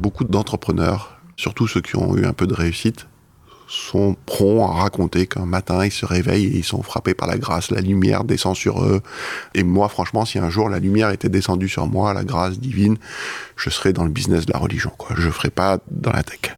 beaucoup 0.00 0.24
d'entrepreneurs, 0.24 1.18
surtout 1.36 1.68
ceux 1.68 1.80
qui 1.80 1.96
ont 1.96 2.16
eu 2.16 2.24
un 2.24 2.32
peu 2.32 2.46
de 2.46 2.54
réussite, 2.54 3.06
sont 3.68 4.16
prompts 4.24 4.62
à 4.62 4.80
raconter 4.80 5.26
qu'un 5.26 5.44
matin 5.44 5.84
ils 5.84 5.92
se 5.92 6.06
réveillent 6.06 6.46
et 6.46 6.56
ils 6.56 6.64
sont 6.64 6.82
frappés 6.82 7.14
par 7.14 7.28
la 7.28 7.36
grâce, 7.36 7.70
la 7.70 7.82
lumière 7.82 8.24
descend 8.24 8.56
sur 8.56 8.82
eux. 8.82 9.02
Et 9.54 9.62
moi, 9.62 9.88
franchement, 9.88 10.24
si 10.24 10.38
un 10.38 10.48
jour 10.48 10.68
la 10.68 10.78
lumière 10.78 11.10
était 11.10 11.28
descendue 11.28 11.68
sur 11.68 11.86
moi, 11.86 12.14
la 12.14 12.24
grâce 12.24 12.58
divine, 12.58 12.96
je 13.56 13.68
serais 13.68 13.92
dans 13.92 14.04
le 14.04 14.10
business 14.10 14.46
de 14.46 14.52
la 14.52 14.58
religion. 14.58 14.90
Quoi. 14.96 15.14
Je 15.18 15.28
ferais 15.30 15.50
pas 15.50 15.78
dans 15.90 16.12
la 16.12 16.22
tech. 16.22 16.57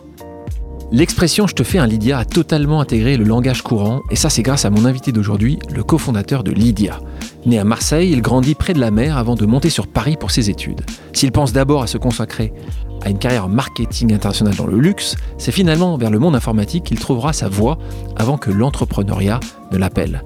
L'expression 0.93 1.47
je 1.47 1.55
te 1.55 1.63
fais 1.63 1.77
un 1.77 1.87
Lydia 1.87 2.19
a 2.19 2.25
totalement 2.25 2.81
intégré 2.81 3.15
le 3.15 3.23
langage 3.23 3.61
courant, 3.61 4.01
et 4.09 4.17
ça 4.17 4.29
c'est 4.29 4.41
grâce 4.41 4.65
à 4.65 4.69
mon 4.69 4.83
invité 4.83 5.13
d'aujourd'hui, 5.13 5.57
le 5.73 5.83
cofondateur 5.83 6.43
de 6.43 6.51
Lydia. 6.51 6.99
Né 7.45 7.59
à 7.59 7.63
Marseille, 7.63 8.11
il 8.11 8.21
grandit 8.21 8.55
près 8.55 8.73
de 8.73 8.79
la 8.81 8.91
mer 8.91 9.17
avant 9.17 9.35
de 9.35 9.45
monter 9.45 9.69
sur 9.69 9.87
Paris 9.87 10.17
pour 10.19 10.31
ses 10.31 10.49
études. 10.49 10.81
S'il 11.13 11.31
pense 11.31 11.53
d'abord 11.53 11.81
à 11.81 11.87
se 11.87 11.97
consacrer 11.97 12.51
à 13.03 13.09
une 13.09 13.19
carrière 13.19 13.47
marketing 13.47 14.13
international 14.13 14.57
dans 14.57 14.67
le 14.67 14.79
luxe, 14.79 15.15
c'est 15.37 15.53
finalement 15.53 15.95
vers 15.95 16.11
le 16.11 16.19
monde 16.19 16.35
informatique 16.35 16.83
qu'il 16.83 16.99
trouvera 16.99 17.31
sa 17.31 17.47
voie 17.47 17.77
avant 18.17 18.37
que 18.37 18.51
l'entrepreneuriat 18.51 19.39
ne 19.71 19.77
l'appelle. 19.77 20.23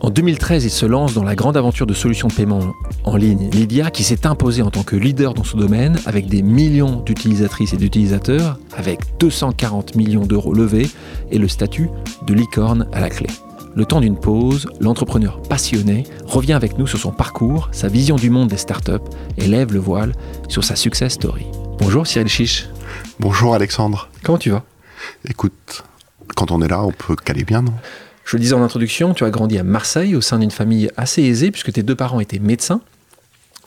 En 0.00 0.10
2013, 0.10 0.64
il 0.64 0.70
se 0.70 0.84
lance 0.84 1.14
dans 1.14 1.22
la 1.22 1.36
grande 1.36 1.56
aventure 1.56 1.86
de 1.86 1.94
solutions 1.94 2.28
de 2.28 2.34
paiement 2.34 2.74
en 3.04 3.16
ligne 3.16 3.50
Lydia, 3.50 3.90
qui 3.90 4.02
s'est 4.02 4.26
imposée 4.26 4.62
en 4.62 4.70
tant 4.70 4.82
que 4.82 4.96
leader 4.96 5.32
dans 5.32 5.44
ce 5.44 5.56
domaine, 5.56 5.98
avec 6.06 6.26
des 6.26 6.42
millions 6.42 7.00
d'utilisatrices 7.00 7.72
et 7.72 7.76
d'utilisateurs, 7.76 8.58
avec 8.76 9.00
240 9.20 9.94
millions 9.94 10.26
d'euros 10.26 10.54
levés 10.54 10.90
et 11.30 11.38
le 11.38 11.46
statut 11.46 11.88
de 12.26 12.34
licorne 12.34 12.88
à 12.92 13.00
la 13.00 13.10
clé. 13.10 13.28
Le 13.74 13.86
temps 13.86 14.00
d'une 14.00 14.18
pause, 14.18 14.68
l'entrepreneur 14.80 15.40
passionné 15.42 16.04
revient 16.26 16.52
avec 16.52 16.78
nous 16.78 16.86
sur 16.86 16.98
son 16.98 17.10
parcours, 17.10 17.68
sa 17.72 17.88
vision 17.88 18.16
du 18.16 18.28
monde 18.28 18.48
des 18.48 18.58
startups 18.58 18.92
et 19.38 19.46
lève 19.46 19.72
le 19.72 19.78
voile 19.78 20.12
sur 20.48 20.62
sa 20.62 20.76
success 20.76 21.12
story. 21.14 21.46
Bonjour 21.78 22.06
Cyril 22.06 22.28
Chiche. 22.28 22.68
Bonjour 23.18 23.54
Alexandre. 23.54 24.08
Comment 24.22 24.38
tu 24.38 24.50
vas? 24.50 24.64
Écoute, 25.26 25.84
quand 26.36 26.50
on 26.50 26.60
est 26.60 26.68
là, 26.68 26.82
on 26.84 26.92
peut 26.92 27.16
caler 27.16 27.44
bien, 27.44 27.62
non? 27.62 27.72
Je 28.24 28.36
le 28.36 28.40
disais 28.40 28.54
en 28.54 28.62
introduction, 28.62 29.14
tu 29.14 29.24
as 29.24 29.30
grandi 29.30 29.58
à 29.58 29.64
Marseille 29.64 30.14
au 30.14 30.20
sein 30.20 30.38
d'une 30.38 30.50
famille 30.50 30.90
assez 30.96 31.22
aisée 31.22 31.50
puisque 31.50 31.72
tes 31.72 31.82
deux 31.82 31.96
parents 31.96 32.20
étaient 32.20 32.38
médecins. 32.38 32.80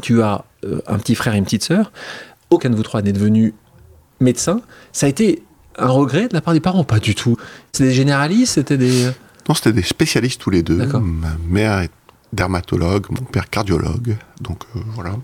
Tu 0.01 0.21
as 0.21 0.45
euh, 0.63 0.81
un 0.87 0.97
petit 0.97 1.15
frère 1.15 1.35
et 1.35 1.37
une 1.37 1.45
petite 1.45 1.63
sœur. 1.63 1.91
Aucun 2.49 2.69
de 2.69 2.75
vous 2.75 2.83
trois 2.83 3.01
n'est 3.01 3.13
devenu 3.13 3.53
médecin. 4.19 4.61
Ça 4.91 5.05
a 5.05 5.09
été 5.09 5.43
un 5.77 5.89
regret 5.89 6.27
de 6.27 6.33
la 6.33 6.41
part 6.41 6.53
des 6.53 6.59
parents 6.59 6.83
Pas 6.83 6.99
du 6.99 7.15
tout? 7.15 7.37
C'était 7.71 7.89
des 7.89 7.93
généralistes 7.93 8.53
C'était 8.53 8.77
des... 8.77 9.09
Non, 9.47 9.53
c'était 9.53 9.73
des 9.73 9.83
spécialistes 9.83 10.41
tous 10.41 10.49
les 10.49 10.63
deux. 10.63 10.85
Ma 10.85 11.35
mère 11.47 11.79
est 11.79 11.91
dermatologue, 12.33 13.07
mon 13.09 13.25
père 13.25 13.49
cardiologue. 13.49 14.17
Donc 14.41 14.63
euh, 14.75 14.79
voilà. 14.93 15.15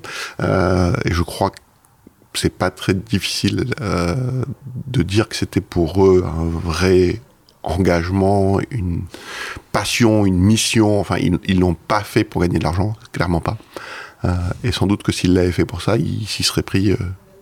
Euh, 0.41 0.93
et 1.05 1.13
je 1.13 1.21
crois 1.21 1.49
que 1.51 1.57
c'est 2.33 2.53
pas 2.53 2.71
très 2.71 2.93
difficile 2.93 3.65
euh, 3.81 4.43
de 4.87 5.03
dire 5.03 5.27
que 5.27 5.35
c'était 5.35 5.61
pour 5.61 6.05
eux 6.05 6.23
un 6.25 6.45
vrai 6.45 7.21
engagement, 7.63 8.59
une 8.71 9.03
passion, 9.71 10.25
une 10.25 10.39
mission. 10.39 10.99
Enfin, 10.99 11.17
ils 11.17 11.59
l'ont 11.59 11.75
pas 11.75 12.01
fait 12.01 12.23
pour 12.23 12.41
gagner 12.41 12.59
de 12.59 12.63
l'argent, 12.63 12.95
clairement 13.11 13.41
pas. 13.41 13.57
Euh, 14.25 14.35
et 14.63 14.71
sans 14.71 14.87
doute 14.87 15.03
que 15.03 15.11
s'ils 15.11 15.33
l'avaient 15.33 15.51
fait 15.51 15.65
pour 15.65 15.81
ça, 15.81 15.97
ils 15.97 16.27
s'y 16.27 16.43
seraient 16.43 16.63
pris 16.63 16.91
euh, 16.91 16.97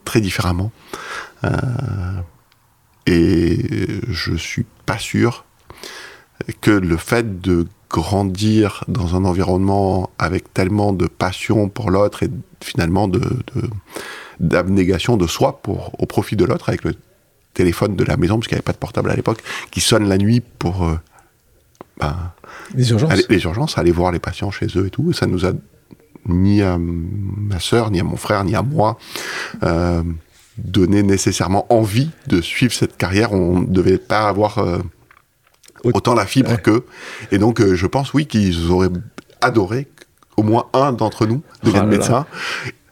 très 0.05 0.21
différemment. 0.21 0.71
Euh, 1.43 1.49
et 3.05 4.01
je 4.07 4.35
suis 4.35 4.65
pas 4.85 4.99
sûr 4.99 5.45
que 6.61 6.71
le 6.71 6.97
fait 6.97 7.41
de 7.41 7.67
grandir 7.89 8.83
dans 8.87 9.15
un 9.15 9.25
environnement 9.25 10.11
avec 10.19 10.53
tellement 10.53 10.93
de 10.93 11.07
passion 11.07 11.69
pour 11.69 11.89
l'autre 11.89 12.21
et 12.23 12.29
finalement 12.61 13.07
de, 13.07 13.21
d'abnégation 14.39 15.17
de 15.17 15.25
soi 15.25 15.61
pour, 15.61 15.91
au 15.99 16.05
profit 16.05 16.35
de 16.35 16.45
l'autre 16.45 16.69
avec 16.69 16.83
le 16.83 16.93
téléphone 17.59 17.97
de 17.97 18.05
la 18.05 18.15
maison, 18.15 18.35
parce 18.37 18.47
qu'il 18.47 18.55
n'y 18.55 18.59
avait 18.59 18.71
pas 18.71 18.71
de 18.71 18.77
portable 18.77 19.11
à 19.11 19.15
l'époque, 19.15 19.41
qui 19.69 19.81
sonne 19.81 20.07
la 20.07 20.17
nuit 20.17 20.41
pour 20.59 20.85
euh, 20.85 20.97
ben, 21.99 22.15
les 22.73 22.89
urgences. 22.91 23.11
Aller, 23.11 23.25
les 23.29 23.43
urgences, 23.43 23.77
aller 23.77 23.91
voir 23.91 24.13
les 24.13 24.19
patients 24.19 24.49
chez 24.49 24.67
eux 24.77 24.87
et 24.87 24.89
tout. 24.89 25.11
Et 25.11 25.13
ça 25.13 25.25
nous 25.25 25.45
a 25.45 25.51
ni 26.25 26.61
à 26.61 26.77
ma 26.79 27.59
sœur, 27.59 27.91
ni 27.91 27.99
à 27.99 28.03
mon 28.03 28.15
frère, 28.15 28.45
ni 28.45 28.55
à 28.55 28.61
moi 28.61 28.97
euh, 29.63 30.03
donné 30.57 31.03
nécessairement 31.03 31.65
envie 31.73 32.09
de 32.27 32.39
suivre 32.39 32.73
cette 32.73 32.95
carrière. 32.95 33.33
On 33.33 33.59
ne 33.59 33.65
devait 33.65 33.97
pas 33.97 34.29
avoir 34.29 34.59
euh, 34.59 34.79
autant 35.83 36.13
la 36.13 36.25
fibre 36.25 36.55
qu'eux. 36.61 36.85
Et 37.31 37.37
donc, 37.37 37.59
euh, 37.59 37.75
je 37.75 37.87
pense, 37.87 38.13
oui, 38.13 38.25
qu'ils 38.25 38.71
auraient 38.71 38.89
adoré 39.41 39.87
au 40.37 40.43
moins 40.43 40.67
un 40.71 40.93
d'entre 40.93 41.25
nous 41.25 41.41
devienne 41.63 41.85
oh 41.87 41.89
médecin. 41.89 42.25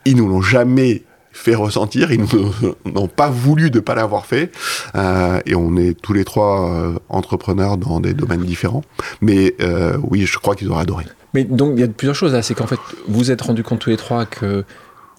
Ils 0.03 0.17
nous 0.17 0.27
l'ont 0.27 0.41
jamais 0.41 1.03
fait 1.37 1.55
ressentir. 1.55 2.11
Ils 2.11 2.25
n'ont 2.85 3.07
pas 3.07 3.29
voulu 3.29 3.69
de 3.69 3.79
pas 3.79 3.95
l'avoir 3.95 4.25
fait. 4.25 4.51
Euh, 4.95 5.39
et 5.45 5.55
on 5.55 5.77
est 5.77 5.99
tous 5.99 6.13
les 6.13 6.25
trois 6.25 6.69
euh, 6.69 6.99
entrepreneurs 7.09 7.77
dans 7.77 7.99
des 7.99 8.13
domaines 8.13 8.43
différents. 8.43 8.83
Mais 9.21 9.55
euh, 9.61 9.97
oui, 10.03 10.25
je 10.25 10.37
crois 10.39 10.55
qu'ils 10.55 10.69
auraient 10.69 10.81
adoré. 10.81 11.05
Mais 11.33 11.43
donc, 11.43 11.73
il 11.75 11.81
y 11.81 11.83
a 11.83 11.87
plusieurs 11.87 12.15
choses 12.15 12.33
là. 12.33 12.41
C'est 12.41 12.55
qu'en 12.55 12.67
fait, 12.67 12.79
vous 13.07 13.31
êtes 13.31 13.41
rendu 13.41 13.63
compte 13.63 13.79
tous 13.79 13.91
les 13.91 13.97
trois 13.97 14.25
que 14.25 14.65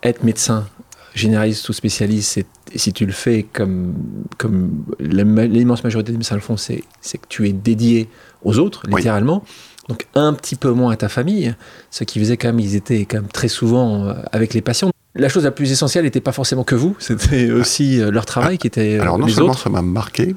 être 0.03 0.25
médecin, 0.25 0.67
généraliste 1.15 1.69
ou 1.69 1.73
spécialiste, 1.73 2.41
si 2.75 2.93
tu 2.93 3.07
le 3.07 3.13
fais 3.13 3.45
comme, 3.53 3.95
comme 4.37 4.85
l'immense 5.01 5.83
majorité 5.83 6.13
des 6.13 6.19
médecins 6.19 6.37
le 6.37 6.41
font, 6.41 6.57
c'est 6.57 6.83
que 6.83 7.27
tu 7.29 7.49
es 7.49 7.53
dédié 7.53 8.09
aux 8.45 8.59
autres, 8.59 8.83
littéralement. 8.87 9.43
Donc 9.89 10.07
un 10.15 10.35
petit 10.35 10.55
peu 10.55 10.71
moins 10.71 10.93
à 10.93 10.97
ta 10.97 11.09
famille, 11.09 11.55
ce 11.91 12.05
qui 12.05 12.21
faisait 12.21 12.37
quand 12.37 12.49
même, 12.49 12.61
ils 12.61 12.77
étaient 12.77 13.07
quand 13.07 13.17
même 13.17 13.29
très 13.33 13.49
souvent 13.49 14.15
avec 14.33 14.55
les 14.55 14.61
patients. 14.61 14.91
La 15.19 15.29
chose 15.29 15.43
la 15.43 15.51
plus 15.51 15.73
essentielle 15.73 16.05
n'était 16.05 16.21
pas 16.21 16.31
forcément 16.31 16.63
que 16.63 16.77
vous, 16.77 16.97
c'était 17.01 17.51
aussi 17.51 18.01
euh, 18.01 18.13
leur 18.13 18.25
travail 18.25 18.57
qui 18.57 18.69
était. 18.69 18.99
Euh, 18.99 19.03
Alors 19.03 19.19
non 19.19 19.27
seulement 19.27 19.53
ça 19.53 19.69
m'a 19.69 19.83
marqué, 19.83 20.37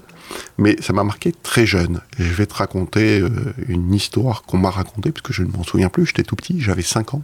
mais 0.57 0.75
ça 0.81 0.91
m'a 0.91 1.03
marqué 1.03 1.31
très 1.43 1.67
jeune. 1.67 2.01
je 2.17 2.33
vais 2.33 2.47
te 2.47 2.55
raconter 2.55 3.19
euh, 3.19 3.29
une 3.67 3.93
histoire 3.93 4.41
qu'on 4.41 4.57
m'a 4.57 4.71
racontée, 4.71 5.11
parce 5.11 5.21
que 5.21 5.33
je 5.33 5.43
ne 5.43 5.51
m'en 5.51 5.63
souviens 5.63 5.89
plus, 5.89 6.07
j'étais 6.07 6.23
tout 6.23 6.35
petit, 6.35 6.59
j'avais 6.59 6.81
5 6.81 7.13
ans. 7.13 7.21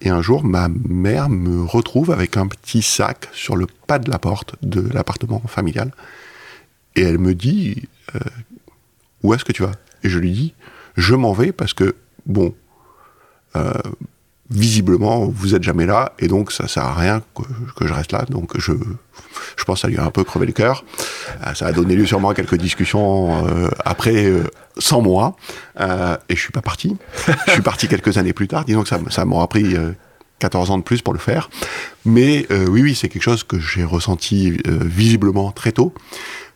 et 0.00 0.08
un 0.08 0.22
jour, 0.22 0.44
ma 0.44 0.68
mère 0.68 1.28
me 1.28 1.62
retrouve 1.62 2.10
avec 2.10 2.38
un 2.38 2.46
petit 2.46 2.80
sac 2.80 3.28
sur 3.34 3.54
le 3.54 3.66
pas 3.86 3.98
de 3.98 4.10
la 4.10 4.18
porte 4.18 4.54
de 4.62 4.80
l'appartement 4.94 5.42
familial. 5.46 5.92
Et 6.96 7.02
elle 7.02 7.18
me 7.18 7.34
dit, 7.34 7.82
où 9.22 9.34
est-ce 9.34 9.44
que 9.44 9.52
tu 9.52 9.62
vas? 9.62 9.72
Et 10.04 10.08
je 10.08 10.18
lui 10.18 10.32
dis, 10.32 10.54
je 10.96 11.14
m'en 11.14 11.34
vais 11.34 11.52
parce 11.52 11.74
que, 11.74 11.94
bon, 12.24 12.54
visiblement, 14.50 15.24
vous 15.26 15.54
êtes 15.54 15.62
jamais 15.62 15.86
là, 15.86 16.12
et 16.18 16.28
donc 16.28 16.52
ça 16.52 16.68
sert 16.68 16.84
à 16.84 16.94
rien 16.94 17.22
que, 17.34 17.86
je 17.86 17.92
reste 17.92 18.12
là. 18.12 18.24
Donc 18.28 18.58
je, 18.58 18.72
je 19.56 19.64
pense 19.64 19.76
que 19.76 19.80
ça 19.82 19.88
lui 19.88 19.96
a 19.96 20.04
un 20.04 20.10
peu 20.10 20.24
crevé 20.24 20.46
le 20.46 20.52
cœur. 20.52 20.84
Euh, 21.46 21.54
ça 21.54 21.66
a 21.66 21.72
donné 21.72 21.96
lieu 21.96 22.06
sûrement 22.06 22.30
à 22.30 22.34
quelques 22.34 22.56
discussions 22.56 23.46
euh, 23.46 23.68
après, 23.84 24.26
euh, 24.26 24.44
sans 24.78 25.00
moi, 25.00 25.36
et 25.78 26.36
je 26.36 26.40
suis 26.40 26.52
pas 26.52 26.62
parti. 26.62 26.96
je 27.46 27.52
suis 27.52 27.62
parti 27.62 27.88
quelques 27.88 28.18
années 28.18 28.32
plus 28.32 28.48
tard. 28.48 28.64
Disons 28.64 28.82
que 28.82 28.88
ça, 28.88 28.98
ça 29.10 29.24
m'aura 29.24 29.48
pris 29.48 29.74
14 30.40 30.70
ans 30.70 30.78
de 30.78 30.82
plus 30.82 31.00
pour 31.00 31.12
le 31.12 31.18
faire. 31.18 31.48
Mais 32.04 32.46
oui, 32.50 32.82
oui, 32.82 32.94
c'est 32.94 33.08
quelque 33.08 33.22
chose 33.22 33.44
que 33.44 33.58
j'ai 33.58 33.84
ressenti 33.84 34.58
visiblement 34.66 35.52
très 35.52 35.72
tôt. 35.72 35.94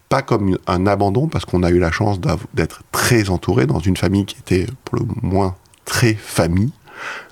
Pas 0.09 0.23
comme 0.23 0.59
un 0.67 0.87
abandon, 0.87 1.29
parce 1.29 1.45
qu'on 1.45 1.63
a 1.63 1.71
eu 1.71 1.79
la 1.79 1.93
chance 1.93 2.19
d'être 2.55 2.83
très 2.93 3.31
entouré 3.31 3.67
dans 3.67 3.79
une 3.79 3.97
famille 3.97 4.25
qui 4.25 4.37
était 4.39 4.67
pour 4.85 4.99
le 4.99 5.05
moins 5.23 5.55
très 5.85 6.15
famille. 6.15 6.73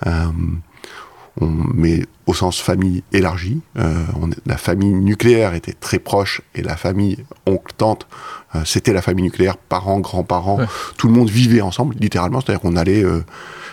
Euh, 0.06 0.26
on, 1.40 1.46
mais 1.74 2.06
au 2.26 2.34
sens 2.34 2.60
famille 2.60 3.02
élargie. 3.12 3.60
Euh, 3.78 4.04
on, 4.20 4.30
la 4.46 4.56
famille 4.56 4.94
nucléaire 4.94 5.54
était 5.54 5.74
très 5.74 5.98
proche 5.98 6.40
et 6.54 6.62
la 6.62 6.76
famille 6.76 7.18
oncle-tante, 7.46 8.06
euh, 8.54 8.60
c'était 8.64 8.92
la 8.92 9.02
famille 9.02 9.24
nucléaire, 9.24 9.56
parents, 9.56 10.00
grands-parents, 10.00 10.60
tout 10.96 11.08
le 11.08 11.12
monde 11.12 11.28
vivait 11.28 11.60
ensemble, 11.60 11.94
littéralement. 12.00 12.40
C'est-à-dire 12.40 12.60
qu'on 12.60 12.76
allait, 12.76 13.04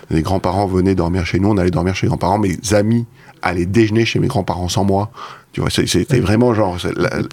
les 0.10 0.22
grands-parents 0.22 0.68
venaient 0.68 0.96
dormir 0.96 1.26
chez 1.26 1.40
nous, 1.40 1.50
on 1.50 1.58
allait 1.58 1.72
dormir 1.72 1.96
chez 1.96 2.06
les 2.06 2.10
grands-parents, 2.10 2.38
mes 2.38 2.58
amis 2.74 3.06
allaient 3.42 3.66
déjeuner 3.66 4.06
chez 4.06 4.20
mes 4.20 4.28
grands-parents 4.28 4.70
sans 4.70 4.84
moi. 4.84 5.12
Tu 5.54 5.62
vois, 5.62 5.70
c'était 5.70 6.20
vraiment 6.20 6.54
genre, 6.54 6.78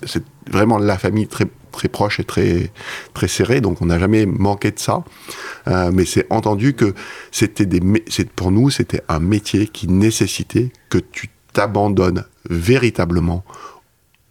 c'est 0.06 0.24
vraiment 0.50 0.78
la 0.78 0.96
famille 0.96 1.26
très 1.26 1.46
très 1.70 1.88
proche 1.88 2.20
et 2.20 2.24
très 2.24 2.70
très 3.14 3.28
serrée, 3.28 3.60
donc 3.60 3.80
on 3.82 3.86
n'a 3.86 3.98
jamais 3.98 4.26
manqué 4.26 4.70
de 4.70 4.78
ça. 4.78 5.04
Euh, 5.68 5.90
mais 5.92 6.04
c'est 6.04 6.26
entendu 6.30 6.74
que 6.74 6.94
c'était 7.30 7.66
des, 7.66 7.80
pour 8.36 8.50
nous, 8.50 8.70
c'était 8.70 9.02
un 9.08 9.20
métier 9.20 9.66
qui 9.66 9.88
nécessitait 9.88 10.70
que 10.88 10.98
tu 10.98 11.28
t'abandonnes 11.52 12.24
véritablement, 12.48 13.44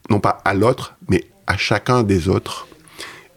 non 0.09 0.19
pas 0.19 0.41
à 0.45 0.53
l'autre, 0.53 0.95
mais 1.09 1.25
à 1.47 1.57
chacun 1.57 2.03
des 2.03 2.29
autres. 2.29 2.67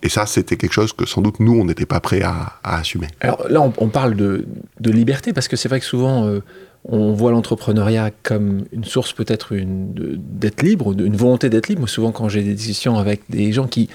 Et 0.05 0.09
ça, 0.09 0.27
c'était 0.27 0.57
quelque 0.57 0.73
chose 0.73 0.93
que 0.93 1.07
sans 1.07 1.21
doute 1.21 1.39
nous, 1.39 1.53
on 1.53 1.65
n'était 1.65 1.87
pas 1.87 2.01
prêts 2.01 2.23
à, 2.23 2.59
assumer. 2.65 3.07
Alors 3.21 3.49
là, 3.49 3.61
on, 3.61 3.89
parle 3.89 4.17
de, 4.17 4.47
liberté 4.81 5.33
parce 5.33 5.47
que 5.47 5.57
c'est 5.57 5.69
vrai 5.69 5.79
que 5.79 5.87
souvent, 5.87 6.27
euh, 6.27 6.43
on 6.84 7.12
voit 7.12 7.31
l'entrepreneuriat 7.31 8.11
comme 8.23 8.64
une 8.73 8.84
source 8.84 9.12
peut-être 9.12 9.55
d'être 9.55 10.62
libre, 10.62 10.93
une 10.93 11.17
volonté 11.17 11.49
d'être 11.49 11.69
libre. 11.69 11.88
souvent, 11.88 12.12
quand 12.12 12.29
j'ai 12.29 12.43
des 12.43 12.55
discussions 12.55 12.99
avec 12.99 13.23
des 13.29 13.52
gens 13.52 13.67
qui 13.67 13.88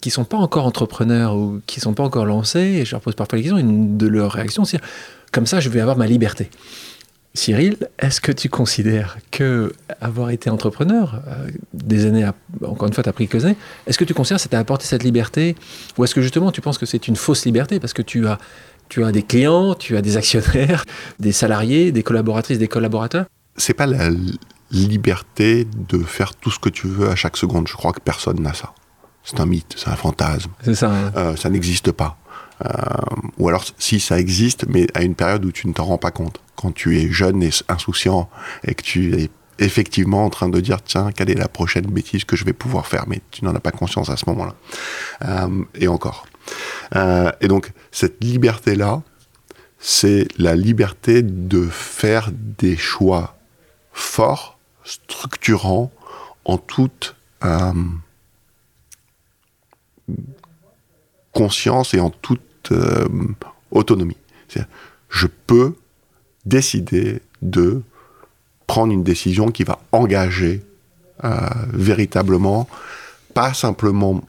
qui 0.00 0.10
sont 0.10 0.24
pas 0.24 0.38
encore 0.38 0.66
entrepreneurs 0.66 1.36
ou 1.36 1.60
qui 1.66 1.78
sont 1.78 1.94
pas 1.94 2.02
encore 2.02 2.24
lancés, 2.24 2.60
et 2.80 2.84
je 2.84 2.92
leur 2.92 3.00
pose 3.00 3.14
parfois 3.14 3.36
la 3.36 3.42
question, 3.42 3.58
une 3.58 3.98
de 3.98 4.06
leurs 4.06 4.32
réactions, 4.32 4.64
c'est 4.64 4.80
comme 5.32 5.46
ça, 5.46 5.60
je 5.60 5.68
vais 5.68 5.80
avoir 5.80 5.96
ma 5.96 6.06
liberté. 6.06 6.50
Cyril, 7.34 7.76
est-ce 7.98 8.20
que 8.20 8.30
tu 8.30 8.50
considères 8.50 9.16
que 9.30 9.72
avoir 10.02 10.30
été 10.30 10.50
entrepreneur, 10.50 11.22
euh, 11.28 11.48
des 11.72 12.04
années, 12.04 12.28
encore 12.62 12.88
une 12.88 12.92
fois, 12.92 13.02
tu 13.02 13.08
as 13.08 13.12
pris 13.14 13.26
quelques 13.26 13.46
années, 13.46 13.56
est-ce 13.86 13.96
que 13.96 14.04
tu 14.04 14.12
considères 14.12 14.36
que 14.36 14.42
ça 14.42 14.50
t'a 14.50 14.58
apporté 14.58 14.84
cette 14.84 15.02
liberté? 15.02 15.56
Ou 15.96 16.04
est-ce 16.04 16.14
que 16.14 16.20
justement 16.20 16.52
tu 16.52 16.60
penses 16.60 16.76
que 16.76 16.84
c'est 16.84 17.08
une 17.08 17.16
fausse 17.16 17.46
liberté 17.46 17.80
parce 17.80 17.94
que 17.94 18.02
tu 18.02 18.26
as, 18.26 18.38
tu 18.92 19.02
as 19.04 19.10
des 19.10 19.22
clients, 19.22 19.74
tu 19.74 19.96
as 19.96 20.02
des 20.02 20.18
actionnaires, 20.18 20.84
des 21.18 21.32
salariés, 21.32 21.92
des 21.92 22.02
collaboratrices, 22.02 22.58
des 22.58 22.68
collaborateurs? 22.68 23.24
C'est 23.56 23.72
pas 23.72 23.86
la 23.86 24.10
liberté 24.70 25.66
de 25.88 26.02
faire 26.02 26.34
tout 26.34 26.50
ce 26.50 26.58
que 26.58 26.68
tu 26.68 26.88
veux 26.88 27.08
à 27.08 27.14
chaque 27.14 27.38
seconde. 27.38 27.68
Je 27.68 27.72
crois 27.72 27.92
que 27.92 28.00
personne 28.00 28.42
n'a 28.42 28.52
ça. 28.52 28.74
C'est 29.24 29.40
un 29.40 29.46
mythe, 29.46 29.76
c'est 29.78 29.88
un 29.88 29.96
fantasme. 29.96 30.50
C'est 30.62 30.74
ça. 30.74 30.90
Hein. 30.90 31.12
Euh, 31.16 31.36
ça 31.36 31.48
n'existe 31.48 31.90
pas. 31.90 32.18
Euh, 32.66 32.68
ou 33.38 33.48
alors, 33.48 33.64
si 33.78 33.98
ça 33.98 34.20
existe, 34.20 34.66
mais 34.68 34.86
à 34.92 35.02
une 35.02 35.14
période 35.14 35.42
où 35.46 35.52
tu 35.52 35.68
ne 35.68 35.72
t'en 35.72 35.84
rends 35.84 35.96
pas 35.96 36.10
compte. 36.10 36.42
Quand 36.56 36.72
tu 36.72 36.98
es 36.98 37.10
jeune 37.10 37.42
et 37.42 37.50
insouciant 37.68 38.28
et 38.62 38.74
que 38.74 38.82
tu 38.82 39.14
es 39.14 39.30
effectivement 39.58 40.26
en 40.26 40.30
train 40.30 40.50
de 40.50 40.60
dire 40.60 40.82
tiens 40.82 41.12
quelle 41.12 41.30
est 41.30 41.34
la 41.34 41.48
prochaine 41.48 41.86
bêtise 41.86 42.24
que 42.24 42.36
je 42.36 42.44
vais 42.44 42.52
pouvoir 42.52 42.86
faire? 42.86 43.04
Mais 43.06 43.22
tu 43.30 43.42
n'en 43.46 43.54
as 43.54 43.60
pas 43.60 43.70
conscience 43.70 44.10
à 44.10 44.18
ce 44.18 44.28
moment-là 44.28 44.54
euh, 45.24 45.64
et 45.76 45.88
encore 45.88 46.26
et 46.94 47.48
donc 47.48 47.72
cette 47.90 48.22
liberté 48.22 48.74
là 48.74 49.02
c'est 49.78 50.28
la 50.38 50.54
liberté 50.54 51.22
de 51.22 51.62
faire 51.62 52.30
des 52.32 52.76
choix 52.76 53.36
forts 53.92 54.58
structurants 54.84 55.90
en 56.44 56.58
toute 56.58 57.16
conscience 61.32 61.94
et 61.94 62.00
en 62.00 62.10
toute 62.10 62.40
euh, 62.70 63.08
autonomie. 63.70 64.16
Je 65.08 65.26
peux 65.26 65.74
décider 66.46 67.20
de 67.42 67.82
prendre 68.66 68.92
une 68.92 69.02
décision 69.02 69.50
qui 69.50 69.64
va 69.64 69.78
engager 69.92 70.62
euh, 71.24 71.38
véritablement, 71.72 72.68
pas 73.34 73.52
simplement 73.52 74.22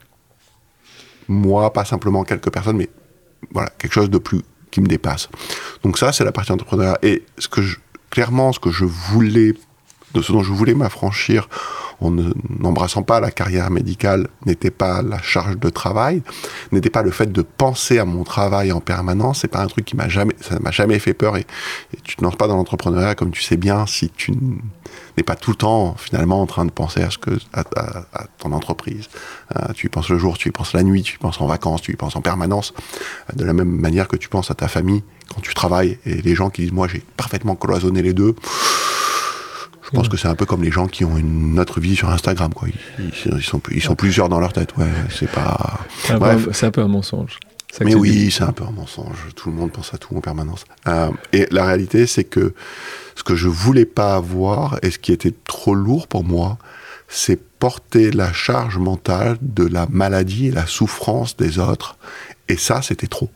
moi, 1.27 1.71
pas 1.73 1.85
simplement 1.85 2.23
quelques 2.23 2.51
personnes, 2.51 2.77
mais 2.77 2.89
voilà, 3.51 3.69
quelque 3.77 3.93
chose 3.93 4.09
de 4.09 4.17
plus 4.17 4.41
qui 4.71 4.81
me 4.81 4.87
dépasse. 4.87 5.29
Donc 5.83 5.97
ça, 5.97 6.11
c'est 6.11 6.23
la 6.23 6.31
partie 6.31 6.51
entrepreneuriale. 6.51 6.97
Et 7.03 7.23
ce 7.37 7.47
que 7.47 7.61
clairement, 8.09 8.53
ce 8.53 8.59
que 8.59 8.71
je 8.71 8.85
voulais, 8.85 9.53
de 10.13 10.21
ce 10.21 10.31
dont 10.31 10.43
je 10.43 10.51
voulais 10.51 10.75
m'affranchir 10.75 11.47
en 11.99 12.11
n'embrassant 12.11 13.01
pas 13.01 13.19
la 13.19 13.31
carrière 13.31 13.69
médicale 13.69 14.27
n'était 14.45 14.71
pas 14.71 15.01
la 15.01 15.21
charge 15.21 15.57
de 15.57 15.69
travail, 15.69 16.21
n'était 16.71 16.89
pas 16.89 17.01
le 17.01 17.11
fait 17.11 17.31
de 17.31 17.41
penser 17.41 17.97
à 17.99 18.05
mon 18.05 18.23
travail 18.23 18.71
en 18.71 18.81
permanence. 18.81 19.39
C'est 19.41 19.47
pas 19.47 19.61
un 19.61 19.67
truc 19.67 19.85
qui 19.85 19.95
m'a 19.95 20.09
jamais, 20.09 20.35
ça 20.41 20.59
m'a 20.59 20.71
jamais 20.71 20.99
fait 20.99 21.13
peur. 21.13 21.37
Et, 21.37 21.45
tu 22.03 22.15
ne 22.19 22.25
lances 22.25 22.35
pas 22.35 22.47
dans 22.47 22.57
l'entrepreneuriat 22.57 23.15
comme 23.15 23.31
tu 23.31 23.41
sais 23.41 23.57
bien 23.57 23.85
si 23.87 24.09
tu 24.09 24.33
n'es 25.17 25.23
pas 25.23 25.35
tout 25.35 25.51
le 25.51 25.57
temps 25.57 25.95
finalement 25.97 26.41
en 26.41 26.45
train 26.45 26.65
de 26.65 26.71
penser 26.71 27.01
à 27.01 27.09
ce 27.09 27.17
que 27.17 27.31
à, 27.53 27.63
ton 28.37 28.51
entreprise. 28.51 29.09
Euh, 29.55 29.73
tu 29.73 29.87
y 29.87 29.89
penses 29.89 30.09
le 30.09 30.17
jour, 30.17 30.37
tu 30.37 30.49
y 30.49 30.51
penses 30.51 30.73
la 30.73 30.83
nuit, 30.83 31.03
tu 31.03 31.15
y 31.15 31.17
penses 31.17 31.39
en 31.41 31.47
vacances, 31.47 31.81
tu 31.81 31.91
y 31.91 31.95
penses 31.95 32.15
en 32.15 32.21
permanence. 32.21 32.73
de 33.35 33.45
la 33.45 33.53
même 33.53 33.69
manière 33.69 34.07
que 34.07 34.17
tu 34.17 34.29
penses 34.29 34.51
à 34.51 34.55
ta 34.55 34.67
famille 34.67 35.03
quand 35.33 35.41
tu 35.41 35.53
travailles. 35.53 35.97
Et 36.05 36.21
les 36.21 36.35
gens 36.35 36.49
qui 36.49 36.63
disent 36.63 36.71
moi 36.71 36.87
j'ai 36.87 37.03
parfaitement 37.17 37.55
cloisonné 37.55 38.01
les 38.01 38.13
deux 38.13 38.35
je 39.83 39.97
pense 39.99 40.09
que 40.09 40.17
c'est 40.17 40.27
un 40.27 40.35
peu 40.35 40.45
comme 40.45 40.63
les 40.63 40.71
gens 40.71 40.87
qui 40.87 41.05
ont 41.05 41.17
une 41.17 41.59
autre 41.59 41.79
vie 41.79 41.95
sur 41.95 42.09
Instagram, 42.09 42.51
quoi. 42.53 42.67
Ils, 42.97 43.43
sont, 43.43 43.61
ils 43.71 43.81
sont 43.81 43.95
plusieurs 43.95 44.27
dans 44.29 44.39
leur 44.39 44.53
tête, 44.53 44.75
ouais. 44.77 44.87
C'est 45.09 45.29
pas. 45.29 45.81
C'est 46.01 46.13
un, 46.65 46.71
peu 46.71 46.81
un 46.81 46.87
mensonge. 46.87 47.37
Mais 47.81 47.95
oui, 47.95 48.31
c'est 48.31 48.43
un 48.43 48.51
peu 48.51 48.63
un 48.63 48.71
mensonge. 48.71 49.29
Tout 49.35 49.49
le 49.49 49.55
monde 49.55 49.71
pense 49.71 49.93
à 49.93 49.97
tout 49.97 50.15
en 50.15 50.21
permanence. 50.21 50.65
Euh, 50.87 51.09
et 51.31 51.47
la 51.51 51.65
réalité, 51.65 52.05
c'est 52.05 52.23
que 52.23 52.53
ce 53.15 53.23
que 53.23 53.35
je 53.35 53.47
voulais 53.47 53.85
pas 53.85 54.15
avoir 54.15 54.77
et 54.83 54.91
ce 54.91 54.99
qui 54.99 55.11
était 55.11 55.33
trop 55.45 55.73
lourd 55.73 56.07
pour 56.07 56.23
moi, 56.23 56.57
c'est 57.07 57.39
porter 57.59 58.11
la 58.11 58.31
charge 58.33 58.77
mentale 58.77 59.37
de 59.41 59.65
la 59.65 59.87
maladie 59.89 60.47
et 60.47 60.51
la 60.51 60.65
souffrance 60.65 61.35
des 61.37 61.59
autres. 61.59 61.97
Et 62.47 62.57
ça, 62.57 62.81
c'était 62.81 63.07
trop. 63.07 63.29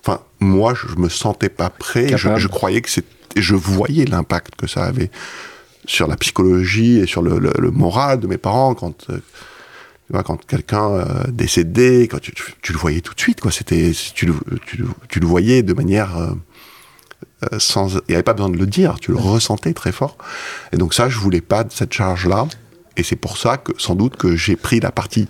Enfin, 0.00 0.20
moi, 0.40 0.74
je 0.74 0.96
me 0.96 1.08
sentais 1.08 1.48
pas 1.48 1.70
prêt. 1.70 2.16
Je, 2.16 2.36
je, 2.36 2.48
croyais 2.48 2.80
que 2.80 2.90
c'était, 2.90 3.08
je 3.36 3.54
voyais 3.54 4.04
l'impact 4.04 4.56
que 4.56 4.66
ça 4.66 4.84
avait 4.84 5.10
sur 5.86 6.08
la 6.08 6.16
psychologie 6.16 6.98
et 6.98 7.06
sur 7.06 7.22
le, 7.22 7.70
moral 7.70 8.20
de 8.20 8.26
mes 8.26 8.38
parents 8.38 8.74
quand 8.74 9.10
euh, 9.10 9.20
quand 10.12 10.44
quelqu'un 10.46 10.90
euh, 10.90 11.04
décédait, 11.28 12.08
quand 12.08 12.20
tu, 12.20 12.32
le 12.72 12.78
voyais 12.78 13.00
tout 13.00 13.14
de 13.14 13.20
suite, 13.20 13.40
quoi. 13.40 13.50
C'était, 13.50 13.92
tu, 14.14 14.32
tu, 15.08 15.20
le 15.20 15.26
voyais 15.26 15.62
de 15.62 15.72
manière 15.72 16.16
euh, 16.16 17.58
sans, 17.58 17.94
il 17.94 18.00
n'y 18.10 18.14
avait 18.14 18.22
pas 18.22 18.34
besoin 18.34 18.50
de 18.50 18.56
le 18.56 18.66
dire, 18.66 18.98
tu 19.00 19.10
le 19.10 19.16
ressentais 19.16 19.72
très 19.74 19.92
fort. 19.92 20.16
Et 20.72 20.76
donc 20.76 20.94
ça, 20.94 21.08
je 21.08 21.18
voulais 21.18 21.40
pas 21.40 21.64
de 21.64 21.72
cette 21.72 21.92
charge-là, 21.92 22.46
et 22.96 23.02
c'est 23.02 23.16
pour 23.16 23.36
ça 23.36 23.56
que 23.56 23.72
sans 23.78 23.94
doute 23.94 24.16
que 24.16 24.36
j'ai 24.36 24.56
pris 24.56 24.80
la 24.80 24.92
partie 24.92 25.28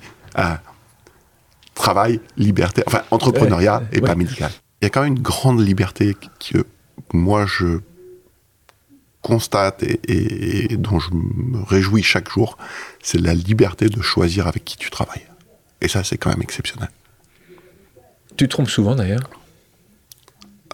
travail, 1.74 2.20
liberté, 2.36 2.82
enfin 2.86 3.02
entrepreneuriat 3.10 3.82
et 3.92 4.00
pas 4.00 4.14
médical. 4.14 4.50
Il 4.82 4.84
y 4.84 4.86
a 4.86 4.90
quand 4.90 5.02
même 5.02 5.14
une 5.14 5.22
grande 5.22 5.60
liberté 5.60 6.16
que 6.40 6.64
moi 7.12 7.46
je 7.46 7.80
constate 9.26 9.82
et, 9.82 10.76
dont 10.76 11.00
je 11.00 11.10
me 11.12 11.60
réjouis 11.64 12.04
chaque 12.04 12.30
jour, 12.30 12.56
c'est 13.02 13.20
la 13.20 13.34
liberté 13.34 13.88
de 13.88 14.00
choisir 14.00 14.46
avec 14.46 14.64
qui 14.64 14.76
tu 14.76 14.88
travailles. 14.88 15.26
Et 15.80 15.88
ça, 15.88 16.04
c'est 16.04 16.16
quand 16.16 16.30
même 16.30 16.42
exceptionnel. 16.42 16.90
Tu 18.36 18.46
te 18.46 18.50
trompes 18.50 18.70
souvent 18.70 18.94
d'ailleurs 18.94 19.28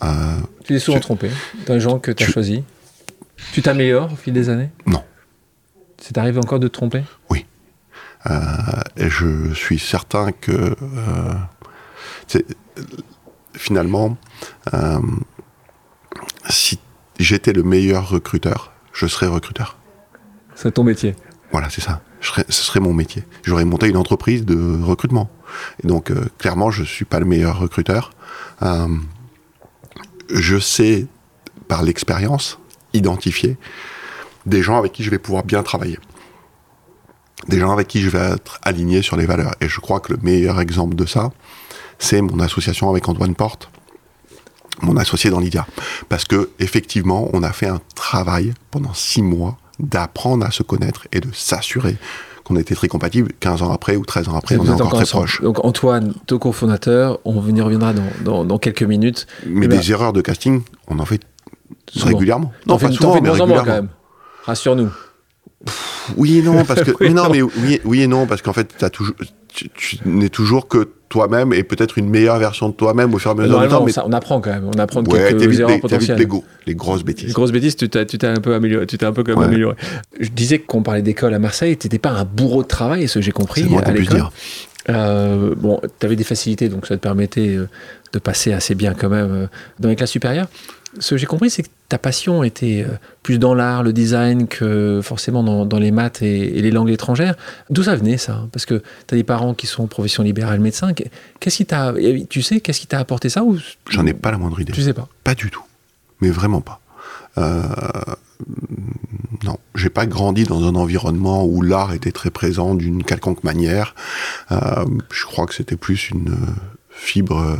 euh, 0.04 0.38
Tu 0.64 0.76
es 0.76 0.78
souvent 0.78 1.00
trompé 1.00 1.31
dans 1.66 1.72
les 1.72 1.81
gens 1.81 1.99
que 1.99 2.10
tu 2.10 2.25
as 2.25 2.28
choisis 2.28 2.60
Tu 3.54 3.62
t'améliores 3.62 4.12
au 4.12 4.16
fil 4.16 4.34
des 4.34 4.50
années 4.50 4.69
Non. 4.84 5.02
C'est 5.99 6.19
arrivé 6.19 6.38
encore 6.38 6.60
de 6.60 6.69
te 6.69 6.75
tromper 6.75 7.04
Oui. 7.31 7.46
Euh, 8.26 8.37
et 8.99 9.08
je 9.08 9.54
suis 9.54 9.78
certain 9.78 10.30
que 10.32 10.76
euh, 10.82 12.38
finalement, 13.54 14.18
si 16.50 16.78
j'étais 17.19 17.52
le 17.52 17.62
meilleur 17.62 18.09
recruteur, 18.09 18.73
je 18.92 19.07
serais 19.07 19.26
recruteur. 19.26 19.76
C'est 20.54 20.73
ton 20.73 20.85
métier. 20.85 21.14
Voilà, 21.50 21.69
c'est 21.71 21.81
ça. 21.81 22.02
ce 22.21 22.42
serait 22.62 22.81
mon 22.81 22.95
métier. 22.95 23.25
J'aurais 23.42 23.64
monté 23.64 23.88
une 23.88 23.97
entreprise 23.97 24.45
de 24.45 24.83
recrutement. 24.83 25.31
Et 25.83 25.87
donc, 25.87 26.11
euh, 26.11 26.25
clairement, 26.38 26.71
je 26.71 26.83
ne 26.83 26.87
suis 26.87 27.04
pas 27.04 27.21
le 27.21 27.26
meilleur 27.26 27.59
recruteur. 27.59 28.12
Euh, 28.62 28.88
je 30.31 30.59
sais, 30.59 31.07
par 31.69 31.83
l'expérience, 31.83 32.59
identifier 32.95 33.57
des 34.47 34.62
gens 34.62 34.78
avec 34.78 34.92
qui 34.92 35.02
je 35.02 35.11
vais 35.11 35.19
pouvoir 35.19 35.45
bien 35.45 35.62
travailler. 35.62 35.99
Des 37.49 37.59
gens 37.59 37.73
avec 37.73 37.88
qui 37.88 38.00
je 38.00 38.09
vais 38.09 38.33
être 38.35 38.59
aligné 38.62 39.02
sur 39.02 39.16
les 39.16 39.26
valeurs. 39.26 39.54
Et 39.61 39.69
je 39.69 39.81
crois 39.81 40.00
que 40.00 40.12
le 40.12 40.19
meilleur 40.23 40.61
exemple 40.61 40.95
de 40.95 41.07
ça, 41.07 41.33
c'est 41.99 42.21
mon 42.21 42.40
association 42.40 42.88
avec 42.88 43.09
Antoine 43.09 43.35
Porte, 43.35 43.71
mon 44.81 44.97
associé 44.97 45.31
dans 45.31 45.41
l'IDIA. 45.41 45.67
Parce 46.09 46.25
que 46.25 46.50
effectivement, 46.59 47.29
on 47.33 47.43
a 47.43 47.52
fait 47.52 47.69
un 47.69 47.81
travail 47.95 48.55
pendant 48.71 48.95
six 48.95 49.23
mois 49.23 49.59
d'apprendre 49.79 50.47
à 50.47 50.50
se 50.50 50.62
connaître 50.62 51.07
et 51.12 51.21
de 51.21 51.29
s'assurer 51.33 51.97
qu'on 52.45 52.57
était 52.57 52.75
très 52.75 52.88
compatibles 52.88 53.33
15 53.38 53.62
ans 53.62 53.73
après 53.73 53.97
ou 53.97 54.05
13 54.05 54.29
ans 54.29 54.37
après, 54.37 54.57
on 54.57 54.64
est 54.64 54.71
encore 54.71 54.95
très 54.95 55.05
proches. 55.05 55.41
Donc 55.43 55.64
Antoine, 55.64 56.14
ton 56.26 56.38
cofondateur, 56.38 57.21
on 57.25 57.35
y 57.55 57.61
reviendra 57.61 57.93
dans, 58.25 58.45
dans, 58.45 58.59
quelques 58.59 58.83
minutes. 58.83 59.26
Mais 59.47 59.67
eh 59.67 59.69
des 59.69 59.93
erreurs 59.93 60.12
de 60.12 60.21
casting, 60.21 60.62
on 60.88 60.99
en 60.99 61.05
fait 61.05 61.21
régulièrement. 61.95 62.52
Non, 62.67 62.79
pas 62.79 62.91
souvent, 62.91 63.21
mais 63.21 63.31
régulièrement. 63.31 63.64
quand 63.64 63.67
même. 63.67 63.88
Rassure-nous. 64.45 64.91
Oui 66.17 66.38
et 66.38 66.43
non, 66.43 66.64
parce 66.64 66.83
que 66.83 66.91
oui, 67.00 67.14
non, 67.14 67.29
mais 67.31 67.43
oui, 67.43 67.81
oui 67.85 68.02
et 68.02 68.09
non, 68.09 68.26
parce 68.26 68.43
qu'en 68.43 68.52
fait, 68.52 68.83
as 68.83 68.91
toujours, 68.91 69.14
tu, 69.49 69.69
tu 69.71 69.99
n'es 70.05 70.29
toujours 70.29 70.67
que 70.67 70.88
toi-même 71.12 71.52
et 71.52 71.62
peut-être 71.62 71.99
une 71.99 72.09
meilleure 72.09 72.38
version 72.38 72.71
de 72.71 72.75
toi-même 72.75 73.12
au 73.12 73.19
fur 73.19 73.31
et 73.31 73.35
à 73.35 73.37
mesure 73.37 73.61
du 73.61 73.69
temps. 73.69 73.85
Mais... 73.85 73.92
on 74.02 74.12
apprend 74.12 74.40
quand 74.40 74.50
même, 74.50 74.71
on 74.75 74.78
apprend 74.78 75.04
ouais, 75.04 75.35
quelques 75.35 75.61
erreurs 75.61 75.78
potentielles. 75.78 76.16
Les, 76.16 76.26
les, 76.66 76.75
grosses 76.75 77.04
bêtises. 77.04 77.28
Les 77.28 77.35
grosses 77.35 77.52
bêtises, 77.52 77.76
tu 77.76 77.88
t'es 77.90 78.26
un 78.26 78.37
peu 78.37 78.54
amélioré, 78.54 78.87
tu 78.87 78.97
t'es 78.97 79.04
un 79.04 79.12
peu 79.12 79.23
quand 79.23 79.37
même 79.37 79.49
amélioré. 79.49 79.76
Je 80.19 80.31
disais 80.31 80.59
qu'on 80.59 80.83
parlait 80.83 81.02
d'école 81.02 81.35
à 81.35 81.38
Marseille, 81.38 81.76
tu 81.76 81.87
n'étais 81.87 81.99
pas 81.99 82.11
un 82.11 82.25
bourreau 82.25 82.62
de 82.62 82.69
travail, 82.69 83.07
ce 83.09 83.19
que 83.19 83.25
j'ai 83.25 83.33
compris 83.33 83.66
à 83.85 83.90
l'école. 83.92 84.25
Euh, 84.88 85.54
bon, 85.57 85.81
tu 86.00 86.07
avais 86.07 86.16
des 86.16 86.25
facilités, 86.25 86.69
donc 86.69 86.87
ça 86.87 86.97
te 86.97 87.02
permettait 87.02 87.57
euh, 87.57 87.69
de 88.12 88.19
passer 88.19 88.52
assez 88.52 88.75
bien 88.75 88.95
quand 88.95 89.11
même 89.11 89.31
euh, 89.31 89.47
dans 89.78 89.88
les 89.88 89.97
classes 89.97 90.11
supérieures. 90.11 90.49
Ce 90.99 91.14
que 91.14 91.16
j'ai 91.16 91.26
compris, 91.26 91.49
c'est 91.49 91.62
que 91.62 91.68
ta 91.88 91.99
passion 91.99 92.42
était 92.42 92.87
plus 93.22 93.38
dans 93.38 93.54
l'art, 93.54 93.82
le 93.82 93.92
design, 93.92 94.46
que 94.46 95.00
forcément 95.02 95.64
dans, 95.64 95.78
les 95.78 95.90
maths 95.90 96.22
et, 96.22 96.61
les 96.61 96.70
langues 96.70 96.90
étrangères. 96.90 97.34
D'où 97.70 97.82
ça 97.82 97.96
venait 97.96 98.18
ça? 98.18 98.46
Parce 98.52 98.66
que 98.66 98.82
tu 99.06 99.14
as 99.14 99.16
des 99.16 99.25
parents 99.25 99.54
qui 99.54 99.66
sont 99.66 99.84
en 99.84 99.87
profession 99.87 100.22
libérale 100.22 100.61
médecin. 100.61 100.92
Qu'est-ce 101.40 101.56
qui 101.56 101.66
t'a, 101.66 101.94
tu 102.28 102.42
sais, 102.42 102.61
qu'est-ce 102.61 102.80
qui 102.80 102.87
t'a 102.87 102.99
apporté 102.99 103.28
ça 103.30 103.42
ou 103.42 103.58
J'en 103.88 104.06
ai 104.06 104.12
pas 104.12 104.30
la 104.30 104.38
moindre 104.38 104.61
idée. 104.61 104.72
Tu 104.72 104.82
sais 104.82 104.92
pas? 104.92 105.08
Pas 105.25 105.34
du 105.34 105.50
tout, 105.50 105.64
mais 106.20 106.30
vraiment 106.30 106.61
pas. 106.61 106.80
Euh, 107.38 107.62
non, 109.44 109.58
j'ai 109.75 109.88
pas 109.88 110.06
grandi 110.06 110.44
dans 110.44 110.64
un 110.64 110.75
environnement 110.75 111.44
où 111.44 111.62
l'art 111.62 111.92
était 111.92 112.12
très 112.12 112.30
présent 112.30 112.75
d'une 112.75 113.02
quelconque 113.02 113.44
manière. 113.44 113.94
Euh, 114.50 114.84
je 115.11 115.25
crois 115.25 115.46
que 115.46 115.54
c'était 115.54 115.76
plus 115.76 116.11
une 116.11 116.37
fibre 116.90 117.56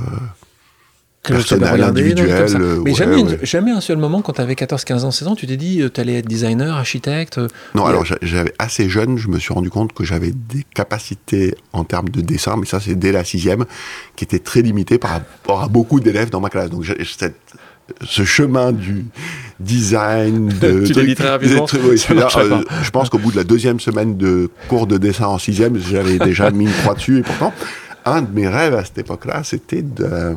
euh, 1.31 1.35
personnelle, 1.35 1.83
individuelle. 1.83 2.81
Mais 2.85 2.95
jamais, 3.45 3.71
un 3.71 3.81
seul 3.81 3.99
moment, 3.99 4.23
quand 4.23 4.33
tu 4.35 4.41
avais 4.41 4.55
14, 4.55 4.85
15 4.85 5.05
ans, 5.05 5.11
16 5.11 5.29
ans, 5.29 5.35
tu 5.37 5.47
t'es 5.47 5.57
dit 5.57 5.83
tu 5.93 6.01
allais 6.01 6.19
être 6.19 6.27
designer, 6.27 6.77
architecte 6.77 7.41
Non, 7.75 7.85
alors 7.85 8.05
j'avais 8.23 8.55
assez 8.59 8.89
jeune, 8.89 9.19
je 9.19 9.29
me 9.29 9.39
suis 9.39 9.53
rendu 9.53 9.71
compte 9.71 9.93
que 9.93 10.05
j'avais 10.05 10.33
des 10.33 10.65
capacités 10.75 11.55
en 11.73 11.85
termes 11.85 12.09
de 12.09 12.21
dessin, 12.21 12.57
mais 12.57 12.67
ça 12.67 12.81
c'est 12.81 12.95
dès 12.95 13.13
la 13.13 13.25
sixième, 13.25 13.65
qui 14.17 14.25
étaient 14.25 14.39
très 14.39 14.63
limitées 14.63 14.99
par 14.99 15.11
rapport 15.13 15.63
à 15.63 15.69
beaucoup 15.69 16.01
d'élèves 16.01 16.31
dans 16.31 16.41
ma 16.41 16.51
classe. 16.51 16.71
Donc 16.71 16.85
cette, 17.05 17.37
ce 18.05 18.25
chemin 18.25 18.73
du 18.73 19.05
design. 19.61 20.49
De, 20.61 20.87
tu 20.87 20.93
dit 21.05 21.15
très 21.15 21.31
rapidement. 21.31 21.67
Euh, 21.75 21.97
je 22.83 22.91
pense 22.91 23.09
qu'au 23.09 23.19
bout 23.19 23.31
de 23.31 23.37
la 23.37 23.45
deuxième 23.45 23.81
semaine 23.81 24.17
de 24.17 24.51
cours 24.69 24.87
de 24.87 24.99
dessin 24.99 25.27
en 25.27 25.39
sixième, 25.39 25.79
j'avais 25.79 26.19
déjà 26.19 26.51
mis 26.51 26.65
une 26.65 26.73
croix 26.73 26.95
dessus. 26.95 27.19
Et 27.19 27.23
pourtant, 27.23 27.53
un 28.05 28.23
de 28.23 28.33
mes 28.33 28.49
rêves 28.49 28.75
à 28.75 28.85
cette 28.85 28.99
époque-là, 28.99 29.43
c'était 29.45 29.83
de 29.83 30.37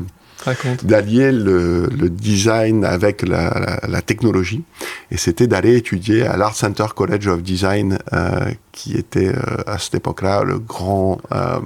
d'allier 0.84 1.32
le, 1.32 2.10
design 2.10 2.86
avec 2.86 3.22
la, 3.28 4.02
technologie. 4.06 4.64
Et 5.12 5.18
c'était 5.18 5.48
d'aller 5.48 5.76
étudier 5.76 6.24
à 6.24 6.38
l'Art 6.38 6.56
Center 6.56 6.86
College 6.96 7.28
of 7.28 7.42
Design, 7.42 7.98
euh, 8.14 8.52
qui 8.72 8.94
était 8.96 9.30
euh, 9.30 9.64
à 9.66 9.78
cette 9.80 9.96
époque-là 9.96 10.44
le 10.44 10.60
grand 10.60 11.20
euh, 11.34 11.60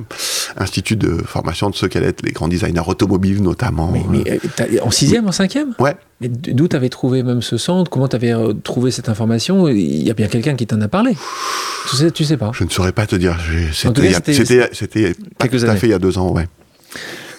institut 0.57 0.95
de 0.95 1.17
formation 1.25 1.69
de 1.69 1.75
ceux 1.75 1.87
qui 1.87 1.97
allaient 1.97 2.07
être 2.07 2.23
les 2.23 2.31
grands 2.31 2.47
designers 2.47 2.87
automobiles 2.87 3.41
notamment. 3.41 3.91
Mais, 4.09 4.39
en 4.81 4.91
sixième, 4.91 5.27
en 5.27 5.31
cinquième? 5.31 5.73
Ouais. 5.79 5.95
Mais 6.21 6.27
d'où 6.27 6.67
tu 6.67 6.75
avais 6.75 6.89
trouvé 6.89 7.23
même 7.23 7.41
ce 7.41 7.57
centre? 7.57 7.89
Comment 7.89 8.07
tu 8.07 8.15
avais 8.15 8.33
trouvé 8.63 8.91
cette 8.91 9.09
information? 9.09 9.67
Il 9.67 10.03
y 10.03 10.11
a 10.11 10.13
bien 10.13 10.27
quelqu'un 10.27 10.55
qui 10.55 10.67
t'en 10.67 10.79
a 10.81 10.87
parlé. 10.87 11.15
Tu 11.89 11.95
sais, 11.95 12.11
tu 12.11 12.23
sais 12.23 12.37
pas. 12.37 12.51
Je 12.53 12.63
ne 12.63 12.69
saurais 12.69 12.91
pas 12.91 13.07
te 13.07 13.15
dire. 13.15 13.37
C'était 13.73 15.15
quelques 15.39 15.63
années. 15.63 15.79
fait 15.79 15.87
il 15.87 15.91
y 15.91 15.93
a 15.93 15.99
deux 15.99 16.17
ans, 16.17 16.31
ouais. 16.31 16.47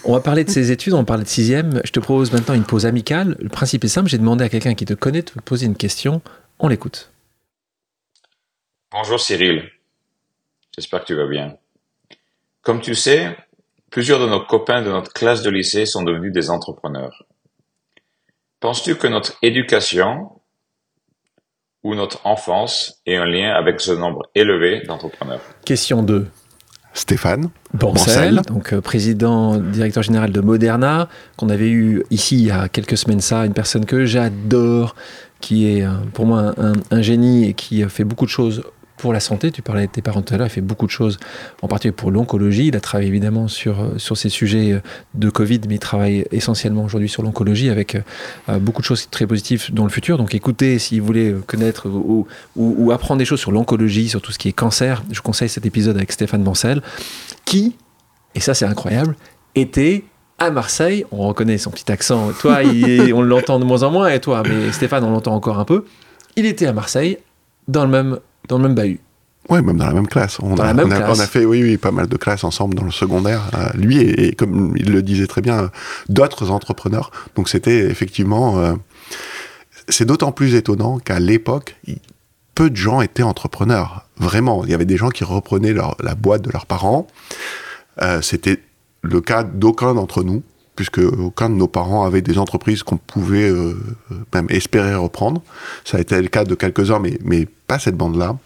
On 0.05 0.13
va 0.13 0.21
parler 0.21 0.45
de 0.45 0.51
ces 0.51 0.73
études, 0.73 0.95
on 0.95 0.99
va 0.99 1.05
parler 1.05 1.25
de 1.25 1.29
sixième. 1.29 1.81
Je 1.85 1.93
te 1.93 2.01
propose 2.01 2.33
maintenant 2.33 2.55
une 2.55 2.65
pause 2.65 2.87
amicale. 2.87 3.37
Le 3.39 3.49
principe 3.49 3.85
est 3.85 3.89
simple, 3.89 4.09
j'ai 4.09 4.19
demandé 4.19 4.45
à 4.45 4.49
quelqu'un 4.49 4.75
qui 4.75 4.87
te 4.87 4.95
connaît 4.95 5.21
de 5.21 5.31
te 5.31 5.39
poser 5.41 5.67
une 5.67 5.77
question. 5.77 6.23
On 6.59 6.69
l'écoute. 6.69 7.13
Bonjour 8.93 9.21
Cyril, 9.21 9.71
j'espère 10.75 11.03
que 11.03 11.07
tu 11.07 11.15
vas 11.15 11.29
bien. 11.29 11.57
Comme 12.63 12.81
tu 12.81 12.95
sais, 12.95 13.37
plusieurs 13.91 14.19
de 14.21 14.27
nos 14.27 14.41
copains 14.41 14.83
de 14.83 14.91
notre 14.91 15.13
classe 15.13 15.43
de 15.43 15.51
lycée 15.51 15.87
sont 15.87 16.03
devenus 16.03 16.33
des 16.33 16.51
entrepreneurs. 16.51 17.25
Penses-tu 18.59 18.97
que 18.97 19.07
notre 19.07 19.37
éducation 19.43 20.41
ou 21.83 21.95
notre 21.95 22.27
enfance 22.27 23.01
ait 23.07 23.17
un 23.17 23.27
lien 23.27 23.53
avec 23.53 23.81
ce 23.81 23.93
nombre 23.93 24.29
élevé 24.35 24.83
d'entrepreneurs? 24.87 25.41
Question 25.65 26.03
2. 26.03 26.27
Stéphane 26.93 27.51
Bancel, 27.73 28.43
donc 28.49 28.73
euh, 28.73 28.81
président, 28.81 29.57
directeur 29.57 30.03
général 30.03 30.33
de 30.33 30.41
Moderna, 30.41 31.09
qu'on 31.37 31.49
avait 31.49 31.71
eu 31.71 32.03
ici 32.11 32.37
il 32.37 32.47
y 32.47 32.51
a 32.51 32.69
quelques 32.69 32.97
semaines 32.97 33.21
ça, 33.21 33.47
une 33.47 33.53
personne 33.53 33.87
que 33.87 34.07
j'adore, 34.07 34.97
qui 35.41 35.71
est 35.71 35.85
euh, 35.85 35.91
pour 36.13 36.27
moi 36.27 36.55
un, 36.91 37.03
génie 37.03 37.49
et 37.49 37.55
qui 37.55 37.83
fait 37.85 38.05
beaucoup 38.05 38.25
de 38.25 38.31
choses 38.31 38.63
pour 39.01 39.13
la 39.13 39.21
santé. 39.21 39.51
Tu 39.51 39.63
parlais 39.63 39.87
de 39.87 39.93
tes 39.93 40.03
parents 40.03 40.23
tout 40.23 40.35
à 40.35 40.37
l'heure, 40.37 40.47
il 40.47 40.51
fait 40.51 40.61
beaucoup 40.61 40.87
de 40.87 40.91
choses, 40.91 41.19
en 41.63 41.69
particulier 41.69 41.93
pour 41.93 42.11
l'oncologie. 42.11 42.69
Il 42.69 42.77
a 42.77 42.81
travaillé 42.81 43.09
évidemment 43.09 43.49
sur, 43.49 43.81
euh, 43.81 43.99
sur 43.99 44.17
ces 44.17 44.29
sujets 44.29 44.73
euh, 44.73 44.81
de 45.15 45.31
Covid, 45.31 45.61
mais 45.69 45.77
il 45.77 45.81
travaille 45.81 46.27
essentiellement 46.31 46.85
aujourd'hui 46.85 47.09
sur 47.09 47.23
l'oncologie 47.23 47.71
avec 47.71 47.97
euh, 47.97 48.59
beaucoup 48.59 48.83
de 48.83 48.87
choses 48.87 49.09
très 49.11 49.27
positives 49.27 49.73
dans 49.73 49.85
le 49.85 49.91
futur. 49.91 50.19
Donc 50.19 50.35
écoutez, 50.35 50.79
si 50.79 51.01
vous 51.01 51.07
voulez 51.07 51.35
connaître 51.47 51.89
ou, 51.89 52.27
ou, 52.57 52.93
apprendre 52.93 53.19
des 53.19 53.25
choses 53.25 53.41
sur 53.41 53.53
l'oncologie, 53.53 54.09
sur 54.09 54.21
tout 54.21 54.33
ce 54.33 54.39
qui 54.39 54.49
est 54.49 54.53
cancer, 54.53 55.03
je 55.11 55.21
conseille 55.21 55.49
cet 55.49 55.67
épisode 55.67 55.97
avec 55.97 56.13
Stéphane 56.13 56.43
Bancel, 56.43 56.83
qui, 57.45 57.77
et 58.35 58.41
ça 58.41 58.55
c'est 58.55 58.67
incroyable, 58.67 59.17
était 59.55 60.05
à 60.39 60.51
Marseille, 60.51 61.05
on 61.11 61.29
reconnaît 61.29 61.59
son 61.59 61.71
petit 61.71 61.91
accent, 61.91 62.33
toi 62.41 62.59
on 63.15 63.23
l'entend 63.23 63.59
de 63.59 63.65
moins 63.65 63.83
en 63.83 63.91
moins, 63.91 64.09
et 64.09 64.21
toi, 64.21 64.43
mais 64.47 64.73
Stéphane 64.73 65.05
on 65.05 65.11
l'entend 65.11 65.35
encore 65.35 65.59
un 65.59 65.65
peu, 65.65 65.85
il 66.37 66.47
était 66.47 66.67
à 66.67 66.73
Marseille 66.73 67.19
dans 67.69 67.85
le 67.85 67.91
même 67.91 68.19
dans 68.51 68.59
le 68.59 68.65
même 68.65 68.75
bahut. 68.75 69.01
Oui, 69.49 69.63
même 69.63 69.79
dans 69.79 69.87
la 69.87 69.95
même 69.95 70.07
classe. 70.07 70.39
On, 70.41 70.57
a, 70.59 71.27
fait, 71.27 71.45
oui, 71.45 71.63
oui, 71.63 71.77
pas 71.77 71.91
mal 71.91 72.07
de 72.07 72.17
classes 72.17 72.45
ensemble 72.45 72.75
dans 72.75 72.85
le 72.85 72.91
secondaire. 72.91 73.51
Euh, 73.55 73.71
lui 73.75 73.99
et, 73.99 74.33
comme 74.35 74.75
il 74.77 74.93
le 74.93 75.03
disait 75.03 75.27
très 75.27 75.41
bien, 75.41 75.71
d'autres 76.09 76.51
entrepreneurs. 76.51 77.11
Donc 77.37 77.49
c'était 77.49 77.91
effectivement, 77.91 78.59
euh, 78.59 78.75
c'est 79.89 80.05
d'autant 80.05 80.31
plus 80.31 80.55
étonnant 80.55 80.99
qu'à 80.99 81.19
l'époque, 81.19 81.77
peu 82.55 82.71
de 82.71 82.77
gens 82.77 83.01
étaient 83.01 83.23
entrepreneurs. 83.23 84.07
Vraiment, 84.19 84.65
il 84.65 84.71
y 84.71 84.75
avait 84.75 84.85
des 84.85 84.99
gens 84.99 85.09
qui 85.09 85.25
reprenaient 85.25 85.73
la 85.73 86.15
boîte 86.15 86.43
de 86.43 86.51
leurs 86.51 86.67
parents. 86.67 87.07
Euh, 88.03 88.21
c'était 88.21 88.61
le 89.03 89.21
cas 89.21 89.43
d'aucun 89.43 89.95
d'entre 89.95 90.23
nous 90.23 90.43
puisque 90.81 91.01
aucun 91.01 91.51
de 91.51 91.57
nos 91.57 91.69
parents 91.69 92.07
avait 92.07 92.23
des 92.23 92.39
entreprises 92.39 92.83
qu'on 92.83 92.97
pouvait 92.97 93.51
euh, 93.51 93.77
même 94.33 94.47
espérer 94.49 94.95
reprendre. 94.95 95.43
Ça 95.85 95.99
a 95.99 96.01
été 96.01 96.19
le 96.23 96.29
cas 96.29 96.45
de 96.45 96.55
quelques-uns, 96.55 97.01
mais, 97.01 97.19
mais 97.23 97.47
pas 97.67 97.79
cette 97.79 97.99
bande-là. 97.99 98.39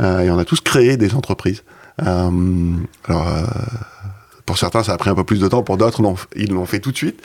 Euh, 0.00 0.18
et 0.18 0.30
on 0.32 0.36
a 0.36 0.44
tous 0.44 0.60
créé 0.60 0.96
des 0.96 1.14
entreprises. 1.14 1.62
Euh, 2.02 2.72
alors, 3.04 3.28
pour 4.46 4.58
certains, 4.58 4.82
ça 4.82 4.94
a 4.94 4.96
pris 4.96 5.10
un 5.10 5.14
peu 5.14 5.22
plus 5.22 5.38
de 5.38 5.46
temps, 5.46 5.62
pour 5.62 5.76
d'autres, 5.76 6.02
ils 6.34 6.52
l'ont 6.52 6.66
fait 6.66 6.80
tout 6.80 6.90
de 6.90 6.96
suite, 6.96 7.22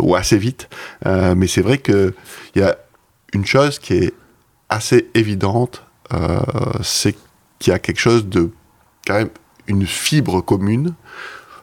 ou 0.00 0.16
assez 0.16 0.38
vite. 0.38 0.68
mais 1.04 1.46
c'est 1.46 1.62
vrai 1.62 1.78
qu'il 1.78 2.14
y 2.56 2.62
a 2.62 2.76
une 3.32 3.46
chose 3.46 3.78
qui 3.78 3.94
est 3.94 4.12
assez 4.70 5.08
évidente, 5.14 5.84
c'est 6.82 7.14
qu'il 7.60 7.72
y 7.72 7.74
a 7.76 7.78
quelque 7.78 8.00
chose 8.00 8.26
de 8.26 8.50
quand 9.06 9.14
même 9.14 9.30
une 9.68 9.86
fibre 9.86 10.40
commune 10.40 10.94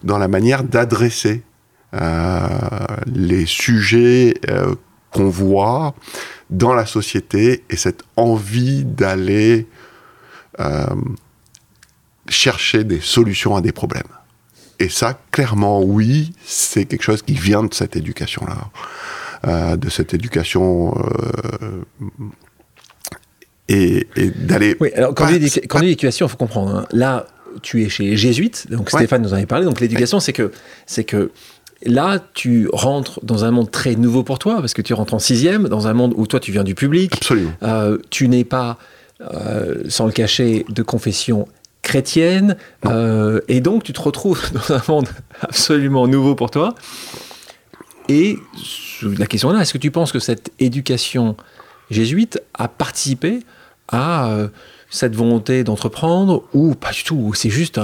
dans 0.01 0.17
la 0.17 0.29
manière 0.29 0.63
d'adresser 0.63 1.43
euh, 1.43 1.50
les 1.93 3.45
sujets 3.45 4.33
euh, 4.49 4.75
qu'on 5.11 5.29
voit 5.29 5.93
dans 6.49 6.73
la 6.73 6.85
société 6.85 7.63
et 7.69 7.75
cette 7.75 8.03
envie 8.15 8.85
d'aller 8.85 9.67
euh, 10.59 10.85
chercher 12.29 12.83
des 12.83 13.01
solutions 13.01 13.55
à 13.55 13.61
des 13.61 13.71
problèmes. 13.71 14.03
Et 14.79 14.89
ça, 14.89 15.19
clairement, 15.31 15.81
oui, 15.81 16.33
c'est 16.43 16.85
quelque 16.85 17.03
chose 17.03 17.21
qui 17.21 17.33
vient 17.33 17.63
de 17.63 17.73
cette 17.73 17.95
éducation-là, 17.95 19.77
de 19.77 19.89
cette 19.89 20.15
éducation 20.15 20.95
et, 23.71 24.07
d'aller. 24.35 24.75
Oui, 24.79 24.91
alors 24.95 25.13
quand, 25.13 25.27
dit, 25.31 25.51
quand 25.69 25.81
éducation, 25.81 26.25
il 26.25 26.29
faut 26.29 26.37
comprendre. 26.37 26.75
Hein. 26.75 26.85
Là, 26.91 27.27
tu 27.61 27.83
es 27.83 27.89
chez 27.89 28.03
les 28.03 28.17
jésuites, 28.17 28.67
donc 28.69 28.89
Stéphane 28.89 29.21
nous 29.21 29.33
en 29.33 29.37
avait 29.37 29.45
parlé. 29.45 29.65
Donc 29.65 29.79
l'éducation, 29.79 30.19
c'est 30.19 30.33
que 30.33 30.51
c'est 30.85 31.03
que 31.03 31.31
Là, 31.85 32.19
tu 32.33 32.69
rentres 32.71 33.19
dans 33.23 33.43
un 33.43 33.51
monde 33.51 33.71
très 33.71 33.95
nouveau 33.95 34.23
pour 34.23 34.37
toi, 34.37 34.57
parce 34.59 34.73
que 34.73 34.81
tu 34.81 34.93
rentres 34.93 35.15
en 35.15 35.19
sixième, 35.19 35.67
dans 35.67 35.87
un 35.87 35.93
monde 35.93 36.13
où 36.15 36.27
toi, 36.27 36.39
tu 36.39 36.51
viens 36.51 36.63
du 36.63 36.75
public. 36.75 37.15
Absolument. 37.15 37.51
Euh, 37.63 37.97
tu 38.11 38.27
n'es 38.27 38.43
pas, 38.43 38.77
euh, 39.21 39.83
sans 39.87 40.05
le 40.05 40.11
cacher, 40.11 40.65
de 40.69 40.83
confession 40.83 41.47
chrétienne. 41.81 42.55
Euh, 42.85 43.41
et 43.47 43.61
donc, 43.61 43.83
tu 43.83 43.93
te 43.93 44.01
retrouves 44.01 44.51
dans 44.53 44.75
un 44.75 44.81
monde 44.87 45.09
absolument 45.41 46.07
nouveau 46.07 46.35
pour 46.35 46.51
toi. 46.51 46.75
Et 48.09 48.37
la 49.01 49.25
question 49.25 49.49
est 49.51 49.55
là, 49.55 49.61
est-ce 49.61 49.73
que 49.73 49.79
tu 49.79 49.89
penses 49.89 50.11
que 50.11 50.19
cette 50.19 50.51
éducation 50.59 51.35
jésuite 51.89 52.41
a 52.53 52.67
participé 52.67 53.39
à 53.87 54.35
cette 54.89 55.15
volonté 55.15 55.63
d'entreprendre 55.63 56.43
ou 56.53 56.75
pas 56.75 56.91
du 56.91 57.03
tout? 57.03 57.33
C'est 57.33 57.49
juste 57.49 57.79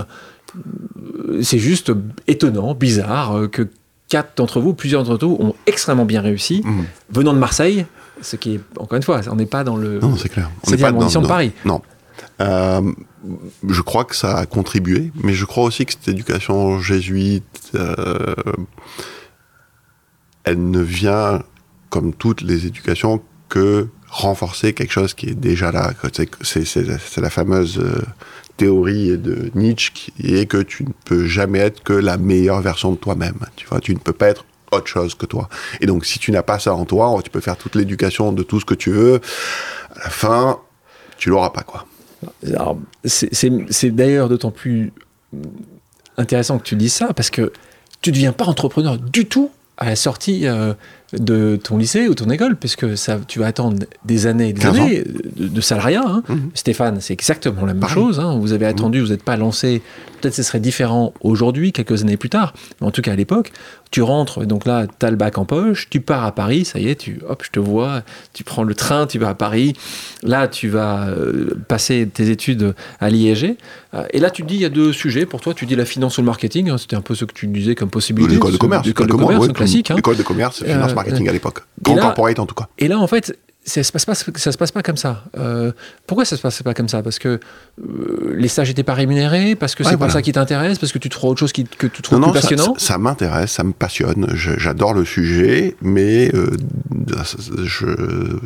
c'est 1.42 1.60
juste 1.60 1.92
étonnant, 2.28 2.74
bizarre 2.74 3.50
que 3.52 3.70
quatre 4.10 4.38
d'entre 4.38 4.60
vous, 4.60 4.74
plusieurs 4.74 5.04
d'entre 5.04 5.26
vous 5.26 5.38
ont 5.40 5.56
extrêmement 5.66 6.06
bien 6.06 6.22
réussi, 6.22 6.62
mmh. 6.64 6.82
venant 7.10 7.34
de 7.34 7.40
Marseille, 7.40 7.86
ce 8.22 8.36
qui 8.36 8.56
est, 8.56 8.62
encore 8.80 8.98
une 8.98 9.04
fois, 9.04 9.22
on 9.30 9.36
n'est 9.36 9.46
pas 9.46 9.64
dans 9.64 9.76
le. 9.76 10.00
Non, 10.00 10.16
c'est 10.16 10.30
clair. 10.30 10.50
On 10.66 10.72
n'est 10.72 10.78
pas 10.78 10.92
dans, 10.92 11.22
de 11.22 11.28
Paris. 11.28 11.52
Non. 11.66 11.82
Euh, 12.40 12.82
je 13.68 13.82
crois 13.82 14.06
que 14.06 14.16
ça 14.16 14.38
a 14.38 14.46
contribué, 14.46 15.12
mais 15.24 15.34
je 15.34 15.46
crois 15.46 15.64
aussi 15.64 15.86
que 15.86 15.94
cette 15.94 16.08
éducation 16.08 16.80
jésuite, 16.80 17.72
euh, 17.76 18.36
elle 20.44 20.70
ne 20.70 20.80
vient, 20.80 21.44
comme 21.90 22.14
toutes 22.14 22.42
les 22.42 22.66
éducations, 22.66 23.22
que 23.50 23.88
renforcer 24.10 24.74
quelque 24.74 24.92
chose 24.92 25.14
qui 25.14 25.28
est 25.28 25.36
déjà 25.36 25.72
là. 25.72 25.94
C'est 26.42 27.18
la 27.18 27.30
fameuse 27.30 27.80
euh, 27.80 28.02
théorie 28.58 29.18
de 29.18 29.52
Nietzsche 29.56 29.92
qui 29.94 30.36
est 30.36 30.46
que 30.46 30.58
tu 30.58 30.84
ne 30.84 30.92
peux 31.06 31.26
jamais 31.26 31.60
être 31.60 31.84
que 31.84 31.94
la 31.94 32.18
meilleure 32.18 32.62
version 32.62 32.92
de 32.92 32.98
toi-même. 32.98 33.40
Tu 33.56 33.68
vois, 33.68 33.80
tu 33.80 33.94
ne 33.94 34.00
peux 34.00 34.14
pas 34.14 34.28
être 34.28 34.46
autre 34.72 34.88
chose 34.88 35.16
que 35.16 35.26
toi. 35.26 35.48
Et 35.80 35.86
donc, 35.86 36.06
si 36.06 36.20
tu 36.20 36.32
n'as 36.32 36.44
pas 36.44 36.60
ça 36.60 36.74
en 36.74 36.86
toi, 36.86 37.18
tu 37.24 37.30
peux 37.30 37.40
faire 37.40 37.58
toute 37.58 37.76
l'éducation 37.76 38.34
de 38.34 38.44
tout 38.44 38.60
ce 38.60 38.66
que 38.66 38.74
tu 38.74 38.92
veux. 38.92 39.22
À 39.96 40.06
la 40.06 40.10
fin, 40.10 40.60
tu 41.18 41.30
l'auras 41.30 41.52
pas, 41.52 41.64
quoi. 41.64 41.86
C'est 43.06 43.96
d'ailleurs 43.96 44.30
d'autant 44.30 44.52
plus 44.52 44.92
intéressant 46.18 46.58
que 46.58 46.64
tu 46.64 46.76
dis 46.76 46.90
ça 46.90 47.14
parce 47.14 47.30
que 47.30 47.54
tu 48.02 48.10
ne 48.10 48.16
deviens 48.16 48.34
pas 48.34 48.46
entrepreneur 48.46 48.98
du 48.98 49.28
tout 49.28 49.52
à 49.78 49.86
la 49.86 49.96
sortie 49.96 50.48
euh, 50.48 50.74
de 51.14 51.58
ton 51.62 51.78
lycée 51.78 52.08
ou 52.10 52.16
ton 52.16 52.30
école, 52.30 52.56
puisque 52.56 52.98
ça, 52.98 53.20
tu 53.28 53.40
vas 53.40 53.48
attendre 53.48 53.78
des 54.04 54.28
années 54.28 54.50
et 54.50 54.54
des 54.54 54.66
années 54.66 55.04
de, 55.38 55.62
salariat. 55.62 56.04
Hein. 56.06 56.24
Mhm. 56.28 56.50
Stéphane, 56.54 56.98
c'est 57.00 57.14
exactement 57.14 57.66
la 57.66 57.74
même 57.74 57.90
chose. 57.90 58.20
Hein. 58.20 58.38
Vous 58.40 58.52
avez 58.52 58.66
mhm. 58.66 58.72
attendu, 58.72 59.00
vous 59.00 59.10
n'êtes 59.10 59.24
pas 59.24 59.38
lancé. 59.38 59.82
Peut-être 60.20 60.34
ce 60.34 60.44
serait 60.44 60.60
différent 60.60 61.14
aujourd'hui, 61.22 61.72
quelques 61.72 62.02
années 62.02 62.18
plus 62.18 62.30
tard, 62.30 62.54
mais 62.82 62.88
en 62.88 62.92
tout 62.92 63.02
cas 63.02 63.14
à 63.14 63.16
l'époque, 63.16 63.52
tu 63.92 64.02
rentres, 64.02 64.46
donc 64.46 64.66
là, 64.66 64.86
tu 65.00 65.06
as 65.06 65.12
le 65.12 65.16
bac 65.16 65.38
en 65.38 65.46
poche, 65.46 65.90
tu 65.90 66.02
pars 66.02 66.26
à 66.26 66.34
Paris, 66.34 66.66
ça 66.66 66.80
y 66.80 66.90
est, 66.90 66.96
tu, 66.96 67.22
hop, 67.28 67.44
je 67.46 67.52
te 67.52 67.60
vois, 67.60 68.02
tu 68.34 68.44
prends 68.44 68.64
le 68.64 68.74
train, 68.74 69.08
tu 69.08 69.20
vas 69.20 69.30
à 69.30 69.34
Paris, 69.34 69.74
là, 70.24 70.48
tu 70.48 70.68
vas 70.68 71.08
euh, 71.08 71.56
passer 71.68 72.08
tes 72.12 72.30
études 72.30 72.74
à 73.00 73.10
l'IEG, 73.10 73.58
euh, 73.94 74.04
et 74.12 74.20
là, 74.20 74.30
tu 74.30 74.44
te 74.44 74.48
dis, 74.48 74.56
il 74.56 74.62
y 74.62 74.66
a 74.66 74.70
deux 74.70 74.92
sujets, 74.92 75.26
pour 75.26 75.40
toi, 75.40 75.54
tu 75.54 75.66
dis 75.66 75.76
la 75.76 75.86
finance 75.86 76.18
ou 76.18 76.22
le 76.22 76.26
marketing, 76.26 76.70
hein, 76.70 76.78
c'était 76.78 76.96
un 76.96 77.02
peu 77.02 77.16
ce 77.16 77.26
que 77.26 77.34
tu 77.34 77.48
disais 77.48 77.76
comme 77.76 77.90
possibilité. 77.90 78.34
L'école 78.34 78.52
de 78.52 78.58
commerce. 78.58 78.86
L'école 78.86 79.08
de 79.08 79.14
commerce, 79.14 79.48
classique. 79.50 79.92
L'école 79.96 80.18
de 80.18 80.24
commerce, 80.24 80.64
finance, 80.64 80.92
euh, 80.92 80.96
marketing 80.98 81.30
à 81.30 81.32
l'époque. 81.32 81.60
Grand 81.82 81.98
corporate 81.98 82.40
en 82.40 82.46
tout 82.46 82.56
cas. 82.56 82.68
Et 82.78 82.88
là, 82.88 83.00
en 83.00 83.08
fait, 83.08 83.38
ça 83.68 83.84
se 83.84 83.92
passe 83.92 84.06
pas, 84.06 84.16
ça 84.16 84.52
se 84.52 84.58
passe 84.58 84.72
pas 84.72 84.82
comme 84.82 84.96
ça. 84.96 85.26
Euh, 85.38 85.74
pourquoi 86.08 86.24
ça 86.24 86.38
se 86.38 86.42
passe 86.42 86.64
pas 86.64 86.74
comme 86.74 86.88
ça? 86.88 87.04
Parce 87.04 87.20
que 87.20 87.40
euh, 87.86 88.34
les 88.34 88.48
stages 88.48 88.70
n'étaient 88.70 88.84
pas 88.84 88.94
rémunérés, 88.94 89.56
parce 89.56 89.76
que 89.76 89.84
c'est 89.84 89.98
pas 89.98 90.10
ça 90.10 90.22
qui 90.22 90.32
t'intéresse, 90.32 90.80
parce 90.80 90.94
que 90.94 90.98
tu 90.98 91.10
trouves 91.10 91.32
autre 91.32 91.40
chose 91.42 91.52
qui, 91.52 91.66
que 91.66 91.88
tu 91.88 92.02
trouves 92.02 92.22
plus 92.22 92.32
passionnant? 92.32 92.76
Ça, 92.78 92.98
m'intéresse, 92.98 93.52
ça 93.52 93.64
me 93.64 93.74
passionne. 93.74 94.28
J'adore 94.34 94.94
le 94.94 95.04
sujet, 95.04 95.76
mais 95.82 96.32
euh, 96.34 96.56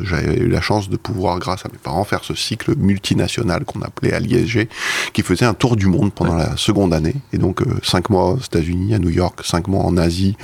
j'avais 0.02 0.38
eu 0.38 0.48
la 0.48 0.60
chance 0.60 0.90
de 0.90 0.96
pouvoir, 0.96 1.38
grâce 1.38 1.64
à 1.64 1.68
mes 1.68 1.78
parents, 1.78 2.02
faire 2.02 2.24
ce 2.24 2.34
cycle 2.34 2.74
multinational 2.76 3.64
qu'on 3.64 3.82
appelait 3.82 4.12
à 4.12 4.18
l'ISG, 4.18 4.68
qui 5.12 5.22
faisait 5.22 5.46
un 5.46 5.54
tour 5.54 5.76
du 5.76 5.86
monde 5.86 6.12
pendant 6.12 6.34
la 6.34 6.56
seconde 6.56 6.92
année. 6.92 7.14
Et 7.32 7.38
donc 7.38 7.62
cinq 7.84 8.10
mois 8.10 8.32
aux 8.32 8.38
États-Unis, 8.38 8.94
à 8.94 8.98
New 8.98 9.10
York, 9.10 9.40
cinq 9.44 9.68
mois 9.68 9.84
en 9.84 9.96
Asie 9.96 10.36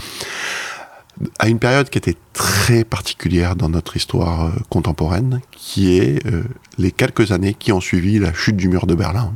à 1.38 1.48
une 1.48 1.58
période 1.58 1.90
qui 1.90 1.98
était 1.98 2.16
très 2.32 2.84
particulière 2.84 3.56
dans 3.56 3.68
notre 3.68 3.96
histoire 3.96 4.46
euh, 4.46 4.50
contemporaine, 4.68 5.40
qui 5.50 5.98
est 5.98 6.24
euh, 6.26 6.44
les 6.78 6.92
quelques 6.92 7.32
années 7.32 7.54
qui 7.54 7.72
ont 7.72 7.80
suivi 7.80 8.18
la 8.18 8.32
chute 8.32 8.56
du 8.56 8.68
mur 8.68 8.86
de 8.86 8.94
Berlin, 8.94 9.34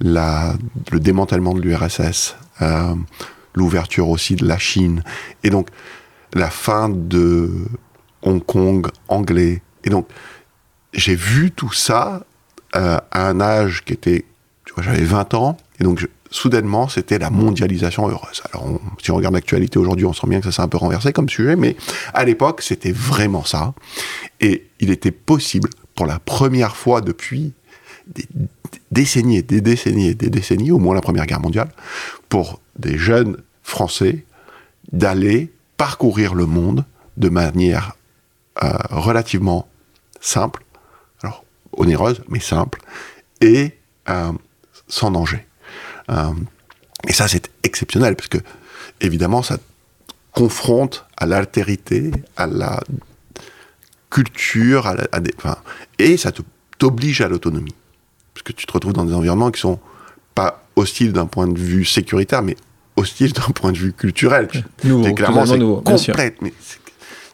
le 0.00 0.98
démantèlement 0.98 1.54
de 1.54 1.60
l'URSS, 1.60 2.36
euh, 2.60 2.94
l'ouverture 3.54 4.08
aussi 4.08 4.36
de 4.36 4.46
la 4.46 4.58
Chine, 4.58 5.02
et 5.44 5.50
donc 5.50 5.68
la 6.34 6.50
fin 6.50 6.88
de 6.88 7.50
Hong 8.22 8.44
Kong 8.44 8.88
anglais. 9.08 9.62
Et 9.84 9.90
donc 9.90 10.08
j'ai 10.92 11.14
vu 11.14 11.50
tout 11.50 11.72
ça 11.72 12.24
à 12.72 13.04
un 13.12 13.40
âge 13.40 13.84
qui 13.84 13.92
était, 13.92 14.24
tu 14.64 14.72
vois, 14.74 14.82
j'avais 14.82 15.04
20 15.04 15.34
ans, 15.34 15.56
et 15.78 15.84
donc 15.84 15.98
je, 15.98 16.06
soudainement, 16.32 16.88
c'était 16.88 17.18
la 17.18 17.30
mondialisation 17.30 18.08
heureuse. 18.08 18.42
Alors, 18.52 18.80
si 19.02 19.10
on 19.10 19.16
regarde 19.16 19.34
l'actualité 19.34 19.78
aujourd'hui, 19.78 20.06
on 20.06 20.12
sent 20.12 20.26
bien 20.26 20.40
que 20.40 20.46
ça 20.46 20.52
s'est 20.52 20.62
un 20.62 20.68
peu 20.68 20.78
renversé 20.78 21.12
comme 21.12 21.28
sujet, 21.28 21.56
mais 21.56 21.76
à 22.14 22.24
l'époque, 22.24 22.62
c'était 22.62 22.92
vraiment 22.92 23.44
ça. 23.44 23.74
Et 24.40 24.66
il 24.80 24.90
était 24.90 25.10
possible, 25.10 25.70
pour 25.94 26.06
la 26.06 26.18
première 26.18 26.74
fois 26.74 27.00
depuis 27.00 27.52
des 28.06 28.26
décennies 28.90 29.42
des 29.42 29.60
décennies 29.60 30.14
des 30.14 30.30
décennies, 30.30 30.72
au 30.72 30.78
moins 30.78 30.94
la 30.94 31.00
Première 31.00 31.26
Guerre 31.26 31.40
mondiale, 31.40 31.70
pour 32.28 32.60
des 32.76 32.98
jeunes 32.98 33.36
Français 33.62 34.24
d'aller 34.90 35.52
parcourir 35.76 36.34
le 36.34 36.46
monde 36.46 36.84
de 37.16 37.28
manière 37.28 37.96
euh, 38.62 38.72
relativement 38.90 39.68
simple, 40.20 40.64
alors 41.22 41.44
onéreuse, 41.76 42.22
mais 42.28 42.40
simple, 42.40 42.80
et 43.40 43.78
euh, 44.08 44.32
sans 44.88 45.10
danger. 45.10 45.46
Euh, 46.10 46.32
et 47.08 47.12
ça, 47.12 47.28
c'est 47.28 47.50
exceptionnel, 47.62 48.16
parce 48.16 48.28
que, 48.28 48.38
évidemment, 49.00 49.42
ça 49.42 49.58
confronte 50.32 51.06
à 51.16 51.26
l'altérité, 51.26 52.10
à 52.36 52.46
la 52.46 52.80
culture, 54.10 54.86
à, 54.86 55.20
des, 55.20 55.34
et 55.98 56.16
ça 56.16 56.32
t'oblige 56.78 57.20
à 57.20 57.28
l'autonomie. 57.28 57.74
Parce 58.34 58.42
que 58.42 58.52
tu 58.52 58.66
te 58.66 58.72
retrouves 58.72 58.92
dans 58.92 59.04
des 59.04 59.14
environnements 59.14 59.50
qui 59.50 59.60
sont 59.60 59.78
pas 60.34 60.64
hostiles 60.76 61.12
d'un 61.12 61.26
point 61.26 61.48
de 61.48 61.58
vue 61.58 61.84
sécuritaire, 61.84 62.42
mais 62.42 62.56
hostiles 62.96 63.32
d'un 63.34 63.52
point 63.54 63.72
de 63.72 63.78
vue 63.78 63.92
culturel. 63.92 64.48
Nouveau, 64.84 65.14
clairement, 65.14 65.46
c'est 65.46 65.58
complète. 65.58 66.40
Mais 66.42 66.52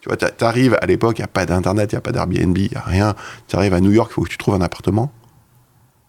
tu 0.01 0.09
vois, 0.09 0.16
tu 0.16 0.45
arrives 0.45 0.77
à 0.81 0.87
l'époque, 0.87 1.19
il 1.19 1.23
n'y 1.23 1.25
a 1.25 1.29
pas 1.29 1.47
d'internet, 1.47 1.93
il 1.93 1.97
n'y 1.97 1.99
a 1.99 2.01
pas 2.01 2.12
d'Airbnb, 2.12 2.57
il 2.57 2.71
n'y 2.71 2.77
a 2.77 2.81
rien. 2.81 3.14
Tu 3.49 3.57
arrives 3.57 3.75
à 3.75 3.81
New 3.81 3.93
York, 3.93 4.11
il 4.12 4.14
faut 4.14 4.23
que 4.23 4.31
tu 4.31 4.38
trouves 4.38 4.55
un 4.55 4.61
appartement 4.61 5.12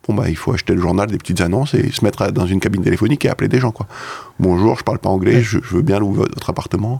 bon 0.10 0.16
bah 0.16 0.28
il 0.28 0.36
faut 0.36 0.52
acheter 0.52 0.74
le 0.74 0.82
journal, 0.82 1.08
des 1.08 1.20
petites 1.20 1.40
annonces 1.42 1.76
et 1.76 1.92
se 1.92 2.04
mettre 2.04 2.32
dans 2.32 2.48
une 2.48 2.60
cabine 2.60 2.84
téléphonique 2.84 3.26
et 3.26 3.30
appeler 3.30 3.48
des 3.48 3.60
gens 3.60 3.72
quoi. 3.72 3.86
Bonjour, 4.40 4.78
je 4.78 4.84
parle 4.84 4.98
pas 4.98 5.10
anglais, 5.10 5.44
je, 5.44 5.60
veux 5.60 5.84
bien 5.84 6.00
louer 6.00 6.18
votre 6.18 6.50
appartement. 6.50 7.00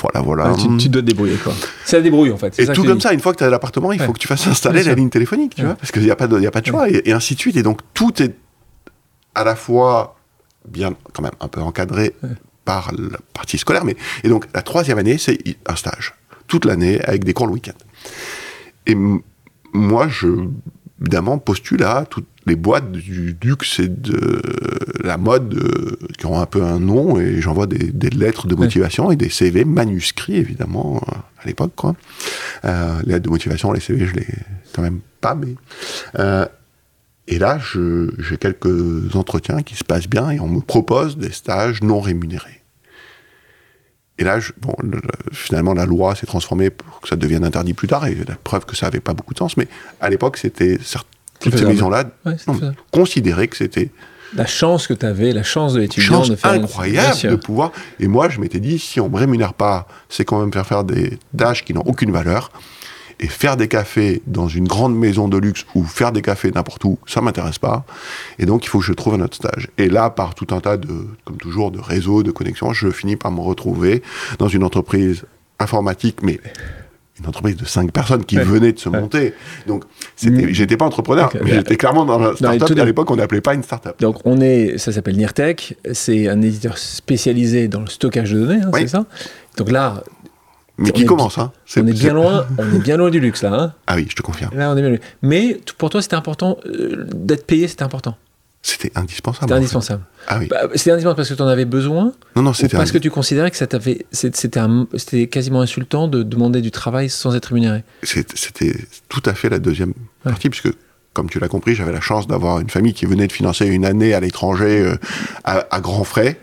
Voilà, 0.00 0.20
voilà. 0.22 0.54
tu, 0.78 0.88
dois 0.88 1.02
te 1.02 1.06
débrouiller 1.06 1.36
quoi. 1.36 1.52
C'est 1.84 1.96
la 1.96 2.02
débrouille 2.02 2.32
en 2.32 2.38
fait. 2.38 2.58
Et 2.58 2.66
tout 2.66 2.84
comme 2.84 3.00
ça, 3.00 3.12
une 3.12 3.20
fois 3.20 3.32
que 3.32 3.38
tu 3.38 3.44
as 3.44 3.50
l'appartement, 3.50 3.92
il 3.92 4.00
faut 4.00 4.12
que 4.12 4.18
tu 4.18 4.28
fasses 4.28 4.46
installer 4.46 4.82
la 4.82 4.94
ligne 4.94 5.10
téléphonique, 5.10 5.54
tu 5.54 5.62
vois, 5.62 5.74
parce 5.74 5.92
qu'il 5.92 6.02
n'y 6.02 6.10
a 6.10 6.16
pas 6.16 6.26
de, 6.26 6.46
a 6.46 6.50
pas 6.50 6.62
de 6.62 6.66
choix 6.66 6.88
et, 6.88 7.12
ainsi 7.12 7.34
de 7.34 7.40
suite. 7.40 7.56
Et 7.56 7.62
donc 7.62 7.80
tout 7.92 8.22
est 8.22 8.34
à 9.34 9.44
la 9.44 9.54
fois 9.54 10.16
bien 10.66 10.94
quand 11.12 11.22
même 11.22 11.32
un 11.40 11.48
peu 11.48 11.60
encadré 11.60 12.14
par 12.64 12.92
la 12.96 13.18
partie 13.34 13.58
scolaire, 13.58 13.84
mais 13.84 13.96
et 14.24 14.28
donc 14.28 14.46
la 14.54 14.62
troisième 14.62 14.96
année 14.96 15.18
c'est 15.18 15.38
un 15.66 15.76
stage 15.76 16.14
toute 16.46 16.64
l'année 16.64 17.00
avec 17.02 17.24
des 17.24 17.34
cours 17.34 17.46
le 17.46 17.52
week-end. 17.52 17.76
Et 18.86 18.96
moi 19.74 20.08
je 20.08 20.28
évidemment 21.00 21.38
postule 21.38 21.82
à 21.82 22.04
toutes 22.08 22.28
les 22.46 22.56
boîtes 22.56 22.92
du 22.92 23.36
luxe 23.42 23.80
et 23.80 23.88
de 23.88 24.42
la 25.02 25.16
mode 25.16 25.54
euh, 25.54 25.98
qui 26.18 26.26
ont 26.26 26.38
un 26.40 26.46
peu 26.46 26.62
un 26.62 26.78
nom 26.78 27.18
et 27.18 27.40
j'envoie 27.40 27.66
des, 27.66 28.10
lettres 28.10 28.46
de 28.46 28.54
motivation 28.54 29.10
et 29.10 29.16
des 29.16 29.30
CV 29.30 29.64
manuscrits 29.64 30.36
évidemment 30.36 31.02
euh, 31.08 31.12
à 31.42 31.46
l'époque 31.46 31.72
quoi. 31.76 31.94
Euh, 32.64 33.00
les 33.04 33.14
lettres 33.14 33.24
de 33.24 33.30
motivation, 33.30 33.72
les 33.72 33.80
CV 33.80 34.06
je 34.06 34.14
les 34.14 34.26
quand 34.74 34.82
même 34.82 35.00
pas 35.20 35.34
mais 35.34 35.54
et 37.28 37.38
là 37.38 37.58
j'ai 37.60 38.36
quelques 38.36 39.14
entretiens 39.14 39.62
qui 39.62 39.76
se 39.76 39.84
passent 39.84 40.08
bien 40.08 40.30
et 40.30 40.40
on 40.40 40.48
me 40.48 40.60
propose 40.60 41.16
des 41.16 41.32
stages 41.32 41.82
non 41.82 42.00
rémunérés. 42.00 42.59
Et 44.20 44.24
là, 44.24 44.38
bon, 44.60 44.74
finalement, 45.32 45.72
la 45.72 45.86
loi 45.86 46.14
s'est 46.14 46.26
transformée 46.26 46.68
pour 46.68 47.00
que 47.00 47.08
ça 47.08 47.16
devienne 47.16 47.42
interdit 47.42 47.72
plus 47.72 47.88
tard, 47.88 48.06
et 48.06 48.14
la 48.28 48.36
preuve 48.36 48.66
que 48.66 48.76
ça 48.76 48.86
n'avait 48.86 49.00
pas 49.00 49.14
beaucoup 49.14 49.32
de 49.32 49.38
sens. 49.38 49.56
Mais 49.56 49.66
à 50.00 50.10
l'époque, 50.10 50.36
c'était 50.36 50.78
toutes 51.40 51.56
ces 51.56 51.64
maisons-là 51.64 52.04
considéraient 52.92 53.48
que 53.48 53.56
c'était 53.56 53.90
la 54.36 54.46
chance 54.46 54.86
que 54.86 54.94
tu 54.94 55.06
avais, 55.06 55.32
la 55.32 55.42
chance 55.42 55.72
de 55.72 55.80
l'étudiant 55.80 56.24
de 56.24 56.36
faire 56.36 56.52
incroyable 56.52 57.20
de 57.20 57.34
pouvoir. 57.34 57.72
Et 57.98 58.06
moi, 58.06 58.28
je 58.28 58.38
m'étais 58.40 58.60
dit, 58.60 58.78
si 58.78 59.00
on 59.00 59.08
me 59.08 59.16
rémunère 59.16 59.54
pas, 59.54 59.88
c'est 60.08 60.24
quand 60.24 60.38
même 60.38 60.52
faire 60.52 60.66
faire 60.66 60.84
des 60.84 61.18
tâches 61.36 61.64
qui 61.64 61.74
n'ont 61.74 61.82
aucune 61.86 62.12
valeur 62.12 62.52
et 63.20 63.28
faire 63.28 63.56
des 63.56 63.68
cafés 63.68 64.22
dans 64.26 64.48
une 64.48 64.66
grande 64.66 64.96
maison 64.96 65.28
de 65.28 65.36
luxe 65.36 65.66
ou 65.74 65.84
faire 65.84 66.10
des 66.10 66.22
cafés 66.22 66.50
n'importe 66.50 66.84
où, 66.84 66.98
ça 67.06 67.20
m'intéresse 67.20 67.58
pas. 67.58 67.84
Et 68.38 68.46
donc, 68.46 68.64
il 68.64 68.68
faut 68.68 68.80
que 68.80 68.84
je 68.84 68.94
trouve 68.94 69.14
un 69.14 69.20
autre 69.20 69.36
stage. 69.36 69.68
Et 69.78 69.88
là, 69.88 70.08
par 70.10 70.34
tout 70.34 70.46
un 70.50 70.60
tas 70.60 70.78
de, 70.78 71.06
comme 71.24 71.36
toujours, 71.36 71.70
de 71.70 71.78
réseaux, 71.78 72.22
de 72.22 72.30
connexions, 72.30 72.72
je 72.72 72.90
finis 72.90 73.16
par 73.16 73.30
me 73.30 73.40
retrouver 73.40 74.02
dans 74.38 74.48
une 74.48 74.64
entreprise 74.64 75.24
informatique, 75.58 76.22
mais 76.22 76.40
une 77.20 77.28
entreprise 77.28 77.56
de 77.56 77.66
cinq 77.66 77.92
personnes 77.92 78.24
qui 78.24 78.36
venait 78.36 78.72
de 78.72 78.78
se 78.78 78.88
monter. 78.88 79.34
Donc, 79.66 79.84
mm. 80.22 80.48
j'étais 80.48 80.78
pas 80.78 80.86
entrepreneur, 80.86 81.30
mais 81.44 81.52
j'étais 81.52 81.76
clairement 81.76 82.06
dans 82.06 82.18
la 82.18 82.34
startup. 82.34 82.78
à 82.78 82.84
l'époque, 82.86 83.10
on 83.10 83.16
n'appelait 83.16 83.42
pas 83.42 83.52
une 83.52 83.62
startup. 83.62 84.00
Donc, 84.00 84.16
on 84.24 84.40
est, 84.40 84.78
ça 84.78 84.92
s'appelle 84.92 85.18
Nirtech. 85.18 85.76
C'est 85.92 86.28
un 86.28 86.40
éditeur 86.40 86.78
spécialisé 86.78 87.68
dans 87.68 87.80
le 87.80 87.88
stockage 87.88 88.32
de 88.32 88.40
données, 88.40 88.62
hein, 88.62 88.70
c'est 88.72 88.88
ça? 88.88 89.04
Donc 89.58 89.70
là, 89.70 90.02
mais 90.80 90.92
qui 90.92 91.04
commence, 91.04 91.38
hein 91.38 91.52
On 91.76 91.86
est 91.86 91.92
bien 91.92 92.14
loin, 92.14 92.46
on 92.58 92.74
est 92.74 92.78
bien 92.78 92.96
loin 92.96 93.10
du 93.10 93.20
luxe 93.20 93.42
là. 93.42 93.52
Hein 93.52 93.74
ah 93.86 93.96
oui, 93.96 94.06
je 94.08 94.16
te 94.16 94.22
confirme. 94.22 94.56
Là, 94.56 94.70
on 94.70 94.76
est 94.76 94.80
bien 94.80 94.90
loin. 94.90 94.98
Mais 95.22 95.60
pour 95.76 95.90
toi, 95.90 96.00
c'était 96.00 96.16
important 96.16 96.58
euh, 96.66 97.06
d'être 97.14 97.46
payé, 97.46 97.68
c'était 97.68 97.82
important. 97.82 98.16
C'était 98.62 98.90
indispensable. 98.94 99.44
C'était 99.44 99.54
indispensable. 99.54 100.02
Ah 100.26 100.38
oui. 100.38 100.46
Bah, 100.48 100.62
c'était 100.74 100.90
indispensable 100.90 101.16
parce 101.16 101.28
que 101.28 101.34
tu 101.34 101.42
en 101.42 101.48
avais 101.48 101.64
besoin. 101.64 102.12
Non, 102.36 102.42
non, 102.42 102.52
c'était. 102.52 102.76
Parce 102.76 102.92
que 102.92 102.98
tu 102.98 103.10
considérais 103.10 103.50
que 103.50 103.56
ça 103.56 103.66
t'avait, 103.66 104.06
c'était, 104.10 105.26
quasiment 105.28 105.60
insultant 105.60 106.08
de 106.08 106.22
demander 106.22 106.60
du 106.60 106.70
travail 106.70 107.08
sans 107.08 107.34
être 107.34 107.46
rémunéré? 107.46 107.84
C'était 108.02 108.74
tout 109.08 109.22
à 109.24 109.34
fait 109.34 109.48
la 109.48 109.58
deuxième 109.58 109.94
partie, 110.24 110.50
puisque 110.50 110.70
comme 111.12 111.28
tu 111.28 111.40
l'as 111.40 111.48
compris, 111.48 111.74
j'avais 111.74 111.92
la 111.92 112.00
chance 112.00 112.26
d'avoir 112.26 112.60
une 112.60 112.70
famille 112.70 112.94
qui 112.94 113.04
venait 113.06 113.26
de 113.26 113.32
financer 113.32 113.66
une 113.66 113.84
année 113.84 114.14
à 114.14 114.20
l'étranger 114.20 114.80
euh, 114.80 114.94
à, 115.44 115.66
à, 115.74 115.80
grands 115.80 116.04
frais. 116.04 116.38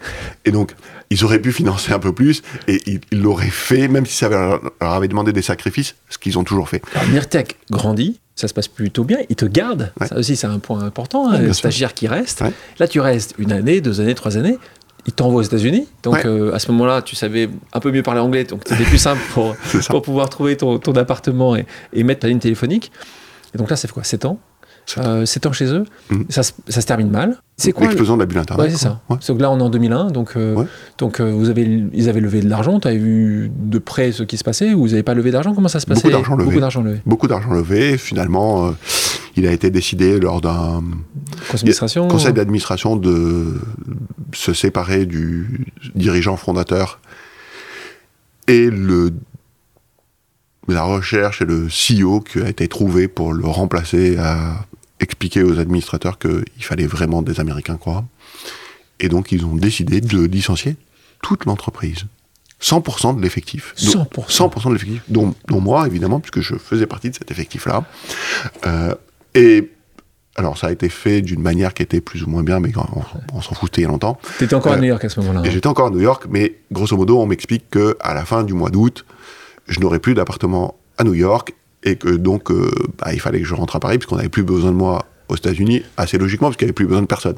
Et 0.46 0.52
donc, 0.52 0.74
ils 1.10 1.24
auraient 1.24 1.40
pu 1.42 1.52
financer 1.54 1.94
un 1.94 2.00
peu 2.00 2.12
plus 2.14 2.42
et 2.68 2.82
ils 2.86 3.22
l'auraient 3.22 3.50
fait, 3.50 3.88
même 3.88 4.06
si 4.06 4.16
ça 4.18 4.28
leur 4.30 4.62
avait 4.80 5.08
demandé 5.08 5.32
des 5.32 5.42
sacrifices, 5.42 5.96
ce 6.10 6.18
qu'ils 6.18 6.38
ont 6.38 6.44
toujours 6.44 6.68
fait. 6.68 6.82
Alors, 6.96 7.10
Nirtec 7.10 7.58
grandit, 7.72 8.20
ça 8.36 8.48
se 8.50 8.54
passe 8.54 8.68
plutôt 8.68 9.06
bien. 9.06 9.20
Ils 9.30 9.36
te 9.38 9.46
gardent. 9.46 9.94
Ouais. 10.02 10.08
Ça 10.08 10.18
aussi, 10.18 10.36
c'est 10.36 10.48
un 10.48 10.60
point 10.60 10.84
important. 10.84 11.30
Ouais, 11.32 11.38
hein, 11.38 11.42
le 11.42 11.54
stagiaire 11.54 11.94
qui 11.94 12.08
reste. 12.08 12.42
Ouais. 12.42 12.52
Là, 12.78 12.88
tu 12.90 13.00
restes 13.00 13.36
une 13.38 13.54
année, 13.54 13.80
deux 13.80 14.02
années, 14.02 14.16
trois 14.16 14.38
années. 14.38 14.58
Ils 15.06 15.14
t'envoient 15.14 15.40
aux 15.40 15.44
États-Unis. 15.46 15.88
Donc, 16.04 16.16
Ouais. 16.16 16.26
euh, 16.26 16.54
à 16.54 16.60
ce 16.60 16.70
moment-là, 16.74 17.02
tu 17.02 17.16
savais 17.16 17.50
un 17.72 17.80
peu 17.80 17.92
mieux 17.94 18.04
parler 18.04 18.20
anglais. 18.20 18.44
Donc, 18.44 18.64
c'était 18.66 18.84
plus 18.84 18.98
simple 18.98 19.22
pour, 19.34 19.56
C'est 19.64 19.88
pour 19.88 20.02
pouvoir 20.02 20.28
trouver 20.30 20.58
ton, 20.58 20.78
ton 20.78 20.92
appartement 20.98 21.56
et, 21.56 21.66
et 21.94 22.04
mettre 22.04 22.20
ta 22.22 22.28
ligne 22.28 22.40
téléphonique. 22.40 22.92
Et 23.56 23.58
donc 23.58 23.70
là, 23.70 23.78
ça 23.78 23.88
fait 23.88 23.94
quoi 23.94 24.04
7 24.04 24.26
ans 24.26 24.38
Euh, 25.00 25.26
7 25.26 25.46
ans 25.48 25.52
chez 25.52 25.66
eux. 25.66 25.84
Mhm. 26.10 26.26
Ça, 26.30 26.44
se- 26.44 26.54
ça 26.70 26.80
se 26.80 26.86
termine 26.88 27.10
mal. 27.10 27.38
C'est 27.58 27.74
quoi 27.74 27.84
le- 27.84 27.90
L'explosion 27.90 28.16
de 28.16 28.22
la 28.22 28.26
bulle 28.26 28.38
Internet. 28.38 28.66
Ouais, 28.66 28.72
c'est 28.72 28.78
ça. 28.78 29.02
Ouais. 29.10 29.18
Que 29.18 29.34
là, 29.42 29.52
on 29.52 29.60
est 29.60 29.62
en 29.62 29.70
2001, 29.70 30.12
donc, 30.12 30.34
euh, 30.38 30.56
Ouais. 30.56 30.66
donc 30.98 31.20
euh, 31.20 31.30
vous 31.32 31.50
avez, 31.50 31.64
ils 31.94 32.08
avaient 32.08 32.22
levé 32.22 32.40
de 32.40 32.48
l'argent. 32.50 32.80
Tu 32.80 32.88
avais 32.88 32.98
vu 32.98 33.52
de 33.54 33.80
près 33.80 34.14
ce 34.14 34.24
qui 34.24 34.38
se 34.38 34.46
passait 34.46 34.74
ou 34.74 34.80
vous 34.84 34.88
n'avez 34.90 35.04
pas 35.04 35.14
levé 35.14 35.32
d'argent? 35.32 35.54
Comment 35.54 35.68
ça 35.68 35.82
se 35.82 35.86
passait? 35.86 36.02
Beaucoup 36.04 36.12
d'argent 36.14 36.36
levé. 36.36 36.46
Beaucoup 36.46 36.60
d'argent 36.62 36.82
levé. 36.84 37.02
Beaucoup 37.06 37.28
d'argent 37.28 37.52
levé. 37.54 37.98
Finalement, 37.98 38.68
euh, 38.68 38.72
il 39.36 39.46
a 39.46 39.52
été 39.52 39.70
décidé 39.72 40.20
lors 40.22 40.40
d'un 40.40 40.82
Conseil 42.10 42.34
d'administration 42.34 42.96
de 42.96 43.60
se 44.34 44.54
séparer 44.54 45.06
du 45.06 45.66
dirigeant 45.96 46.38
fondateur 46.38 47.00
et 48.48 48.70
le 48.70 49.12
la 50.70 50.84
recherche 50.84 51.42
et 51.42 51.46
le 51.46 51.68
CEO 51.70 52.20
qui 52.20 52.40
a 52.42 52.50
été 52.50 52.68
trouvé 52.68 53.08
pour 53.08 53.32
le 53.34 53.46
remplacer 53.48 54.18
a 54.18 54.66
expliqué 55.00 55.44
aux 55.44 55.60
administrateurs 55.60 56.18
qu'il 56.20 56.44
fallait 56.64 56.88
vraiment 56.88 57.22
des 57.22 57.40
Américains 57.40 57.78
quoi. 57.78 58.06
Et 59.00 59.10
donc 59.10 59.32
ils 59.32 59.46
ont 59.46 59.56
décidé 59.56 60.02
de 60.02 60.22
licencier 60.26 60.76
toute 61.22 61.46
l'entreprise. 61.46 62.06
100% 62.60 63.16
de 63.18 63.22
l'effectif. 63.22 63.76
Donc, 63.94 64.12
100%. 64.14 64.50
100% 64.50 64.68
de 64.70 64.74
l'effectif, 64.74 65.04
dont, 65.10 65.36
dont 65.48 65.62
moi 65.62 65.86
évidemment, 65.86 66.20
puisque 66.20 66.42
je 66.42 66.56
faisais 66.56 66.88
partie 66.88 67.12
de 67.12 67.16
cet 67.16 67.30
effectif-là. 67.30 67.86
Euh, 68.66 68.96
et 69.36 69.72
alors 70.36 70.58
ça 70.58 70.68
a 70.68 70.72
été 70.72 70.90
fait 70.90 71.22
d'une 71.22 71.42
manière 71.42 71.76
qui 71.76 71.84
était 71.84 72.02
plus 72.02 72.24
ou 72.24 72.30
moins 72.30 72.42
bien, 72.42 72.60
mais 72.60 72.72
on, 72.76 73.38
on 73.38 73.42
s'en 73.42 73.54
foutait 73.54 73.82
il 73.82 73.84
y 73.84 73.88
a 73.88 73.90
longtemps. 73.90 74.20
Tu 74.40 74.46
étais 74.46 74.56
encore 74.56 74.72
à 74.74 74.76
Euh, 74.76 74.80
New 74.80 74.88
York 74.88 75.06
à 75.06 75.10
ce 75.10 75.20
moment-là. 75.20 75.42
Hein. 75.42 75.50
j'étais 75.52 75.68
encore 75.68 75.88
à 75.88 75.90
New 75.92 76.00
York, 76.00 76.26
mais 76.30 76.56
grosso 76.72 76.98
modo, 76.98 77.20
on 77.20 77.28
m'explique 77.28 77.70
que 77.70 77.96
à 78.00 78.16
la 78.16 78.26
fin 78.26 78.44
du 78.44 78.54
mois 78.54 78.72
d'août, 78.72 79.06
je 79.68 79.80
n'aurais 79.80 80.00
plus 80.00 80.16
d'appartement 80.16 80.76
à 80.98 81.04
New 81.04 81.14
York 81.14 81.54
et 81.84 81.96
que 81.96 82.10
donc 82.10 82.52
euh, 82.52 82.72
bah, 83.00 83.14
il 83.14 83.20
fallait 83.20 83.40
que 83.40 83.46
je 83.46 83.54
rentre 83.56 83.76
à 83.76 83.80
Paris 83.80 83.98
puisqu'on 83.98 84.16
n'avait 84.18 84.30
plus 84.30 84.44
besoin 84.44 84.72
de 84.72 84.76
moi 84.78 85.06
aux 85.30 85.36
États-Unis, 85.36 85.84
assez 85.98 86.18
logiquement 86.18 86.48
parce 86.48 86.58
qu'il 86.58 86.66
n'y 86.66 86.70
avait 86.70 86.74
plus 86.74 86.88
besoin 86.88 87.02
de 87.02 87.08
personne. 87.08 87.36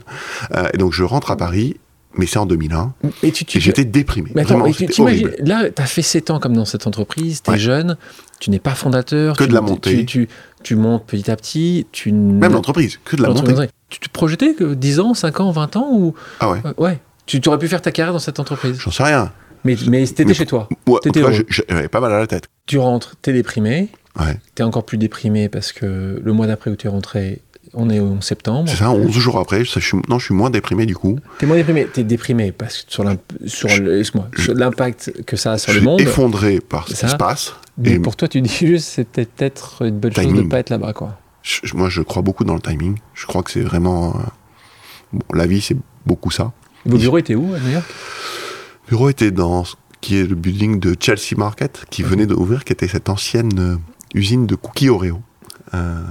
Euh, 0.55 0.67
et 0.73 0.77
donc 0.77 0.93
je 0.93 1.03
rentre 1.03 1.31
à 1.31 1.37
Paris, 1.37 1.77
mais 2.15 2.25
c'est 2.25 2.37
en 2.39 2.45
2001 2.45 2.93
Et 3.23 3.31
tu, 3.31 3.45
tu- 3.45 3.57
et 3.57 3.61
j'étais 3.61 3.83
déprimé. 3.85 4.31
Mais 4.35 4.41
attends, 4.41 4.59
Vraiment, 4.59 4.65
et 4.67 4.87
tu 4.87 5.01
horrible. 5.01 5.35
là, 5.39 5.69
tu 5.69 5.81
as 5.81 5.85
fait 5.85 6.01
7 6.01 6.29
ans 6.29 6.39
comme 6.39 6.55
dans 6.55 6.65
cette 6.65 6.85
entreprise, 6.87 7.41
tu 7.43 7.49
es 7.49 7.53
Ouais. 7.53 7.59
jeune, 7.59 7.97
tu 8.39 8.49
n'es 8.51 8.59
pas 8.59 8.75
fondateur. 8.75 9.35
Que 9.35 9.43
tu- 9.43 9.49
de 9.49 9.53
la 9.55 9.61
montée. 9.61 10.05
Tu, 10.05 10.75
montes 10.75 11.05
petit 11.07 11.29
à 11.31 11.35
petit. 11.35 11.87
Tu 11.91 12.11
Même 12.11 12.51
l'entreprise, 12.53 12.99
que 13.05 13.15
de 13.15 13.21
la 13.23 13.29
montée. 13.29 13.53
Tu 13.89 13.99
te 13.99 14.09
projetais 14.09 14.53
que 14.53 14.73
10 14.75 14.99
ans, 14.99 15.13
5 15.13 15.39
ans, 15.39 15.51
20 15.51 15.75
ans 15.77 15.87
ou... 15.91 16.13
Ah 16.39 16.51
ouais, 16.51 16.61
Euh, 16.65 16.73
Ouais. 16.77 16.99
Tu 17.25 17.39
aurais 17.47 17.59
pu 17.59 17.67
faire 17.67 17.81
ta 17.81 17.91
carrière 17.91 18.13
dans 18.13 18.19
cette 18.19 18.39
entreprise. 18.39 18.77
j'en 18.79 18.91
sais 18.91 19.03
rien. 19.03 19.31
Mais, 19.63 19.75
mais 19.87 20.05
t'étais 20.07 20.33
chez 20.33 20.45
toi. 20.45 20.67
Moi, 20.87 20.99
j'ai- 21.31 21.45
j'avais 21.69 21.87
pas 21.87 21.99
mal 21.99 22.11
à 22.13 22.19
la 22.19 22.27
tête. 22.27 22.45
Tu 22.65 22.77
rentres, 22.77 23.15
t'es 23.21 23.33
déprimé. 23.33 23.89
Ouais. 24.17 24.37
T'es 24.55 24.63
encore 24.63 24.85
plus 24.85 24.97
déprimé 24.97 25.49
parce 25.49 25.71
que 25.71 26.21
le 26.23 26.33
mois 26.33 26.47
d'après 26.47 26.71
où 26.71 26.75
tu 26.75 26.87
es 26.87 26.89
rentré, 26.89 27.41
on 27.73 27.89
est 27.89 27.99
en 27.99 28.21
septembre. 28.21 28.67
C'est 28.69 28.77
ça, 28.77 28.89
11 28.91 29.11
jours 29.11 29.37
après, 29.39 29.63
je 29.63 29.79
suis, 29.79 29.97
non, 30.09 30.17
je 30.19 30.25
suis 30.25 30.33
moins 30.33 30.49
déprimé 30.49 30.85
du 30.85 30.95
coup. 30.95 31.19
T'es 31.37 31.45
moins 31.45 31.55
déprimé. 31.57 31.85
T'es 31.85 32.03
déprimé 32.03 32.51
parce 32.51 32.83
que 32.83 32.91
sur 32.91 33.03
l'impact 34.53 35.23
que 35.25 35.35
ça 35.37 35.53
a 35.53 35.57
sur 35.57 35.71
je 35.71 35.77
le 35.77 35.81
suis 35.81 35.87
monde. 35.87 36.01
effondré 36.01 36.59
par 36.59 36.87
ce 36.87 36.93
qui 36.95 37.07
se 37.07 37.15
passe. 37.15 37.53
Mais 37.77 37.91
Et 37.93 37.99
pour 37.99 38.15
toi, 38.15 38.27
tu 38.27 38.41
dis 38.41 38.49
juste 38.67 38.87
c'est 38.89 39.05
peut-être 39.07 39.29
peut-être 39.35 39.85
une 39.85 39.99
bonne 39.99 40.11
chose 40.13 40.23
de 40.25 40.29
Timing. 40.29 40.45
ne 40.45 40.49
pas 40.49 40.59
être 40.59 40.69
là-bas, 40.69 40.93
quoi. 40.93 41.17
je- 41.43 41.75
moi, 41.75 41.89
je 41.89 42.01
crois 42.01 42.21
beaucoup 42.21 42.43
dans 42.43 42.55
le 42.55 42.61
timing. 42.61 42.97
Je 43.13 43.25
crois 43.27 43.43
que 43.43 43.51
c'est 43.51 43.61
vraiment. 43.61 44.15
euh, 44.17 44.19
bon, 45.13 45.21
la 45.33 45.45
vie, 45.45 45.61
c'est 45.61 45.77
beaucoup 46.05 46.31
ça. 46.31 46.51
Vos 46.85 46.97
bureaux 46.97 47.17
étaient 47.19 47.35
où 47.35 47.53
à 47.53 47.59
New 47.59 47.71
York? 47.71 47.85
Le 48.87 48.89
bureau 48.89 49.09
était 49.09 49.31
dans 49.31 49.63
ce 49.63 49.75
qui 50.01 50.17
est 50.17 50.23
le 50.25 50.35
building 50.35 50.79
de 50.79 50.95
Chelsea 50.99 51.35
Market, 51.37 51.85
qui 51.91 52.01
venait 52.03 52.25
d'ouvrir, 52.25 52.63
qui 52.65 52.73
était 52.73 52.87
cette 52.87 53.09
ancienne 53.09 53.59
euh, 53.59 53.75
usine 54.13 54.45
de 54.47 54.55
cookies 54.55 54.89
Oreo. 54.89 55.21
euh, 55.73 56.01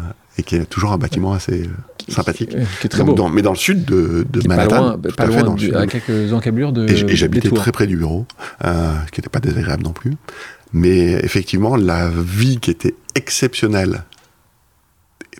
et 0.40 0.44
qui 0.44 0.54
est 0.54 0.66
toujours 0.66 0.92
un 0.92 0.98
bâtiment 0.98 1.32
assez 1.32 1.62
euh, 1.64 1.66
sympathique. 2.08 2.54
Euh, 2.54 2.64
Qui 2.80 2.86
est 2.86 2.90
très 2.90 2.98
Donc, 3.00 3.08
beau. 3.08 3.14
dans- 3.14 3.28
mais 3.28 3.42
dans 3.42 3.50
le 3.50 3.56
sud 3.56 3.84
de, 3.84 4.24
de 4.30 4.38
est 4.38 4.42
pas 4.46 4.54
Manhattan. 4.54 4.80
loin, 4.90 4.98
pas 5.16 5.26
loin 5.26 5.54
du- 5.54 5.74
à 5.74 5.84
quelques 5.88 6.32
encablures 6.32 6.72
de. 6.72 6.86
Et, 6.88 7.16
j'habitais 7.16 7.50
très 7.50 7.72
près 7.72 7.88
du 7.88 7.96
bureau, 7.96 8.24
euh, 8.64 8.94
ce 9.06 9.10
qui 9.10 9.20
n'était 9.20 9.30
pas 9.30 9.40
désagréable 9.40 9.82
non 9.82 9.92
plus. 9.92 10.14
Mais 10.72 11.12
effectivement, 11.24 11.74
la 11.74 12.08
vie 12.08 12.58
qui 12.60 12.70
était 12.70 12.94
exceptionnelle, 13.16 14.04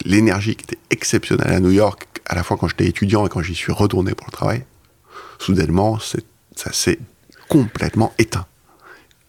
l'énergie 0.05 0.57
qui 0.57 0.64
était 0.64 0.79
exceptionnelle 0.90 1.53
à 1.53 1.61
New 1.61 1.71
York, 1.71 2.07
à 2.27 2.35
la 2.35 2.42
fois 2.42 2.57
quand 2.57 2.66
j'étais 2.68 2.87
étudiant 2.87 3.25
et 3.25 3.29
quand 3.29 3.40
j'y 3.42 3.55
suis 3.55 3.73
retourné 3.73 4.14
pour 4.14 4.27
le 4.27 4.33
travail, 4.33 4.64
soudainement, 5.38 5.99
ça 6.01 6.73
s'est 6.73 6.99
complètement 7.49 8.12
éteint. 8.18 8.47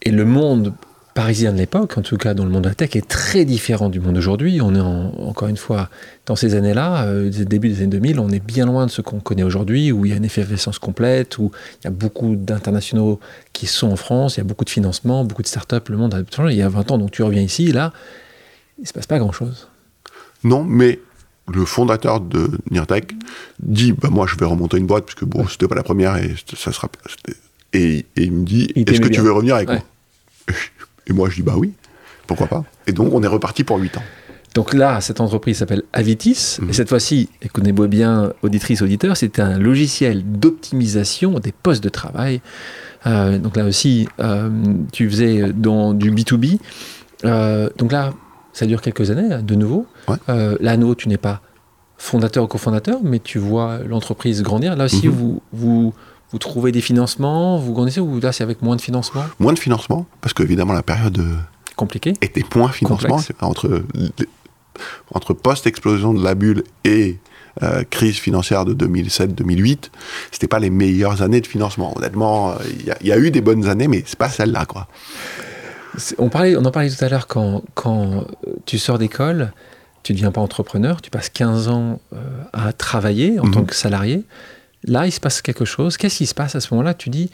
Et 0.01 0.11
le 0.11 0.25
monde 0.25 0.73
parisien 1.19 1.51
de 1.51 1.57
l'époque, 1.57 1.97
en 1.97 2.01
tout 2.01 2.15
cas 2.15 2.33
dans 2.33 2.45
le 2.45 2.49
monde 2.49 2.63
de 2.63 2.69
la 2.69 2.75
tech, 2.75 2.95
est 2.95 3.05
très 3.05 3.43
différent 3.43 3.89
du 3.89 3.99
monde 3.99 4.15
d'aujourd'hui. 4.15 4.61
On 4.61 4.73
est 4.73 4.79
en- 4.79 5.11
encore 5.27 5.49
une 5.49 5.57
fois 5.57 5.89
dans 6.27 6.37
ces 6.37 6.55
années-là, 6.55 7.03
euh, 7.07 7.29
début 7.43 7.67
des 7.67 7.79
années 7.79 7.87
2000, 7.87 8.21
on 8.21 8.29
est 8.29 8.39
bien 8.39 8.65
loin 8.65 8.85
de 8.85 8.91
ce 8.91 9.01
qu'on 9.01 9.19
connaît 9.19 9.43
aujourd'hui, 9.43 9.91
où 9.91 10.05
il 10.05 10.11
y 10.11 10.13
a 10.13 10.15
une 10.15 10.23
effervescence 10.23 10.79
complète, 10.79 11.37
où 11.37 11.51
il 11.81 11.83
y 11.83 11.87
a 11.87 11.91
beaucoup 11.91 12.37
d'internationaux 12.37 13.19
qui 13.51 13.67
sont 13.67 13.89
en 13.91 13.97
France, 13.97 14.37
il 14.37 14.39
y 14.39 14.41
a 14.41 14.43
beaucoup 14.45 14.63
de 14.63 14.69
financement, 14.69 15.25
beaucoup 15.25 15.41
de 15.41 15.47
startups, 15.47 15.89
le 15.89 15.97
monde 15.97 16.13
a 16.13 16.21
changé. 16.33 16.53
Il 16.53 16.57
y 16.57 16.61
a 16.61 16.69
20 16.69 16.89
ans, 16.91 16.97
donc 16.97 17.11
tu 17.11 17.21
reviens 17.21 17.41
ici, 17.41 17.73
là, 17.73 17.91
il 18.81 18.87
se 18.87 18.93
passe 18.93 19.05
pas 19.07 19.19
grand-chose. 19.19 19.67
Non, 20.45 20.63
mais 20.63 21.01
le 21.53 21.65
fondateur 21.65 22.21
de 22.21 22.49
Nirtech 22.71 23.11
dit 23.61 23.91
bah, 23.91 24.07
Moi, 24.09 24.25
je 24.25 24.37
vais 24.37 24.45
remonter 24.45 24.77
une 24.77 24.87
boîte, 24.87 25.03
puisque 25.05 25.25
bon, 25.25 25.45
c'était 25.49 25.67
pas 25.67 25.75
la 25.75 25.83
première, 25.83 26.15
et 26.15 26.33
ça 26.55 26.71
sera. 26.71 26.87
Et, 27.73 28.05
et 28.15 28.23
il 28.23 28.31
me 28.31 28.45
dit 28.45 28.69
Est-ce 28.77 29.01
que 29.01 29.09
tu 29.09 29.19
veux 29.19 29.33
revenir 29.33 29.55
avec 29.55 29.67
Ouais. 29.67 29.75
moi? 29.75 30.55
Et 31.09 31.13
moi, 31.13 31.29
je 31.29 31.35
dis 31.35 31.41
Bah 31.41 31.55
oui, 31.57 31.73
pourquoi 32.27 32.47
pas 32.47 32.63
Et 32.87 32.91
donc, 32.91 33.13
on 33.13 33.21
est 33.23 33.27
reparti 33.27 33.63
pour 33.63 33.77
8 33.77 33.97
ans. 33.97 34.03
Donc 34.55 34.73
là, 34.73 34.99
cette 35.01 35.21
entreprise 35.21 35.57
s'appelle 35.57 35.83
Avitis. 35.93 36.57
Mhm. 36.59 36.69
Et 36.69 36.73
cette 36.73 36.89
fois-ci, 36.89 37.29
écoutez-moi 37.41 37.87
bien, 37.87 38.33
auditrices, 38.41 38.81
auditeurs, 38.81 39.15
c'est 39.15 39.39
un 39.39 39.59
logiciel 39.59 40.23
d'optimisation 40.25 41.39
des 41.39 41.51
postes 41.51 41.83
de 41.83 41.89
travail. 41.89 42.41
Euh, 43.05 43.37
donc 43.37 43.55
là 43.57 43.65
aussi, 43.65 44.07
euh, 44.19 44.49
tu 44.91 45.07
faisais 45.09 45.53
dans 45.53 45.93
du 45.93 46.11
B2B. 46.11 46.59
Euh, 47.25 47.69
donc 47.77 47.91
là, 47.91 48.11
ça 48.53 48.65
dure 48.65 48.81
quelques 48.81 49.11
années, 49.11 49.41
de 49.43 49.55
nouveau. 49.55 49.85
Ouais. 50.07 50.15
Là, 50.59 50.71
à 50.71 50.77
nouveau, 50.77 50.95
tu 50.95 51.09
n'es 51.09 51.17
pas 51.17 51.41
fondateur 51.97 52.43
ou 52.45 52.47
cofondateur, 52.47 52.99
mais 53.03 53.19
tu 53.19 53.37
vois 53.39 53.79
l'entreprise 53.87 54.41
grandir. 54.41 54.75
Là 54.75 54.85
aussi, 54.85 55.07
Mhm. 55.07 55.13
vous, 55.13 55.41
vous, 55.53 55.93
vous 56.31 56.37
trouvez 56.37 56.71
des 56.71 56.81
financements, 56.81 57.57
vous 57.57 57.73
grandissez, 57.73 57.99
ou 57.99 58.19
là, 58.19 58.31
c'est 58.31 58.43
avec 58.43 58.61
moins 58.61 58.75
de 58.75 58.81
financement? 58.81 59.23
Moins 59.39 59.53
de 59.53 59.59
financement, 59.59 60.05
parce 60.21 60.33
qu'évidemment, 60.33 60.73
la 60.73 60.83
période 60.83 61.17
euh, 61.19 61.35
Compliqué 61.75 62.13
était 62.21 62.43
moins 62.55 62.69
financement. 62.69 63.17
Complexe. 63.17 63.31
Entre, 63.41 63.83
entre 65.13 65.33
post-explosion 65.33 66.13
de 66.13 66.23
la 66.23 66.35
bulle 66.35 66.63
et 66.83 67.17
euh, 67.63 67.83
crise 67.89 68.17
financière 68.17 68.63
de 68.65 68.73
2007-2008, 68.73 69.89
c'était 70.31 70.47
pas 70.47 70.59
les 70.59 70.69
meilleures 70.69 71.21
années 71.21 71.41
de 71.41 71.47
financement. 71.47 71.93
Honnêtement, 71.97 72.53
il 72.79 72.85
y, 72.85 72.91
a- 72.91 72.97
il 73.01 73.07
y 73.07 73.11
a 73.11 73.17
eu 73.17 73.31
des 73.31 73.41
bonnes 73.41 73.67
années, 73.67 73.87
mais 73.87 74.03
c'est 74.05 74.19
pas 74.19 74.29
celle-là, 74.29 74.65
quoi. 74.65 74.87
On, 76.19 76.29
parlait, 76.29 76.55
on 76.55 76.63
en 76.65 76.71
parlait 76.71 76.89
tout 76.89 77.03
à 77.03 77.09
l'heure 77.09 77.27
quand, 77.27 77.63
quand 77.73 78.25
euh, 78.47 78.51
tu 78.65 78.77
sors 78.77 78.99
d'école, 78.99 79.51
tu 80.03 80.13
ne 80.13 80.17
deviens 80.17 80.31
pas 80.31 80.39
entrepreneur, 80.41 81.01
tu 81.01 81.09
passes 81.09 81.29
15 81.29 81.67
ans 81.67 81.99
euh, 82.13 82.17
à 82.53 82.71
travailler 82.73 83.39
en 83.39 83.45
Mhm. 83.45 83.51
tant 83.53 83.63
que 83.65 83.75
salarié. 83.75 84.23
Là, 84.83 85.05
il 85.05 85.11
se 85.11 85.19
passe 85.19 85.41
quelque 85.41 85.65
chose. 85.65 85.97
Qu'est-ce 85.97 86.17
qui 86.17 86.25
se 86.25 86.33
passe 86.33 86.55
à 86.55 86.61
ce 86.61 86.73
moment-là? 86.73 86.93
Tu 86.93 87.09
dis, 87.09 87.29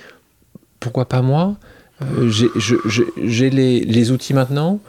pourquoi 0.79 1.07
pas 1.07 1.21
moi? 1.21 1.55
Euh, 2.01 2.29
J'ai 2.29 3.49
les, 3.49 4.11
outils 4.11 4.33
maintenant. 4.33 4.79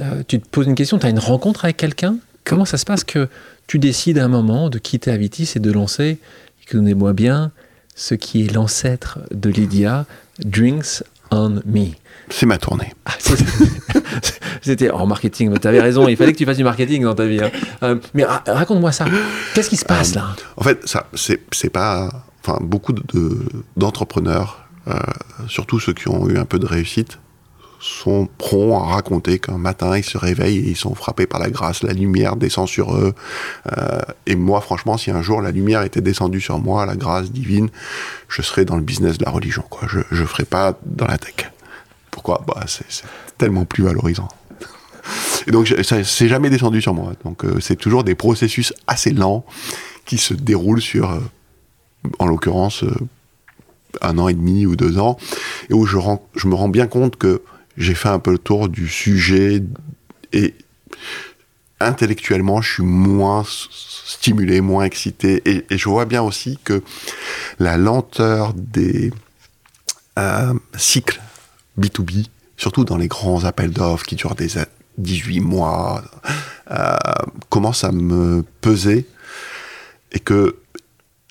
Euh, 0.00 0.22
tu 0.26 0.40
te 0.40 0.48
poses 0.48 0.66
une 0.66 0.74
question, 0.74 0.98
tu 0.98 1.06
as 1.06 1.10
une 1.10 1.18
rencontre 1.18 1.64
avec 1.64 1.76
quelqu'un? 1.76 2.16
Comment 2.44 2.64
ça 2.64 2.78
se 2.78 2.84
passe 2.84 3.04
que 3.04 3.28
tu 3.66 3.78
décides 3.78 4.18
à 4.18 4.24
un 4.24 4.28
moment 4.28 4.70
de 4.70 4.78
quitter 4.78 5.10
Avitis 5.10 5.52
et 5.56 5.60
de 5.60 5.70
lancer, 5.70 6.18
écoutez-moi 6.62 7.12
bien, 7.12 7.52
ce 7.94 8.14
qui 8.14 8.44
est 8.44 8.52
l'ancêtre 8.52 9.18
de 9.30 9.50
Lydia, 9.50 10.06
Drinks 10.44 11.04
on 11.30 11.60
Me 11.66 11.86
C'est 12.28 12.46
ma 12.46 12.58
tournée. 12.58 12.92
ah, 13.06 13.12
C'était 14.62 14.90
en 14.90 15.06
marketing, 15.06 15.58
tu 15.58 15.66
avais 15.68 15.80
raison, 15.80 16.06
il 16.08 16.16
fallait 16.16 16.32
que 16.32 16.38
tu 16.38 16.44
fasses 16.44 16.56
du 16.58 16.64
marketing 16.64 17.04
dans 17.04 17.14
ta 17.14 17.24
vie. 17.24 17.40
hein. 17.42 17.50
Euh, 17.82 17.96
mais 18.14 18.24
ra- 18.24 18.42
raconte-moi 18.46 18.92
ça. 18.92 19.06
Qu'est-ce 19.54 19.70
qui 19.70 19.76
se 19.76 19.84
passe 19.84 20.14
là? 20.14 20.26
En 20.56 20.62
fait, 20.62 20.86
ça, 20.86 21.06
c'est, 21.14 21.70
pas. 21.70 22.10
Enfin, 22.44 22.58
beaucoup 22.62 22.92
de, 22.92 23.38
d'entrepreneurs, 23.76 24.64
euh, 24.88 24.94
surtout 25.48 25.80
ceux 25.80 25.92
qui 25.94 26.08
ont 26.08 26.28
eu 26.28 26.38
un 26.38 26.44
peu 26.44 26.58
de 26.58 26.66
réussite, 26.66 27.18
sont 27.80 28.28
prompts 28.38 28.74
à 28.74 28.92
raconter 28.94 29.38
qu'un 29.38 29.56
matin 29.56 29.96
ils 29.96 30.04
se 30.04 30.18
réveillent 30.18 30.58
et 30.58 30.68
ils 30.70 30.76
sont 30.76 30.94
frappés 30.94 31.26
par 31.26 31.40
la 31.40 31.50
grâce, 31.50 31.82
la 31.82 31.94
lumière 31.94 32.36
descend 32.36 32.68
sur 32.68 32.94
eux. 32.94 33.14
Euh, 33.76 34.00
et 34.26 34.36
moi, 34.36 34.60
franchement, 34.60 34.98
si 34.98 35.10
un 35.10 35.22
jour 35.22 35.40
la 35.40 35.50
lumière 35.50 35.82
était 35.82 36.02
descendue 36.02 36.42
sur 36.42 36.58
moi, 36.58 36.84
la 36.84 36.94
grâce 36.94 37.32
divine, 37.32 37.70
je 38.28 38.42
serais 38.42 38.66
dans 38.66 38.76
le 38.76 38.82
business 38.82 39.16
de 39.16 39.24
la 39.24 39.30
religion. 39.30 39.64
Quoi. 39.70 39.88
Je 39.88 39.98
ne 39.98 40.26
ferais 40.26 40.44
pas 40.44 40.78
dans 40.84 41.06
la 41.06 41.16
tech. 41.16 41.50
Pourquoi? 42.10 42.44
Bah, 42.46 42.64
c'est, 42.66 42.84
tellement 43.38 43.64
plus 43.64 43.82
valorisant. 43.82 44.28
Et 45.46 45.50
donc, 45.50 45.68
ça 45.82 46.04
c'est 46.04 46.28
jamais 46.28 46.50
descendu 46.50 46.82
sur 46.82 46.92
moi. 46.92 47.14
Donc, 47.24 47.44
euh, 47.44 47.60
c'est 47.60 47.76
toujours 47.76 48.04
des 48.04 48.14
processus 48.14 48.74
assez 48.86 49.12
lents 49.12 49.46
qui 50.04 50.18
se 50.18 50.34
déroulent 50.34 50.82
sur, 50.82 51.10
euh, 51.10 51.20
en 52.18 52.26
l'occurrence, 52.26 52.84
un 54.02 54.18
an 54.18 54.28
et 54.28 54.34
demi 54.34 54.66
ou 54.66 54.76
deux 54.76 54.98
ans, 54.98 55.16
et 55.70 55.74
où 55.74 55.86
je, 55.86 55.98
je 56.36 56.46
me 56.46 56.54
rends 56.54 56.68
bien 56.68 56.86
compte 56.86 57.16
que 57.16 57.42
j'ai 57.76 57.94
fait 57.94 58.08
un 58.08 58.18
peu 58.18 58.32
le 58.32 58.38
tour 58.38 58.68
du 58.68 58.88
sujet 58.88 59.62
et 60.32 60.54
intellectuellement, 61.80 62.60
je 62.60 62.74
suis 62.74 62.82
moins 62.82 63.44
stimulé, 63.46 64.60
moins 64.60 64.84
excité, 64.84 65.42
et, 65.46 65.64
je 65.76 65.88
vois 65.88 66.04
bien 66.04 66.22
aussi 66.22 66.58
que 66.62 66.82
la 67.58 67.78
lenteur 67.78 68.52
des 68.54 69.12
euh, 70.18 70.52
cycles 70.76 71.20
B2B, 71.78 72.26
surtout 72.58 72.84
dans 72.84 72.98
les 72.98 73.08
grands 73.08 73.44
appels 73.44 73.70
d'offres 73.70 74.04
qui 74.04 74.16
durent 74.16 74.34
des 74.34 74.58
a- 74.58 74.66
18 74.98 75.40
mois, 75.40 76.02
euh, 76.70 76.96
commence 77.48 77.84
à 77.84 77.92
me 77.92 78.44
peser, 78.60 79.06
et 80.12 80.18
que 80.20 80.56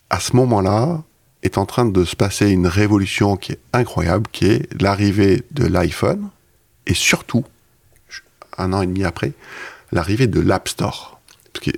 à 0.10 0.20
ce 0.20 0.36
moment-là 0.36 1.04
est 1.44 1.58
en 1.58 1.66
train 1.66 1.86
de 1.86 2.04
se 2.04 2.16
passer 2.16 2.50
une 2.50 2.68
révolution 2.68 3.38
qui 3.38 3.54
est 3.54 3.60
incroyable, 3.74 4.28
qui 4.32 4.46
est 4.46 4.82
l'arrivée 4.82 5.44
de 5.52 5.66
l'iPhone, 5.66 6.30
et 6.86 6.94
surtout, 6.94 7.46
un 8.58 8.74
an 8.74 8.82
et 8.82 8.88
demi 8.88 9.04
après, 9.04 9.34
l'arrivée 9.92 10.28
de 10.28 10.40
l'App 10.40 10.68
Store. 10.68 11.20
Parce 11.54 11.66
que 11.66 11.72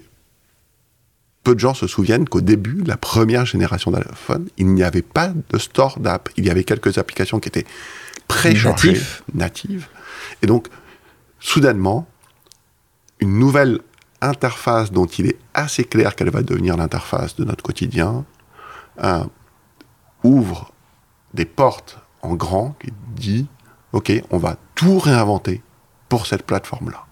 peu 1.44 1.56
de 1.56 1.60
gens 1.60 1.74
se 1.74 1.88
souviennent 1.88 2.28
qu'au 2.28 2.42
début, 2.42 2.84
la 2.86 2.98
première 2.98 3.46
génération 3.46 3.92
d'iPhone, 3.92 4.48
il 4.58 4.68
n'y 4.68 4.84
avait 4.84 5.02
pas 5.02 5.34
de 5.50 5.58
store 5.58 6.00
d'app. 6.00 6.30
Il 6.38 6.46
y 6.46 6.50
avait 6.50 6.64
quelques 6.64 6.98
applications 6.98 7.40
qui 7.40 7.50
étaient 7.50 7.66
préchargées, 8.28 8.90
Natif. 8.90 9.24
natives. 9.34 9.88
Et 10.42 10.48
donc, 10.48 10.68
soudainement, 11.40 12.08
une 13.20 13.38
nouvelle 13.38 13.80
interface 14.22 14.92
dont 14.92 15.08
il 15.08 15.28
est 15.28 15.38
assez 15.54 15.84
clair 15.84 16.16
qu'elle 16.16 16.30
va 16.30 16.44
devenir 16.44 16.78
l'interface 16.78 17.36
de 17.36 17.44
notre 17.44 17.64
quotidien, 17.64 18.24
ouvre 20.24 20.72
des 21.34 21.46
portes 21.46 21.98
en 22.22 22.36
grand 22.36 22.76
qui 22.80 22.92
dit, 23.16 23.48
OK, 23.94 24.12
on 24.30 24.38
va 24.38 24.58
tout 24.76 25.00
réinventer 25.00 25.62
pour 26.10 26.28
cette 26.28 26.44
plateforme-là. 26.44 27.06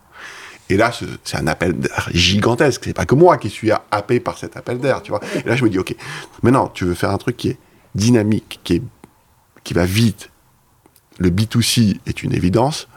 Et 0.70 0.78
là, 0.78 0.92
ce- 0.92 1.06
c'est 1.24 1.38
un 1.38 1.48
appel 1.48 1.74
d'air 1.80 2.10
gigantesque. 2.14 2.84
C'est 2.86 2.94
pas 2.94 3.06
que 3.06 3.16
moi 3.16 3.38
qui 3.38 3.50
suis 3.50 3.72
happé 3.72 4.20
par 4.20 4.38
cet 4.38 4.56
appel 4.56 4.78
d'air, 4.80 5.02
tu 5.02 5.10
vois. 5.12 5.20
Et 5.44 5.48
là, 5.48 5.56
je 5.56 5.64
me 5.64 5.70
dis, 5.70 5.80
OK, 5.80 5.96
maintenant, 6.44 6.68
tu 6.68 6.86
veux 6.86 6.94
faire 6.94 7.10
un 7.10 7.18
truc 7.18 7.38
qui 7.38 7.50
est 7.50 7.58
dynamique, 7.96 8.60
qui, 8.64 8.76
est, 8.76 8.84
qui 9.64 9.74
va 9.74 9.86
vite. 9.86 10.30
Le 11.18 11.30
B2C 11.32 12.00
est 12.06 12.22
une 12.24 12.34
évidence. 12.34 12.88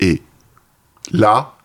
Et 0.00 0.22
là, 1.10 1.56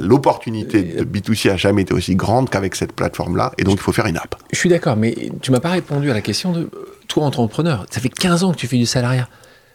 l'opportunité 0.00 0.82
de 0.82 1.04
B2C 1.04 1.50
a 1.50 1.56
jamais 1.56 1.82
été 1.82 1.94
aussi 1.94 2.14
grande 2.14 2.50
qu'avec 2.50 2.74
cette 2.76 2.92
plateforme-là. 2.92 3.52
Et 3.58 3.64
donc, 3.64 3.74
il 3.74 3.80
faut 3.80 3.92
faire 3.92 4.06
une 4.06 4.16
app. 4.16 4.34
Je 4.52 4.58
suis 4.58 4.68
d'accord, 4.68 4.96
mais 4.96 5.14
tu 5.42 5.50
m'as 5.50 5.60
pas 5.60 5.70
répondu 5.70 6.10
à 6.10 6.14
la 6.14 6.20
question 6.20 6.52
de 6.52 6.60
euh, 6.62 6.70
toi, 7.08 7.24
entrepreneur. 7.24 7.86
Ça 7.90 8.00
fait 8.00 8.08
15 8.08 8.44
ans 8.44 8.52
que 8.52 8.56
tu 8.58 8.66
fais 8.66 8.76
du 8.76 8.86
salariat. 8.86 9.28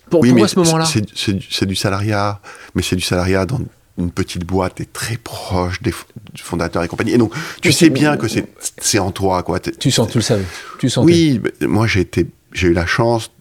Pour, 0.09 0.21
oui, 0.21 0.29
pourquoi 0.29 0.43
mais 0.45 0.49
ce 0.49 0.59
moment-là? 0.59 0.85
c'est- 0.85 1.05
c'est 1.49 1.65
du- 1.65 1.75
salariat, 1.75 2.39
mais 2.75 2.81
c'est 2.83 2.95
du 2.95 3.01
salariat 3.01 3.45
dans 3.45 3.59
une 3.97 4.11
petite 4.11 4.45
boîte 4.45 4.81
et 4.81 4.85
très 4.85 5.17
proche 5.17 5.81
des 5.81 5.91
f- 5.91 6.03
du 6.33 6.41
fondateur 6.43 6.83
et 6.83 6.87
compagnie. 6.87 7.13
Et 7.13 7.17
donc, 7.17 7.33
tu 7.61 7.69
Mais 7.69 7.71
sais 7.71 7.89
bien 7.89 8.17
que 8.17 8.27
c'est 8.27 8.99
en 8.99 9.11
toi, 9.11 9.41
quoi. 9.41 9.59
Tu 9.59 9.89
sens, 9.89 10.09
tu 10.09 10.17
le 10.19 10.21
savais. 10.23 10.45
Tu 10.79 10.89
sentais. 10.89 11.05
Oui, 11.11 11.41
moi 11.61 11.87
j'ai 11.87 12.01
été, 12.01 12.27
j'ai 12.53 12.67
eu 12.67 12.73
la 12.73 12.85
chance, 12.85 13.31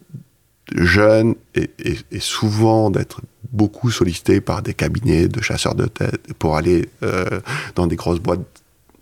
jeune 0.75 1.35
et, 1.55 1.71
et- 1.85 1.99
et 2.13 2.21
souvent 2.21 2.89
d'être 2.91 3.21
beaucoup 3.55 3.91
sollicité 3.91 4.41
par 4.41 4.63
des 4.63 4.75
cabinets 4.75 5.29
de 5.29 5.41
chasseurs 5.41 5.75
de 5.75 5.87
tête 5.87 6.33
pour 6.39 6.57
aller 6.57 6.89
euh, 7.03 7.41
dans 7.75 7.87
des 7.87 7.97
grosses 7.97 8.21
boîtes, 8.21 8.41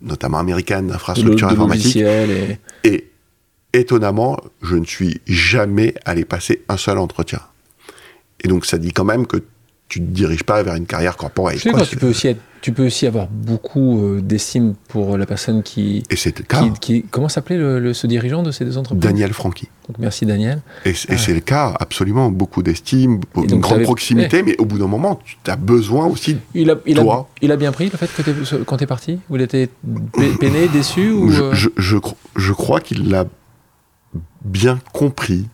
notamment 0.01 0.39
américaines, 0.39 0.87
d'infrastructures 0.87 1.49
informatiques. 1.49 1.97
et... 1.97 2.59
Et 2.85 3.09
étonnamment, 3.73 4.39
je 4.61 4.75
ne 4.75 4.85
suis 4.85 5.19
jamais 5.25 5.95
allé 6.05 6.25
passer 6.25 6.61
un 6.69 6.77
seul 6.77 6.99
entretien. 6.99 7.41
Et 8.41 8.47
donc 8.47 8.65
ça 8.65 8.77
dit 8.77 8.93
quand 8.93 9.03
même 9.03 9.25
que 9.25 9.37
tu 9.89 9.99
ne 9.99 10.05
te 10.05 10.11
diriges 10.11 10.43
pas 10.43 10.61
vers 10.63 10.75
une 10.75 10.85
carrière 10.85 11.17
corporate. 11.17 11.55
Je 11.55 11.61
sais 11.63 11.69
quoi. 11.71 11.79
quoi, 11.79 11.87
tu 11.87 11.97
peux 11.97 12.07
aussi 12.07 12.27
être, 12.27 12.41
tu 12.63 12.71
peux 12.71 12.85
aussi 12.85 13.05
avoir 13.05 13.27
beaucoup 13.27 14.01
euh, 14.01 14.21
d'estime 14.21 14.73
pour 14.87 15.17
la 15.17 15.25
personne 15.25 15.63
qui, 15.63 16.01
Et 16.09 16.15
c'est 16.15 16.39
le 16.39 16.45
cas. 16.45 16.61
qui, 16.61 16.71
qui- 16.79 17.05
comment 17.11 17.27
s'appelait 17.27 17.57
le, 17.57 17.77
le- 17.81 17.93
ce 17.93 18.07
dirigeant 18.07 18.41
de 18.41 18.51
ces 18.51 18.63
deux 18.63 18.77
entreprises? 18.77 19.01
Daniel 19.03 19.33
Franchi. 19.33 19.67
Donc 19.89 19.97
merci 19.99 20.25
Daniel. 20.25 20.61
Et, 20.85 20.91
et 20.91 21.17
c'est 21.17 21.33
le 21.33 21.41
cas, 21.41 21.75
absolument. 21.77 22.31
Beaucoup 22.31 22.63
d'estime, 22.63 23.19
une 23.35 23.59
grande 23.59 23.83
proximité, 23.83 24.43
mais 24.43 24.55
au 24.59 24.65
bout 24.65 24.77
d'un 24.79 24.87
moment, 24.87 25.19
tu 25.25 25.51
as 25.51 25.57
besoin 25.57 26.05
aussi. 26.05 26.37
Il 26.53 26.71
a, 26.71 26.75
il, 26.85 26.97
a, 26.99 27.03
Toi 27.03 27.29
il 27.41 27.51
a 27.51 27.57
bien 27.57 27.73
pris 27.73 27.89
le 27.89 27.97
fait 27.97 28.07
que 28.07 28.63
quand 28.63 28.77
t'es 28.77 28.87
parti? 28.87 29.19
Ou 29.29 29.35
il 29.35 29.41
était 29.41 29.67
pe- 30.13 30.37
peiné, 30.39 30.67
déçu 30.73 31.11
ou, 31.11 31.29
Je, 31.31 31.41
euh, 31.43 31.53
je, 31.53 31.67
je, 31.75 31.97
cro- 31.97 32.15
je 32.37 32.53
crois 32.53 32.79
qu'il 32.79 33.09
l'a 33.09 33.25
bien 34.45 34.79
compris, 34.93 35.47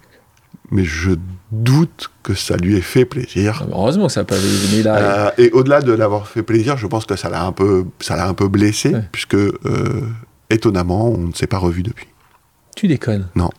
mais 0.70 0.84
je 0.86 1.12
doute 1.52 2.12
que 2.24 2.34
ça 2.36 2.58
lui 2.58 2.76
ait 2.78 2.82
fait 2.82 3.06
plaisir. 3.06 3.66
Heureusement 3.72 4.08
que 4.08 4.12
ça 4.14 4.22
n'a 4.22 4.26
pas 4.26 4.36
il 4.38 4.88
a- 4.88 5.28
Euh, 5.28 5.32
et 5.38 5.50
au-delà 5.52 5.82
de 5.82 5.92
l'avoir 5.92 6.28
fait 6.28 6.44
plaisir, 6.44 6.78
je 6.78 6.86
pense 6.88 7.06
que 7.06 7.16
ça 7.16 7.30
l'a 7.30 7.44
un 7.44 7.52
peu, 7.52 7.86
ça 8.00 8.16
l'a 8.16 8.28
un 8.28 8.34
peu 8.34 8.48
blessé, 8.48 8.90
Ouais. 8.94 9.04
puisque 9.12 9.36
euh, 9.36 9.56
étonnamment, 10.50 11.10
on 11.10 11.18
ne 11.28 11.34
s'est 11.34 11.48
pas 11.48 11.58
revu 11.58 11.82
depuis. 11.84 12.08
Tu 12.76 12.88
déconnes. 12.88 13.28
Non. 13.36 13.50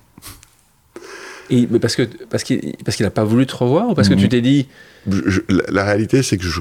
Et, 1.50 1.66
mais 1.68 1.81
parce 1.81 1.96
que 1.96 2.03
parce 2.29 2.44
qu'il 2.44 2.76
parce 2.85 2.96
qu'il 2.96 3.07
a 3.07 3.11
pas 3.11 3.24
voulu 3.24 3.44
te 3.46 3.57
revoir 3.57 3.88
ou 3.90 3.94
parce 3.94 4.09
que 4.09 4.14
tu 4.14 4.29
t'es 4.29 4.40
dit? 4.40 4.68
Je- 5.11 5.29
je- 5.29 5.40
la, 5.48 5.64
la 5.70 5.85
réalité, 5.85 6.22
c'est 6.22 6.37
que 6.38 6.44
je 6.44 6.61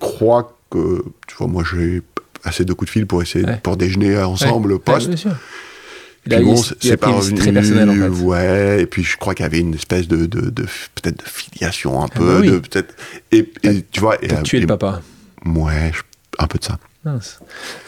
crois 0.00 0.54
que, 0.70 1.02
tu 1.26 1.34
vois, 1.38 1.46
moi, 1.46 1.64
j'ai 1.64 2.02
assez 2.44 2.64
de 2.66 2.72
coups 2.74 2.90
de 2.90 2.92
fil 2.92 3.06
pour 3.06 3.22
essayer, 3.22 3.46
Ouais. 3.46 3.58
pour 3.62 3.76
déjeuner 3.78 4.18
ensemble 4.22 4.74
Ouais, 4.74 4.78
poste. 4.78 5.08
bien 5.08 5.16
sûr. 5.16 5.32
Puis 6.24 6.34
a, 6.34 6.40
bon, 6.42 6.56
c'est 6.80 6.96
pas 6.96 7.08
revenu. 7.08 7.38
très 7.38 7.52
personnel 7.52 7.88
en 7.90 7.94
fait. 7.94 8.22
Ouais, 8.22 8.82
et 8.82 8.86
puis 8.86 9.02
je 9.02 9.16
crois 9.16 9.34
qu'il 9.34 9.44
y 9.44 9.46
avait 9.46 9.60
une 9.60 9.74
espèce 9.74 10.06
de, 10.08 10.26
de, 10.26 10.50
de- 10.50 10.66
peut-être 10.94 11.18
de 11.24 11.28
filiation 11.28 12.02
un 12.02 12.06
Ah 12.06 12.14
peu, 12.18 12.26
bah 12.34 12.38
oui. 12.40 12.50
de 12.50 12.58
peut-être. 12.58 12.94
Et, 13.32 13.50
et 13.62 13.84
tu 13.90 14.00
vois, 14.00 14.16
et, 14.22 14.28
T'as 14.28 14.42
tué 14.42 14.58
et- 14.58 14.60
le 14.62 14.66
papa. 14.66 15.00
Ouais, 15.46 15.92
un 16.38 16.46
peu 16.46 16.58
de 16.58 16.64
ça. 16.64 16.78
Mince. 17.04 17.38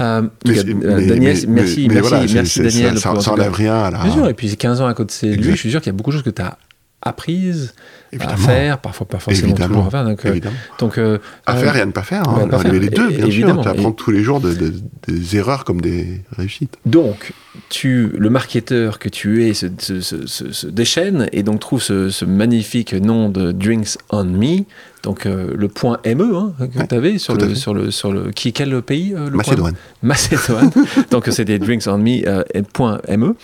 Euh, 0.01 0.23
Mais 0.47 0.55
cas, 0.55 0.61
euh, 0.61 0.75
mais- 0.75 1.07
Daniel, 1.07 1.19
mais- 1.19 1.47
merci, 1.62 1.88
merci, 1.88 1.88
voilà, 2.09 2.27
merci 2.33 2.61
Daniel. 2.62 2.99
Ça, 2.99 3.14
ça 3.21 3.25
cas- 3.25 3.31
enlève 3.33 3.53
rien 3.53 3.75
à 3.75 3.90
la. 3.90 4.03
Bien 4.05 4.12
sûr, 4.12 4.29
et 4.29 4.35
puis 4.35 4.57
15 4.57 4.81
ans 4.81 4.87
à 4.87 4.95
côté 4.95 5.37
de 5.37 5.43
lui, 5.43 5.51
je 5.51 5.57
suis 5.57 5.71
sûr 5.71 5.81
qu'il 5.81 5.88
y 5.93 5.95
a 5.95 5.97
beaucoup 5.97 6.11
de 6.11 6.16
choses 6.16 6.25
que 6.25 6.31
tu 6.31 6.40
as 6.43 6.57
apprises 7.02 7.74
à 8.18 8.36
faire, 8.36 8.78
parfois 8.78 9.06
pas 9.08 9.18
forcément 9.18 9.48
Évidemment. 9.50 9.68
toujours 9.68 9.86
à 9.86 9.90
faire. 9.90 10.04
Donc, 10.04 10.26
euh, 10.26 10.30
Évidemment. 10.30 10.56
donc, 10.78 10.98
euh, 10.98 11.18
À 11.46 11.56
euh, 11.56 11.60
faire 11.60 11.76
et 11.76 11.80
à 11.80 11.86
ne 11.86 11.92
pas 11.92 12.02
faire. 12.02 12.22
bah, 12.24 12.40
Hein. 12.42 12.48
pas 12.48 12.58
faire. 12.58 12.72
les 12.72 12.88
deux, 12.90 13.08
bien 13.08 13.26
évidemment. 13.26 13.62
sûr. 13.62 13.72
Tu 13.72 13.78
apprends 13.78 13.90
Et- 13.92 13.94
tous 13.94 14.10
les 14.10 14.22
jours 14.22 14.40
de- 14.40 14.52
de- 14.52 14.74
des 15.06 15.36
erreurs 15.36 15.64
comme 15.64 15.80
des 15.80 16.20
réussites. 16.36 16.76
Donc, 16.86 17.32
tu, 17.68 18.10
le 18.18 18.28
marketeur 18.30 18.98
que 18.98 19.08
tu 19.08 19.46
es 19.46 19.54
se, 19.54 19.66
se- 19.78 20.00
se- 20.00 20.26
se- 20.26 20.52
se 20.52 20.66
déchaîne 20.66 21.28
et 21.32 21.42
donc 21.42 21.60
trouve 21.60 21.80
ce, 21.82 22.10
magnifique 22.24 22.92
nom 22.94 23.28
de 23.28 23.52
Drinks 23.52 23.96
on 24.10 24.24
Me, 24.24 24.64
donc 25.02 25.24
euh, 25.26 25.54
le 25.56 25.68
point 25.68 26.00
ME 26.04 26.34
hein, 26.36 26.52
que 26.58 26.78
Ouais, 26.78 26.86
tu 26.86 26.94
avais 26.94 27.18
sur 27.18 27.34
le, 27.34 27.54
sur 27.54 27.72
le 27.74 27.90
sur 27.90 28.12
le 28.12 28.30
qui 28.32 28.52
quel 28.52 28.82
pays 28.82 29.14
euh, 29.14 29.30
le 29.30 29.36
Macédoine. 29.36 29.74
Macédoine. 30.02 30.70
donc 31.10 31.28
c'était 31.30 31.58
Drinks 31.58 31.86
on 31.86 31.98
Me 31.98 32.26
euh, 32.28 32.42
point 32.72 33.00
ME. 33.08 33.34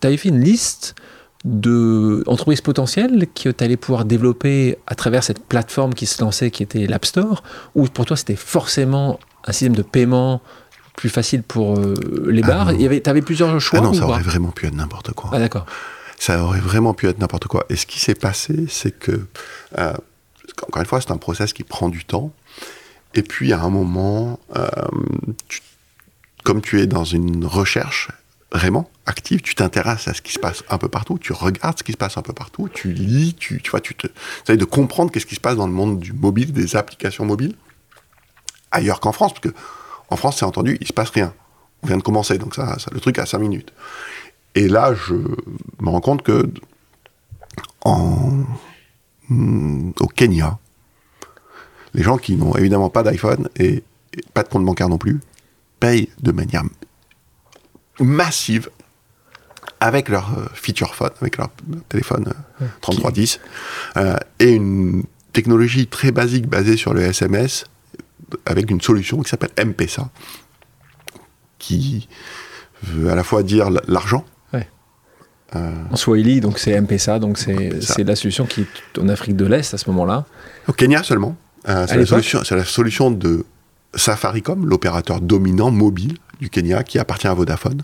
Tu 0.00 0.06
avais 0.06 0.16
fait 0.16 0.28
une 0.28 0.40
liste 0.42 0.94
de 1.44 2.22
entreprises 2.26 2.60
potentielles 2.60 3.26
que 3.34 3.48
tu 3.48 3.64
allais 3.64 3.76
pouvoir 3.78 4.04
développer 4.04 4.76
à 4.86 4.94
travers 4.94 5.24
cette 5.24 5.42
plateforme 5.44 5.94
qui 5.94 6.06
se 6.06 6.20
lançait, 6.22 6.50
qui 6.50 6.62
était 6.62 6.86
l'App 6.86 7.04
Store, 7.06 7.42
ou 7.74 7.86
pour 7.86 8.04
toi 8.04 8.16
c'était 8.16 8.36
forcément 8.36 9.18
un 9.46 9.52
système 9.52 9.74
de 9.74 9.82
paiement 9.82 10.42
plus 10.96 11.08
facile 11.08 11.42
pour 11.42 11.78
euh, 11.78 11.94
les 12.28 12.42
Ah 12.44 12.46
bars? 12.46 12.66
non. 12.66 12.72
Il 12.72 12.82
y 12.82 12.86
avait, 12.86 13.08
avais 13.08 13.22
plusieurs 13.22 13.58
choix 13.60 13.78
Ah 13.80 13.84
non, 13.84 13.90
ou 13.90 13.94
ça 13.94 14.04
aurait 14.06 14.22
vraiment 14.22 14.50
pu 14.50 14.66
être 14.66 14.74
n'importe 14.74 15.12
quoi. 15.12 15.30
Ah 15.32 15.38
d'accord. 15.38 15.64
ça 16.18 16.42
aurait 16.44 16.60
vraiment 16.60 16.92
pu 16.92 17.08
être 17.08 17.18
n'importe 17.18 17.46
quoi. 17.46 17.64
Et 17.70 17.76
ce 17.76 17.86
qui 17.86 18.00
s'est 18.00 18.14
passé, 18.14 18.66
c'est 18.68 18.90
que, 18.98 19.26
euh, 19.78 19.94
encore 20.68 20.80
une 20.82 20.86
fois, 20.86 21.00
c'est 21.00 21.10
un 21.10 21.16
process 21.16 21.54
qui 21.54 21.64
prend 21.64 21.88
du 21.88 22.04
temps. 22.04 22.32
Et 23.14 23.22
puis, 23.22 23.54
à 23.54 23.62
un 23.62 23.70
moment, 23.70 24.38
euh, 24.56 24.66
tu- 25.48 25.62
comme 26.44 26.60
tu 26.60 26.80
es 26.82 26.86
dans 26.86 27.04
une 27.04 27.46
recherche 27.46 28.08
vraiment 28.52 28.90
active, 29.06 29.42
tu 29.42 29.54
t'intéresses 29.54 30.08
à 30.08 30.14
ce 30.14 30.22
qui 30.22 30.32
se 30.32 30.38
passe 30.38 30.64
un 30.68 30.78
peu 30.78 30.88
partout, 30.88 31.18
tu 31.18 31.32
regardes 31.32 31.78
ce 31.78 31.84
qui 31.84 31.92
se 31.92 31.96
passe 31.96 32.16
un 32.16 32.22
peu 32.22 32.32
partout, 32.32 32.68
tu 32.68 32.92
lis, 32.92 33.34
tu, 33.34 33.62
vois, 33.70 33.80
tu 33.80 33.94
te, 33.94 34.08
essayes 34.42 34.56
de 34.56 34.64
comprendre 34.64 35.12
qu'est-ce 35.12 35.26
qui 35.26 35.36
se 35.36 35.40
passe 35.40 35.56
dans 35.56 35.66
le 35.66 35.72
monde 35.72 36.00
du 36.00 36.12
mobile, 36.12 36.52
des 36.52 36.76
applications 36.76 37.24
mobiles, 37.24 37.54
ailleurs 38.70 39.00
qu'en 39.00 39.12
France, 39.12 39.32
parce 39.32 39.42
que 39.42 39.54
en 40.10 40.16
France, 40.16 40.38
c'est 40.38 40.44
entendu, 40.44 40.76
il 40.80 40.86
se 40.86 40.92
passe 40.92 41.10
rien. 41.10 41.32
On 41.82 41.86
vient 41.86 41.96
de 41.96 42.02
commencer, 42.02 42.36
donc 42.38 42.54
ça, 42.54 42.78
ça 42.78 42.90
le 42.92 42.98
truc 42.98 43.18
a 43.18 43.26
5 43.26 43.38
minutes. 43.38 43.72
Et 44.56 44.66
là, 44.66 44.92
je 44.94 45.14
me 45.14 45.88
rends 45.88 46.00
compte 46.00 46.22
que 46.22 46.50
en, 47.82 48.44
hmm, 49.28 49.92
au 50.00 50.06
Kenya, 50.08 50.58
les 51.94 52.02
gens 52.02 52.18
qui 52.18 52.34
n'ont 52.36 52.54
évidemment 52.56 52.90
pas 52.90 53.04
d'iPhone 53.04 53.48
et, 53.56 53.84
et 54.14 54.22
pas 54.34 54.42
de 54.42 54.48
compte 54.48 54.64
bancaire 54.64 54.88
non 54.88 54.98
plus, 54.98 55.20
payent 55.78 56.08
de 56.20 56.32
manière 56.32 56.64
massive 58.00 58.70
avec 59.80 60.08
leur 60.08 60.38
euh, 60.38 60.44
feature 60.52 60.94
phone, 60.94 61.10
avec 61.20 61.38
leur, 61.38 61.48
téléphone 61.88 62.32
euh, 62.62 62.66
3310, 62.82 63.40
euh, 63.96 64.16
et 64.38 64.50
une 64.50 65.04
technologie 65.32 65.86
très 65.86 66.12
basique 66.12 66.46
basée 66.46 66.76
sur 66.76 66.92
le 66.94 67.02
SMS 67.02 67.64
avec 68.46 68.70
une 68.70 68.80
solution 68.80 69.20
qui 69.22 69.30
s'appelle 69.30 69.50
MPSA, 69.58 70.08
qui 71.58 72.08
veut 72.82 73.10
à 73.10 73.14
la 73.14 73.24
fois 73.24 73.42
dire 73.42 73.70
l'argent. 73.88 74.24
En 75.52 75.96
Swahili, 75.96 76.40
donc 76.40 76.60
c'est 76.60 76.80
MPSA, 76.80 77.18
donc 77.18 77.36
c'est 77.36 78.04
la 78.04 78.14
solution 78.14 78.46
qui 78.46 78.60
est 78.60 78.98
en 79.00 79.08
Afrique 79.08 79.34
de 79.34 79.46
l'Est 79.46 79.74
à 79.74 79.78
ce 79.78 79.90
moment-là. 79.90 80.24
Au 80.68 80.72
Kenya 80.72 81.02
seulement. 81.02 81.36
c'est 81.64 81.96
la, 81.96 82.06
solution, 82.06 82.40
la 82.48 82.64
solution 82.64 83.10
de 83.10 83.44
Safaricom, 83.96 84.64
l'opérateur 84.64 85.20
dominant 85.20 85.72
mobile 85.72 86.18
du 86.38 86.50
Kenya, 86.50 86.84
qui 86.84 87.00
appartient 87.00 87.26
à 87.26 87.34
Vodafone 87.34 87.82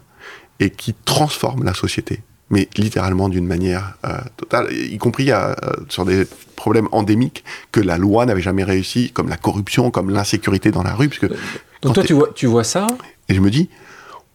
et 0.61 0.71
qui 0.71 0.95
transforme 1.05 1.65
la 1.65 1.75
société 1.75 2.23
mais 2.51 2.69
littéralement 2.77 3.29
d'une 3.29 3.47
manière 3.47 3.97
euh, 4.05 4.19
totale, 4.37 4.73
y 4.73 4.97
compris 4.99 5.33
euh, 5.33 5.55
sur 5.89 6.05
des 6.05 6.27
problèmes 6.55 6.89
endémiques 6.93 7.45
que 7.73 7.81
la 7.81 7.99
loi 7.99 8.25
n'avait 8.27 8.41
jamais 8.41 8.65
réussi, 8.65 9.11
comme 9.11 9.29
la 9.29 9.37
corruption, 9.37 9.91
comme 9.91 10.11
l'insécurité 10.11 10.71
dans 10.71 10.83
la 10.83 10.95
rue. 10.95 11.09
Parce 11.09 11.19
que 11.19 11.27
Donc 11.83 11.95
toi, 11.95 12.05
tu 12.05 12.13
vois, 12.13 12.31
tu 12.35 12.47
vois 12.47 12.65
ça? 12.65 12.87
Et 13.29 13.35
je 13.35 13.41
me 13.41 13.51
dis, 13.51 13.69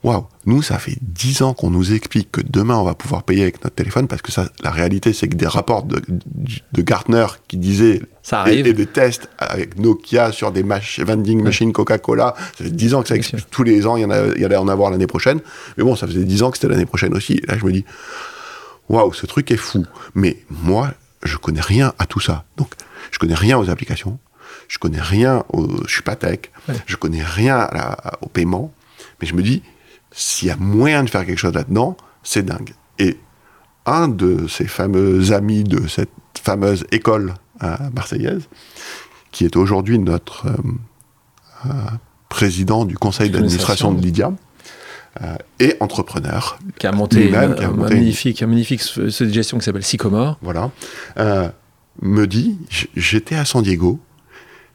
waouh, 0.04 0.26
nous, 0.46 0.62
ça 0.62 0.80
fait 0.80 0.98
dix 1.02 1.42
ans 1.42 1.54
qu'on 1.54 1.70
nous 1.70 1.94
explique 1.94 2.32
que 2.32 2.42
demain, 2.42 2.76
on 2.78 2.84
va 2.84 2.96
pouvoir 2.96 3.24
payer 3.24 3.44
avec 3.44 3.64
notre 3.64 3.76
téléphone, 3.76 4.08
parce 4.08 4.22
que 4.22 4.32
ça, 4.32 4.50
la 4.64 4.72
réalité, 4.72 5.14
c'est 5.14 5.28
que 5.28 5.36
des 5.36 5.48
rapports 5.48 5.84
de, 5.84 6.02
de 6.08 6.82
Gartner 6.82 7.28
qui 7.48 7.58
disaient, 7.58 8.02
ça 8.24 8.42
arrive. 8.42 8.68
Et, 8.68 8.74
des 8.74 8.86
tests 8.86 9.30
avec 9.38 9.78
Nokia 9.78 10.32
sur 10.32 10.52
des 10.52 10.64
vending 10.64 11.42
machines 11.44 11.74
Coca-Cola, 11.74 12.36
ça 12.58 12.64
fait 12.64 12.72
dix 12.72 12.94
ans 12.94 13.02
que 13.02 13.10
ça 13.10 13.16
explique. 13.16 13.50
Tous 13.50 13.64
les 13.64 13.86
ans, 13.88 13.98
il 13.98 14.02
y, 14.02 14.06
en 14.06 14.12
a, 14.12 14.28
il 14.36 14.42
y 14.42 14.46
allait 14.46 14.58
en 14.58 14.68
avoir 14.68 14.92
l'année 14.92 15.08
prochaine. 15.08 15.40
Mais 15.78 15.84
bon, 15.84 15.96
ça 15.96 16.08
faisait 16.08 16.24
dix 16.24 16.44
ans 16.44 16.52
que 16.52 16.58
c'était 16.58 16.72
l'année 16.72 16.86
prochaine 16.86 17.14
aussi. 17.16 17.34
Et 17.34 17.48
là, 17.48 17.58
je 17.58 17.66
me 17.66 17.72
dis, 17.72 17.86
waouh, 18.90 19.14
ce 19.14 19.26
truc 19.26 19.52
est 19.52 19.58
fou. 19.58 19.86
Mais 20.16 20.38
moi, 20.50 20.94
je 21.24 21.38
connais 21.38 21.62
rien 21.62 21.94
à 22.00 22.06
tout 22.06 22.20
ça. 22.20 22.46
Donc, 22.58 22.74
je 23.12 23.20
connais 23.20 23.36
rien 23.36 23.58
aux 23.58 23.70
applications. 23.70 24.20
Je 24.68 24.78
connais 24.78 25.02
rien 25.02 25.44
au, 25.50 25.68
je 25.86 25.94
suis 25.94 26.04
pas 26.04 26.16
tech. 26.16 26.40
Je 26.86 26.96
connais 26.96 27.24
rien 27.24 27.68
au 28.22 28.28
paiement. 28.28 28.74
Mais 29.20 29.28
je 29.28 29.36
me 29.36 29.42
dis, 29.42 29.62
s'il 30.12 30.48
y 30.50 30.52
a 30.52 30.58
moyen 30.58 31.04
de 31.04 31.10
faire 31.10 31.26
quelque 31.26 31.40
chose 31.40 31.54
là-dedans, 31.54 31.96
c'est 32.24 32.44
dingue. 32.44 32.74
Et 33.00 33.18
un 33.86 34.08
de 34.08 34.48
ces 34.48 34.68
fameux 34.68 35.32
amis 35.34 35.64
de 35.64 35.88
cette 35.88 36.10
fameuse 36.42 36.86
école 36.92 37.34
euh, 37.64 37.76
marseillaise, 37.94 38.48
qui 39.32 39.46
est 39.46 39.56
aujourd'hui 39.56 40.00
notre 40.00 40.48
euh, 40.48 40.54
euh, 41.66 41.70
président 42.30 42.86
du 42.86 42.98
conseil 42.98 43.30
d'administration 43.30 43.94
de 43.94 44.02
Lydia, 44.02 44.32
et 45.60 45.76
entrepreneur. 45.82 46.58
Qui 46.80 46.88
a 46.88 46.94
monté, 46.94 47.36
un, 47.36 47.72
magnifique, 47.72 48.42
un 48.42 48.48
magnifique 48.48 48.82
société 48.82 49.26
de 49.26 49.34
gestion 49.34 49.58
qui 49.58 49.66
s'appelle 49.66 49.84
Sycomore. 49.84 50.38
Voilà. 50.42 50.72
me 52.02 52.26
dit, 52.28 52.58
j'étais 52.96 53.36
à 53.36 53.44
San 53.44 53.62
Diego 53.62 54.00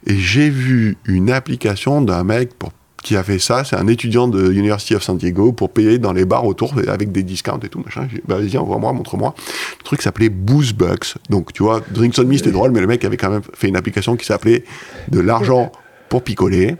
et 0.07 0.19
j'ai 0.19 0.51
vu 0.51 0.99
une 1.07 1.31
application 1.31 2.03
d'un 2.03 2.23
mec 2.23 2.53
pour 2.53 2.71
qui 3.03 3.17
a 3.17 3.23
fait 3.23 3.39
ça. 3.39 3.65
C'est 3.65 3.77
un 3.77 3.87
étudiant 3.87 4.29
de 4.29 4.53
University 4.53 4.95
of 4.95 5.03
San 5.03 5.17
Diego 5.17 5.53
pour 5.53 5.71
payer 5.71 5.99
dans 5.99 6.13
les 6.13 6.25
bars 6.25 6.45
autour 6.45 6.75
avec 6.89 7.13
des 7.13 7.23
discounts 7.23 7.61
et 7.63 7.69
tout, 7.69 7.81
machin. 7.85 8.09
Bah, 8.27 8.39
vas-y, 8.39 8.57
envoie-moi, 8.57 8.93
montre-moi. 8.93 9.35
Le 9.79 9.85
truc 9.85 10.03
s'appelait 10.03 10.29
Booze 10.29 10.73
Bucks. 10.73 11.15
Donc, 11.31 11.53
tu 11.53 11.63
vois, 11.63 11.81
Drinks 11.91 12.19
on 12.19 12.25
Me, 12.25 12.37
c'était 12.37 12.51
drôle, 12.51 12.73
mais 12.73 12.81
le 12.81 12.87
mec 12.87 13.05
avait 13.05 13.17
quand 13.17 13.31
même 13.31 13.43
fait 13.55 13.69
une 13.69 13.77
application 13.77 14.17
qui 14.17 14.27
s'appelait 14.27 14.65
de 15.09 15.21
l'argent 15.21 15.71
pour 16.09 16.23
picoler. 16.23 16.77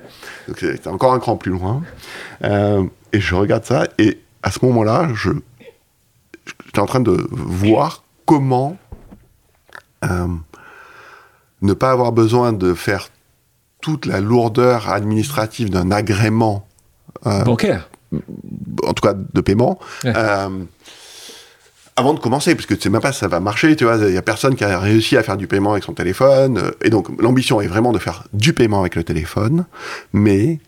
Donc, 0.49 0.59
c'était 0.59 0.89
encore 0.89 1.13
un 1.13 1.19
cran 1.19 1.37
plus 1.37 1.53
loin. 1.53 1.83
Euh, 2.45 2.85
et 3.13 3.21
je 3.21 3.35
regarde 3.35 3.65
ça, 3.65 3.87
et 3.99 4.19
à 4.43 4.51
ce 4.51 4.65
moment-là, 4.65 5.09
je, 5.15 5.31
j'étais 6.65 6.81
en 6.81 6.87
train 6.87 7.01
de 7.01 7.27
voir 7.31 8.05
comment 8.25 8.77
euh, 10.05 10.27
ne 11.63 11.73
pas 11.73 11.91
avoir 11.91 12.13
besoin 12.13 12.53
de 12.53 12.75
faire 12.75 13.09
toute 13.87 14.07
la 14.07 14.21
lourdeur 14.21 14.89
administrative 14.89 15.71
d'un 15.71 15.93
agrément 15.93 16.67
euh, 17.25 17.45
bancaire, 17.45 17.89
en 18.83 18.93
tout 18.95 19.01
cas 19.01 19.15
de 19.15 19.41
paiement. 19.41 19.79
Euh, 20.05 20.49
avant 21.95 22.13
de 22.13 22.19
commencer, 22.19 22.57
parce 22.57 22.67
que 22.67 22.75
tu 22.75 22.81
sais 22.81 22.91
même 22.91 23.01
pas 23.01 23.13
si 23.13 23.21
ça 23.21 23.29
va 23.29 23.39
marcher, 23.39 23.77
tu 23.77 23.85
vois, 23.85 23.95
il 23.95 24.13
y 24.13 24.17
a 24.17 24.23
personne 24.23 24.57
qui 24.57 24.65
a 24.65 24.81
réussi 24.81 25.17
à 25.17 25.23
faire 25.23 25.37
du 25.37 25.47
paiement 25.47 25.71
avec 25.71 25.85
son 25.85 25.93
téléphone, 25.93 26.59
euh, 26.59 26.73
et 26.83 26.91
donc 26.91 27.07
l'ambition 27.23 27.61
est 27.61 27.69
vraiment 27.69 27.93
de 27.93 28.01
faire 28.01 28.25
du 28.33 28.53
paiement 28.55 28.81
avec 28.81 28.97
le 28.97 29.05
téléphone, 29.05 29.67
mais 30.13 30.59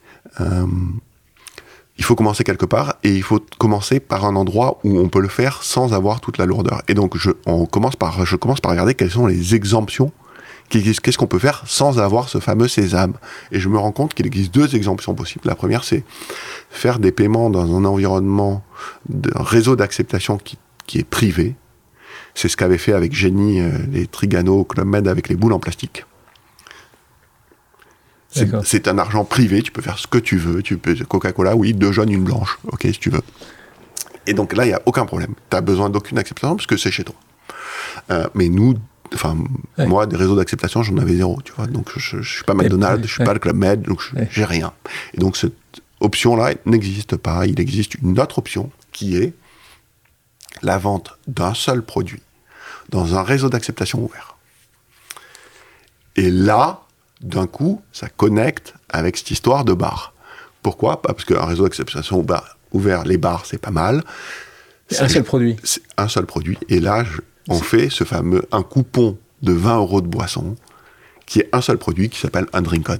il 1.96 2.04
faut 2.04 2.14
commencer 2.14 2.44
quelque 2.44 2.66
part, 2.66 2.98
et 3.02 3.12
il 3.12 3.24
faut 3.24 3.44
commencer 3.58 3.98
par 3.98 4.26
un 4.26 4.36
endroit 4.36 4.78
où 4.84 4.96
on 4.96 5.08
peut 5.08 5.20
le 5.20 5.26
faire 5.26 5.64
sans 5.64 5.92
avoir 5.92 6.20
toute 6.20 6.38
la 6.38 6.46
lourdeur. 6.46 6.82
Et 6.86 6.94
donc 6.94 7.16
je, 7.18 7.32
on 7.46 7.66
commence 7.66 7.96
par, 7.96 8.24
je 8.24 8.36
commence 8.36 8.60
par 8.60 8.70
regarder 8.70 8.94
quelles 8.94 9.10
sont 9.10 9.26
les 9.26 9.56
exemptions 9.56 10.12
Qu'est-ce 10.68 11.16
qu'on 11.16 11.26
peut 11.26 11.38
faire 11.38 11.62
sans 11.66 11.98
avoir 11.98 12.28
ce 12.28 12.38
fameux 12.38 12.68
sésame? 12.68 13.14
Et 13.52 13.60
je 13.60 13.68
me 13.68 13.78
rends 13.78 13.92
compte 13.92 14.12
qu'il 14.14 14.26
existe 14.26 14.52
deux 14.52 14.74
exemptions 14.76 15.14
possibles. 15.14 15.46
La 15.46 15.54
première, 15.54 15.82
c'est 15.82 16.04
faire 16.70 16.98
des 16.98 17.12
paiements 17.12 17.48
dans 17.48 17.74
un 17.74 17.84
environnement 17.84 18.62
d'un 19.08 19.42
réseau 19.42 19.76
d'acceptation 19.76 20.36
qui, 20.36 20.58
qui, 20.86 20.98
est 20.98 21.08
privé. 21.08 21.54
C'est 22.34 22.48
ce 22.48 22.56
qu'avait 22.56 22.78
fait 22.78 22.92
avec 22.92 23.14
Génie 23.14 23.60
euh, 23.60 23.70
les 23.90 24.06
Trigano 24.06 24.64
Club 24.64 24.86
Med 24.86 25.08
avec 25.08 25.28
les 25.28 25.36
boules 25.36 25.54
en 25.54 25.58
plastique. 25.58 26.04
C'est 28.62 28.88
un 28.88 28.98
argent 28.98 29.24
privé, 29.24 29.62
tu 29.62 29.72
peux 29.72 29.82
faire 29.82 29.98
ce 29.98 30.06
que 30.06 30.18
tu 30.18 30.36
veux. 30.36 30.62
Tu 30.62 30.76
peux 30.76 30.94
Coca-Cola, 30.94 31.56
oui, 31.56 31.72
deux 31.72 31.92
jaunes, 31.92 32.12
une 32.12 32.24
blanche. 32.24 32.58
Ok, 32.70 32.82
si 32.82 32.98
tu 32.98 33.10
veux. 33.10 33.22
Et 34.26 34.34
donc 34.34 34.54
là, 34.54 34.64
il 34.64 34.68
n'y 34.68 34.74
a 34.74 34.82
aucun 34.84 35.06
problème. 35.06 35.34
Tu 35.50 35.56
n'as 35.56 35.62
besoin 35.62 35.88
d'aucune 35.88 36.18
acceptation 36.18 36.56
parce 36.56 36.66
que 36.66 36.76
c'est 36.76 36.90
chez 36.90 37.04
toi. 37.04 37.14
Euh, 38.10 38.28
mais 38.34 38.48
nous, 38.48 38.74
Enfin, 39.14 39.36
moi, 39.78 40.06
des 40.06 40.16
réseaux 40.16 40.36
d'acceptation, 40.36 40.82
j'en 40.82 40.96
avais 40.98 41.16
zéro, 41.16 41.40
tu 41.42 41.52
vois. 41.52 41.66
Donc, 41.66 41.90
je, 41.96 42.20
je 42.20 42.34
suis 42.36 42.44
pas 42.44 42.54
McDonald's, 42.54 43.06
je 43.06 43.12
suis 43.12 43.24
pas 43.24 43.32
le 43.32 43.38
Club 43.38 43.56
Med, 43.56 43.82
donc 43.82 44.02
j'ai 44.30 44.44
rien. 44.44 44.72
Et 45.14 45.18
donc, 45.18 45.36
cette 45.36 45.54
option-là 46.00 46.54
n'existe 46.66 47.16
pas. 47.16 47.46
Il 47.46 47.60
existe 47.60 47.94
une 47.94 48.18
autre 48.20 48.38
option 48.38 48.70
qui 48.92 49.16
est 49.16 49.34
la 50.62 50.78
vente 50.78 51.18
d'un 51.26 51.54
seul 51.54 51.82
produit 51.82 52.22
dans 52.90 53.16
un 53.16 53.22
réseau 53.22 53.48
d'acceptation 53.48 54.02
ouvert. 54.02 54.36
Et 56.16 56.30
là, 56.30 56.82
d'un 57.20 57.46
coup, 57.46 57.82
ça 57.92 58.08
connecte 58.08 58.74
avec 58.88 59.16
cette 59.16 59.30
histoire 59.30 59.64
de 59.64 59.72
bar. 59.72 60.14
Pourquoi? 60.62 61.02
Parce 61.02 61.24
qu'un 61.24 61.44
réseau 61.44 61.64
d'acceptation 61.64 62.24
ouvert, 62.72 63.04
les 63.04 63.18
bars, 63.18 63.46
c'est 63.46 63.58
pas 63.58 63.70
mal. 63.70 64.02
C'est 64.88 65.02
un 65.02 65.08
seul 65.08 65.24
produit. 65.24 65.56
C'est 65.62 65.82
un 65.96 66.08
seul 66.08 66.26
produit. 66.26 66.58
Et 66.68 66.80
là, 66.80 67.04
je, 67.04 67.20
on 67.48 67.58
fait 67.58 67.90
ce 67.90 68.04
fameux 68.04 68.42
un 68.52 68.62
coupon 68.62 69.18
de 69.42 69.52
20 69.52 69.78
euros 69.78 70.00
de 70.00 70.06
boisson 70.06 70.56
qui 71.26 71.40
est 71.40 71.48
un 71.52 71.60
seul 71.60 71.78
produit 71.78 72.08
qui 72.08 72.18
s'appelle 72.18 72.46
un 72.52 72.62
drink 72.62 72.88
on. 72.88 72.96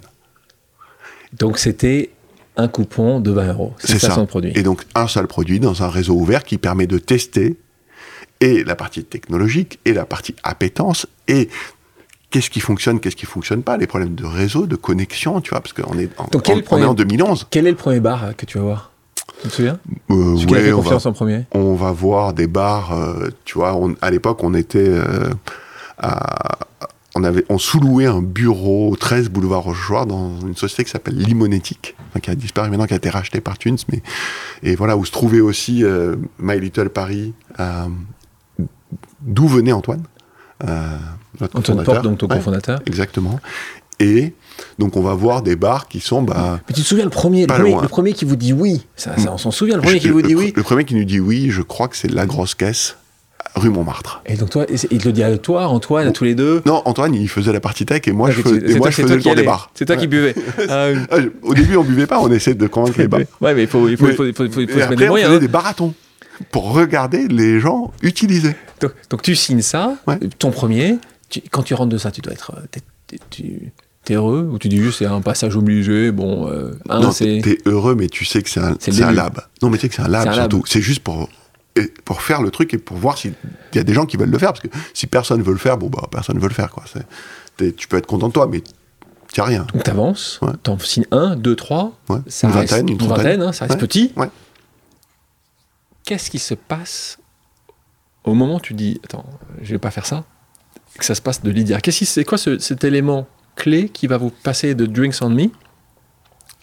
Donc 1.33 1.59
c'était 1.59 2.11
un 2.57 2.69
coupon 2.69 3.21
de 3.21 3.31
20 3.31 3.53
euros. 3.53 3.75
C'est 3.79 3.99
ça. 3.99 4.15
Son 4.15 4.27
produit. 4.27 4.53
Et 4.55 4.63
donc 4.63 4.83
un 4.95 5.07
seul 5.09 5.27
produit 5.27 5.61
dans 5.61 5.83
un 5.83 5.89
réseau 5.89 6.15
ouvert 6.15 6.45
qui 6.45 6.59
permet 6.59 6.87
de 6.87 6.99
tester 6.99 7.57
et 8.41 8.65
la 8.65 8.77
partie 8.77 9.05
technologique 9.05 9.79
et 9.85 9.93
la 9.93 10.05
partie 10.05 10.35
appétence 10.43 11.07
et 11.27 11.49
qu'est-ce 12.31 12.51
qui 12.51 12.61
fonctionne, 12.61 13.01
qu'est-ce 13.01 13.17
qui 13.17 13.27
fonctionne 13.27 13.63
pas, 13.63 13.77
les 13.77 13.87
problèmes 13.87 14.15
de 14.15 14.25
réseau, 14.25 14.67
de 14.67 14.77
connexion, 14.77 15.41
tu 15.41 15.51
vois, 15.51 15.61
parce 15.61 15.73
qu'on 15.73 15.99
est, 15.99 16.11
en, 16.19 16.29
on 16.71 16.79
est 16.79 16.85
en 16.85 16.95
2011. 16.95 17.47
Quel 17.51 17.67
est 17.67 17.71
le 17.71 17.77
premier 17.77 18.01
bar 18.01 18.37
que 18.37 18.47
tu 18.47 18.59
vas 18.59 18.65
voir? 18.65 18.93
Tu 19.43 19.49
te 19.49 19.55
souviens? 19.55 19.79
Euh, 20.11 20.73
confiance 20.73 21.07
en 21.07 21.12
premier 21.12 21.47
On 21.53 21.75
va 21.75 21.93
voir 21.93 22.33
des 22.33 22.47
bars, 22.47 22.93
euh, 22.93 23.29
tu 23.45 23.59
vois, 23.59 23.79
à 24.01 24.11
l'époque, 24.11 24.43
on 24.43 24.55
était 24.55 24.88
euh, 24.88 25.31
à, 25.99 26.59
on 27.14 27.25
avait, 27.25 27.45
on 27.49 27.59
sous-louait 27.59 28.07
un 28.07 28.21
bureau 28.21 28.95
13 28.97 29.29
boulevard 29.29 29.62
Rochechouart 29.62 30.07
dans 30.07 30.41
une 30.41 30.57
société 30.57 30.85
qui 30.85 30.91
s'appelle 30.91 31.17
Limonétique, 31.17 31.97
qui 32.21 32.31
a 32.31 32.35
disparu 32.35 32.71
maintenant, 32.71 32.87
qui 32.87 32.95
a 32.95 32.97
été 32.97 33.11
racheté 33.11 33.41
par 33.41 33.59
Tunes, 33.59 33.79
mais 33.91 34.03
et 34.62 34.75
voilà 34.77 34.97
où 34.97 35.05
se 35.05 35.12
trouvait 35.12 35.41
aussi 35.41 35.85
euh, 35.85 36.17
My 36.38 36.59
Little 36.59 36.91
Paris, 36.91 37.33
d'où 39.23 39.49
venait 39.49 39.73
Antoine, 39.73 40.03
Antoine 41.41 41.85
Porte, 41.85 42.03
donc 42.03 42.19
ton 42.19 42.29
cofondateur. 42.29 42.81
Exactement. 42.87 43.38
Et 44.01 44.33
donc 44.79 44.97
on 44.97 45.03
va 45.03 45.15
voir 45.15 45.43
des 45.43 45.57
bars 45.57 45.89
qui 45.89 46.01
sont. 46.01 46.23
Bah, 46.23 46.61
Mais 46.69 46.75
tu 46.75 46.83
te 46.83 46.87
souviens 46.87 47.05
le 47.05 47.11
premier, 47.11 47.47
le 47.47 47.89
premier, 47.89 48.13
qui 48.13 48.25
vous 48.25 48.37
dit 48.37 48.53
oui 48.53 48.87
ça, 48.97 49.15
On 49.29 49.39
s'en 49.39 49.51
souvient, 49.51 49.77
le 49.77 49.83
premier 49.83 49.99
qui 49.99 50.09
vous 50.09 50.23
dit 50.23 50.35
oui 50.35 50.53
Le 50.55 50.63
premier 50.63 50.85
qui 50.85 50.95
nous 50.95 51.05
dit 51.05 51.21
oui, 51.21 51.51
je 51.51 51.63
crois 51.63 51.89
que 51.89 51.97
c'est 51.97 52.11
La 52.11 52.27
Grosse 52.27 52.55
Caisse, 52.55 52.97
rue 53.55 53.71
Montmartre. 53.71 54.23
Et 54.27 54.37
donc 54.37 54.51
toi, 54.51 54.67
il 54.69 54.79
te 54.79 55.07
le 55.07 55.13
dit 55.13 55.23
à 55.23 55.37
toi, 55.39 55.67
Antoine, 55.67 56.09
à 56.09 56.13
tous 56.13 56.25
les 56.25 56.35
deux 56.35 56.63
Non, 56.67 56.83
Antoine, 56.85 57.15
il 57.15 57.29
faisait 57.29 57.53
la 57.53 57.61
partie 57.61 57.87
tech 57.87 58.03
et 58.07 58.13
moi, 58.13 58.31
je, 58.31 58.41
et 58.41 58.77
moi, 58.77 58.91
je 58.91 59.03
faisais 59.03 59.17
le 59.17 59.23
tour 59.23 59.35
des 59.35 59.43
bars. 59.43 59.71
C'est 59.75 59.85
toi 59.85 59.96
qui 59.96 60.07
buvais. 60.07 60.35
Ah 60.69 60.88
ah, 61.11 61.17
au 61.42 61.55
début, 61.55 61.77
on 61.77 61.85
buvait 61.85 62.07
pas, 62.07 62.21
on 62.21 62.31
essayait 62.31 62.55
de 62.55 62.67
convaincre 62.67 62.99
les 62.99 63.09
bars. 63.09 63.21
Ouais, 63.40 63.55
mais 63.55 63.63
il 63.63 63.69
faut, 63.69 63.88
il 63.88 63.96
faut, 63.96 64.09
il 64.09 64.15
faut, 64.15 64.25
il 64.25 64.35
faut, 64.35 64.44
se 64.44 64.59
mettre 64.59 64.96
des 64.96 65.09
moyens. 65.09 65.31
On 65.31 65.35
faisait 65.35 65.37
hein. 65.37 65.40
des 65.40 65.49
barathons 65.49 65.94
pour 66.51 66.73
regarder 66.73 67.27
les 67.29 67.61
gens 67.61 67.92
utiliser. 68.03 68.55
Donc, 69.11 69.23
tu 69.23 69.35
signes 69.35 69.63
ça, 69.63 69.96
ton 70.38 70.51
premier. 70.51 70.99
quand 71.51 71.63
tu 71.63 71.75
rentres 71.75 71.90
de 71.90 71.99
ça, 71.99 72.11
tu 72.11 72.21
dois 72.21 72.33
être. 72.33 72.53
tu, 73.31 73.73
T'es 74.09 74.15
heureux 74.15 74.48
ou 74.50 74.59
tu 74.59 74.69
dis 74.69 74.79
juste 74.79 75.00
c'est 75.00 75.04
un 75.06 75.21
passage 75.21 75.54
obligé 75.54 76.11
bon 76.13 76.48
euh, 76.50 76.73
hein, 76.88 77.00
non 77.00 77.13
t'es 77.13 77.59
heureux 77.67 77.94
mais 77.94 78.09
tu 78.09 78.25
sais 78.25 78.42
que 78.42 78.48
c'est 78.48 78.59
un, 78.61 78.75
un 78.75 79.13
lab 79.13 79.38
non 79.63 79.69
mais 79.69 79.77
tu 79.77 79.83
sais 79.83 79.88
que 79.90 79.94
c'est 79.96 80.02
un 80.02 80.09
lab 80.09 80.33
surtout 80.33 80.63
c'est 80.67 80.81
juste 80.81 81.00
pour 81.04 81.29
pour 82.06 82.23
faire 82.23 82.40
le 82.40 82.50
truc 82.50 82.73
et 82.73 82.79
pour 82.79 82.96
voir 82.96 83.19
s'il 83.19 83.35
y 83.75 83.79
a 83.79 83.85
des 83.85 83.92
gens 83.92 84.06
qui 84.06 84.17
veulent 84.17 84.31
le 84.31 84.38
faire 84.38 84.48
parce 84.54 84.61
que 84.61 84.69
si 84.94 85.06
personne 85.06 85.42
veut 85.42 85.52
le 85.52 85.59
faire 85.59 85.77
bon 85.77 85.88
bah 85.90 86.09
personne 86.11 86.38
veut 86.38 86.48
le 86.48 86.54
faire 86.54 86.71
quoi 86.71 86.85
tu 87.59 87.87
peux 87.88 87.98
être 87.98 88.06
content 88.06 88.29
de 88.29 88.33
toi 88.33 88.48
mais 88.50 88.63
a 89.37 89.44
rien. 89.44 89.67
Donc 89.75 89.85
tu 89.85 89.90
avances, 89.90 90.38
Ouais. 90.42 90.52
tu 90.65 90.71
en 90.71 90.79
signes 90.79 91.06
un, 91.13 91.37
deux, 91.37 91.54
trois, 91.54 91.92
Ouais. 92.09 92.19
ça 92.27 92.48
Une 92.48 92.54
reste 92.54 92.73
vingtaine, 92.73 92.88
une 92.88 92.98
trentaine. 92.98 93.42
hein, 93.42 93.52
ça 93.52 93.67
reste 93.67 93.75
Ouais. 93.81 93.87
petit. 93.87 94.13
Qu'est-ce 96.04 96.31
qui 96.31 96.38
se 96.38 96.54
passe 96.54 97.19
au 98.25 98.35
moment 98.35 98.56
où 98.56 98.61
tu 98.61 98.75
dis 98.75 99.00
attends, 99.04 99.27
je 99.63 99.71
vais 99.73 99.79
pas 99.79 99.90
faire 99.90 100.06
ça, 100.06 100.25
que 100.98 101.04
ça 101.04 101.15
se 101.15 101.21
passe 101.23 101.42
de 101.42 101.50
Lydia 101.50 101.81
Qu'est-ce 101.81 101.98
qui 101.98 102.06
c'est 102.06 102.25
quoi 102.25 102.38
ce- 102.38 102.59
cet 102.59 102.85
élément 102.85 103.27
clé 103.59 103.88
qui 103.90 104.06
va 104.06 104.17
vous 104.17 104.31
passer 104.31 104.75
de 104.75 104.87
Drinks 104.87 105.17
on 105.21 105.31
Me 105.31 105.46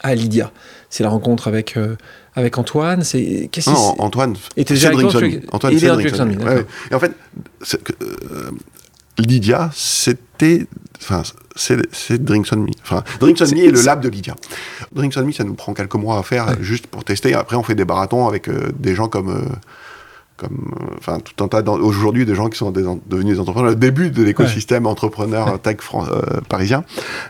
à 0.02 0.14
Lydia 0.14 0.50
C'est 0.90 1.02
la 1.04 1.10
rencontre 1.10 1.48
avec 1.48 1.76
euh, 1.76 1.96
avec 2.34 2.58
Antoine, 2.58 3.02
c'est 3.02 3.48
qu'est-ce 3.50 3.70
Non, 3.70 3.92
s- 3.94 3.96
Antoine, 3.98 4.36
Et 4.58 4.64
t'es 4.64 4.74
c'est 4.76 4.88
déjà 4.88 4.90
Drinks 4.90 5.14
on 5.14 5.20
Me. 5.20 5.40
Antoine, 5.52 5.78
c'est 5.78 5.86
Drinks 5.86 6.20
on 6.20 6.26
Me. 6.26 6.36
Ouais. 6.44 6.66
Et 6.90 6.94
en 6.94 7.00
fait, 7.00 7.12
c'est 7.62 7.82
que, 7.82 7.92
euh, 8.02 8.50
Lydia, 9.18 9.70
c'était. 9.74 10.66
Enfin, 11.00 11.22
c'est 11.54 11.78
c'est 11.94 12.22
Drinks 12.22 12.48
on 12.52 12.56
Me. 12.56 12.68
Enfin, 12.82 13.02
Drinks 13.20 13.38
on 13.40 13.46
C'est- 13.46 13.54
Me 13.54 13.60
est 13.64 13.70
le 13.70 13.76
c'est- 13.78 13.86
lab 13.86 14.02
de 14.02 14.10
Lydia. 14.10 14.34
Drinks 14.92 15.14
on 15.16 15.24
Me, 15.24 15.32
ça 15.32 15.44
nous 15.44 15.54
prend 15.54 15.72
quelques 15.72 15.94
mois 15.94 16.18
à 16.18 16.22
faire 16.22 16.46
Ouais. 16.48 16.56
juste 16.60 16.86
pour 16.88 17.04
tester. 17.04 17.32
Après, 17.34 17.56
on 17.56 17.62
fait 17.62 17.74
des 17.74 17.86
marathons 17.86 18.28
avec 18.28 18.48
euh, 18.48 18.70
des 18.78 18.94
gens 18.94 19.08
comme. 19.08 19.56
Euh, 20.42 20.46
comme, 20.46 20.72
euh, 20.80 20.94
enfin, 20.98 21.18
tout 21.20 21.42
un 21.44 21.48
tas 21.48 21.62
aujourd'hui 21.70 22.26
des 22.26 22.34
gens 22.34 22.48
qui 22.48 22.58
sont 22.58 22.70
des 22.70 22.82
devenus 23.06 23.34
des 23.34 23.40
entrepreneurs, 23.40 23.70
le 23.70 23.76
début 23.76 24.10
de 24.10 24.22
l'écosystème 24.22 24.86
entrepreneur 24.86 25.60
tech 25.60 25.78
fran- 25.80 26.06
euh, 26.06 26.40
parisien, 26.48 26.84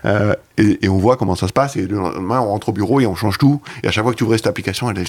Euh, 0.05 0.33
et, 0.59 0.85
et 0.85 0.89
on 0.89 0.97
voit 0.97 1.17
comment 1.17 1.35
ça 1.35 1.47
se 1.47 1.53
passe, 1.53 1.75
et 1.75 1.85
le 1.85 1.97
lendemain, 1.97 2.39
on 2.41 2.47
rentre 2.47 2.69
au 2.69 2.71
bureau 2.71 2.99
et 2.99 3.05
on 3.05 3.15
change 3.15 3.37
tout, 3.37 3.61
et 3.83 3.87
à 3.87 3.91
chaque 3.91 4.03
fois 4.03 4.11
que 4.13 4.17
tu 4.17 4.23
ouvrais 4.23 4.37
cette 4.37 4.47
application, 4.47 4.89
elle 4.89 4.97
n'a 4.97 5.03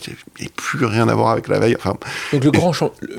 plus 0.57 0.85
rien 0.85 1.09
à 1.09 1.15
voir 1.15 1.31
avec 1.31 1.49
la 1.49 1.59
veille, 1.59 1.75
enfin, 1.79 1.95
Donc 2.33 2.45
le 2.45 2.51
grand, 2.51 2.73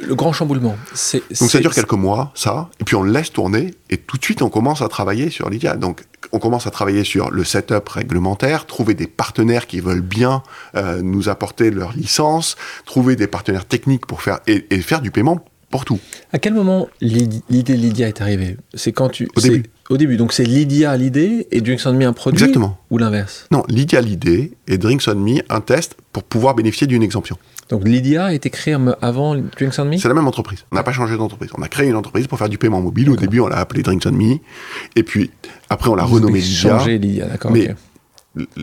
le 0.08 0.16
grand 0.16 0.32
chamboulement, 0.34 0.76
c'est 0.94 1.24
donc 1.40 1.50
ça 1.50 1.60
dure 1.60 1.74
quelques 1.74 1.94
mois, 1.94 2.32
ça, 2.36 2.70
et 2.80 2.84
puis 2.84 2.96
on 2.96 3.02
le 3.04 3.12
laisse 3.12 3.32
tourner, 3.32 3.74
et 3.90 3.98
tout 3.98 4.18
de 4.18 4.24
suite 4.24 4.42
on 4.44 4.50
commence 4.50 4.82
à 4.82 4.88
travailler 4.90 5.30
sur 5.32 5.50
Lydia. 5.50 5.76
Donc 5.76 6.04
on 6.32 6.40
commence 6.40 6.68
à 6.68 6.72
travailler 6.72 7.04
sur 7.04 7.32
le 7.32 7.44
setup 7.44 7.88
réglementaire, 7.90 8.66
trouver 8.66 8.94
des 8.94 9.08
partenaires 9.08 9.68
qui 9.68 9.80
veulent 9.80 10.02
bien 10.02 10.44
euh, 10.76 11.02
nous 11.02 11.30
apporter 11.30 11.72
leur 11.72 11.94
licence, 11.94 12.56
trouver 12.86 13.16
des 13.16 13.28
partenaires 13.28 13.66
techniques 13.66 14.06
pour 14.06 14.22
faire 14.22 14.40
et, 14.48 14.66
et 14.70 14.82
faire 14.82 15.02
du 15.02 15.12
paiement 15.12 15.44
pour 15.70 15.86
tout. 15.86 16.00
À 16.34 16.40
quel 16.40 16.54
moment 16.54 16.88
l'id- 17.00 17.42
l'idée 17.50 17.76
de 17.76 17.80
Lydia 17.82 18.08
est 18.08 18.22
arrivée? 18.22 18.58
C'est 18.74 18.92
quand 18.92 19.10
tu. 19.10 19.30
Au 19.36 19.42
début. 19.42 19.64
Au 19.90 19.98
début. 19.98 20.18
Donc 20.18 20.34
c'est 20.34 20.44
Lydia 20.44 20.96
l'idée 20.98 21.48
et 21.52 21.62
Drinks 21.62 21.82
on 21.86 21.94
Me 21.94 22.06
un 22.06 22.14
produit 22.14 22.40
Exactement. 22.42 22.80
Ou 22.90 22.98
l'inverse? 22.98 23.46
Non, 23.52 23.64
Lydia 23.68 24.02
l'idée 24.02 24.52
et 24.68 24.78
Drinks 24.78 25.04
on 25.08 25.16
Me 25.16 25.42
un 25.50 25.62
test 25.62 25.96
pour 26.12 26.24
pouvoir 26.24 26.56
bénéficier 26.56 26.88
d'une 26.88 27.04
exemption. 27.04 27.38
Donc 27.70 27.88
Lydia 27.88 28.26
a 28.26 28.34
été 28.34 28.50
créée 28.50 28.76
avant 29.02 29.36
Drinks 29.36 29.76
on 29.78 29.86
Me? 29.86 29.98
C'est 29.98 30.08
la 30.08 30.14
même 30.16 30.28
entreprise. 30.28 30.66
On 30.72 30.76
n'a 30.76 30.82
pas 30.84 30.92
changé 30.92 31.16
d'entreprise. 31.18 31.52
On 31.58 31.62
a 31.62 31.68
créé 31.68 31.88
une 31.88 31.96
entreprise 31.96 32.26
pour 32.28 32.38
faire 32.40 32.50
du 32.50 32.58
paiement 32.58 32.82
mobile. 32.82 33.10
Au 33.12 33.16
début, 33.16 33.40
on 33.42 33.48
l'a 33.48 33.58
appelé 33.58 33.84
Drinks 33.84 34.04
on 34.08 34.12
Me, 34.12 34.38
et 34.96 35.04
puis 35.04 35.30
après 35.70 35.90
on 35.90 35.96
l'a 35.96 36.04
Vous 36.04 36.16
renommé 36.16 36.40
avez 36.40 36.42
Lydia. 36.48 36.80
changé 36.80 36.98
Lydia, 36.98 37.26
d'accord. 37.28 37.52
Mais-. 37.52 37.76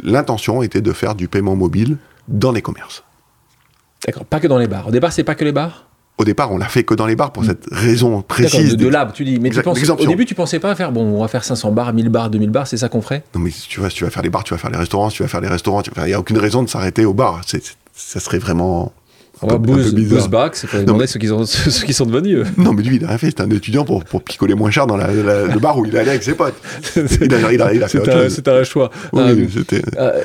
L'intention 0.03 0.63
était 0.63 0.81
de 0.81 0.93
faire 0.93 1.15
du 1.15 1.29
paiement 1.29 1.55
mobile 1.57 1.99
dans 2.29 2.53
les 2.53 2.63
commerces. 2.63 3.05
D'accord, 4.07 4.25
pas 4.25 4.41
que 4.41 4.47
dans 4.47 4.59
les 4.59 4.67
bars. 4.69 4.89
Au 4.89 4.91
départ, 4.91 5.13
c'est 5.13 5.25
pas 5.25 5.35
que 5.35 5.45
les 5.45 5.53
bars? 5.53 5.87
Au 6.19 6.25
départ, 6.25 6.51
on 6.51 6.57
l'a 6.57 6.67
fait 6.69 6.83
que 6.83 6.95
dans 6.95 7.07
les 7.07 7.15
bars 7.17 7.31
pour 7.31 7.45
cette 7.45 7.67
raison 7.71 8.23
précise. 8.23 8.75
de, 8.77 8.85
de 8.85 8.89
lab, 8.89 9.13
tu 9.13 9.23
dis. 9.25 9.39
Mais 9.39 9.51
tu 9.51 9.61
penses, 9.61 9.79
au 9.91 10.07
début, 10.07 10.25
tu 10.25 10.35
pensais 10.35 10.59
pas 10.59 10.75
faire, 10.75 10.91
bon, 10.91 11.03
on 11.03 11.21
va 11.21 11.29
faire 11.29 11.45
500 11.45 11.73
bars, 11.73 11.93
1000 11.93 12.09
bars, 12.09 12.31
2000 12.31 12.51
bars, 12.51 12.67
c'est 12.67 12.79
ça 12.79 12.89
qu'on 12.89 13.03
ferait? 13.03 13.23
Non, 13.35 13.41
mais 13.41 13.51
si 13.51 13.69
tu 13.69 13.81
vas, 13.81 13.91
si 13.91 13.97
tu 13.97 14.05
vas 14.05 14.11
faire 14.11 14.23
les 14.23 14.31
bars, 14.31 14.43
tu 14.43 14.55
vas 14.55 14.59
faire 14.59 14.71
les 14.71 14.79
restaurants. 14.79 15.11
Si 15.11 15.17
tu 15.17 15.23
vas 15.23 15.29
faire 15.29 15.43
les 15.43 15.49
restaurants, 15.49 15.83
tu 15.83 15.91
vas 15.91 15.95
faire- 15.97 16.07
il 16.07 16.11
n'y 16.11 16.15
a 16.15 16.21
aucune 16.21 16.39
raison 16.39 16.63
de 16.63 16.69
s'arrêter 16.69 17.05
au 17.05 17.13
bar. 17.13 17.43
C'est, 17.47 17.63
c'est- 17.63 17.75
ça 17.97 18.21
serait 18.21 18.39
vraiment. 18.39 18.93
On 19.43 19.49
un 19.49 19.53
va 19.53 19.59
booze, 19.59 19.93
bizarre. 19.95 20.19
booze 20.21 20.29
back, 20.31 20.57
c'est 20.57 20.67
demander 20.85 21.03
mais- 21.03 21.07
ceux, 21.09 21.19
qui 21.19 21.93
sont, 21.93 22.07
devenus. 22.07 22.39
eux. 22.39 22.45
Non, 22.57 22.73
mais 22.73 22.83
lui, 22.83 22.97
il 22.97 23.05
a 23.05 23.09
rien 23.09 23.19
fait. 23.19 23.27
C'était 23.27 23.43
un 23.43 23.51
étudiant 23.51 23.85
pour, 23.85 24.03
pour 24.05 24.23
picoler 24.23 24.55
moins 24.55 24.71
cher 24.71 24.87
dans 24.87 24.97
la- 24.97 25.13
la- 25.13 25.45
le 25.47 25.59
bar 25.59 25.77
où 25.79 25.85
il 25.85 25.95
allait 25.97 26.11
avec 26.11 26.23
ses 26.23 26.35
potes. 26.35 26.55
Il 26.97 27.35
a, 27.35 27.53
il 27.53 27.61
a, 27.61 27.75
il 27.75 27.83
a 27.83 27.89
fait 27.89 28.09
un, 28.09 28.31
c'est 28.31 28.49
un 28.49 28.65
choix. 28.65 28.91
Oui, 29.13 29.23
Euh, 29.23 29.47
c'était, 29.53 29.83
euh, 29.99 30.23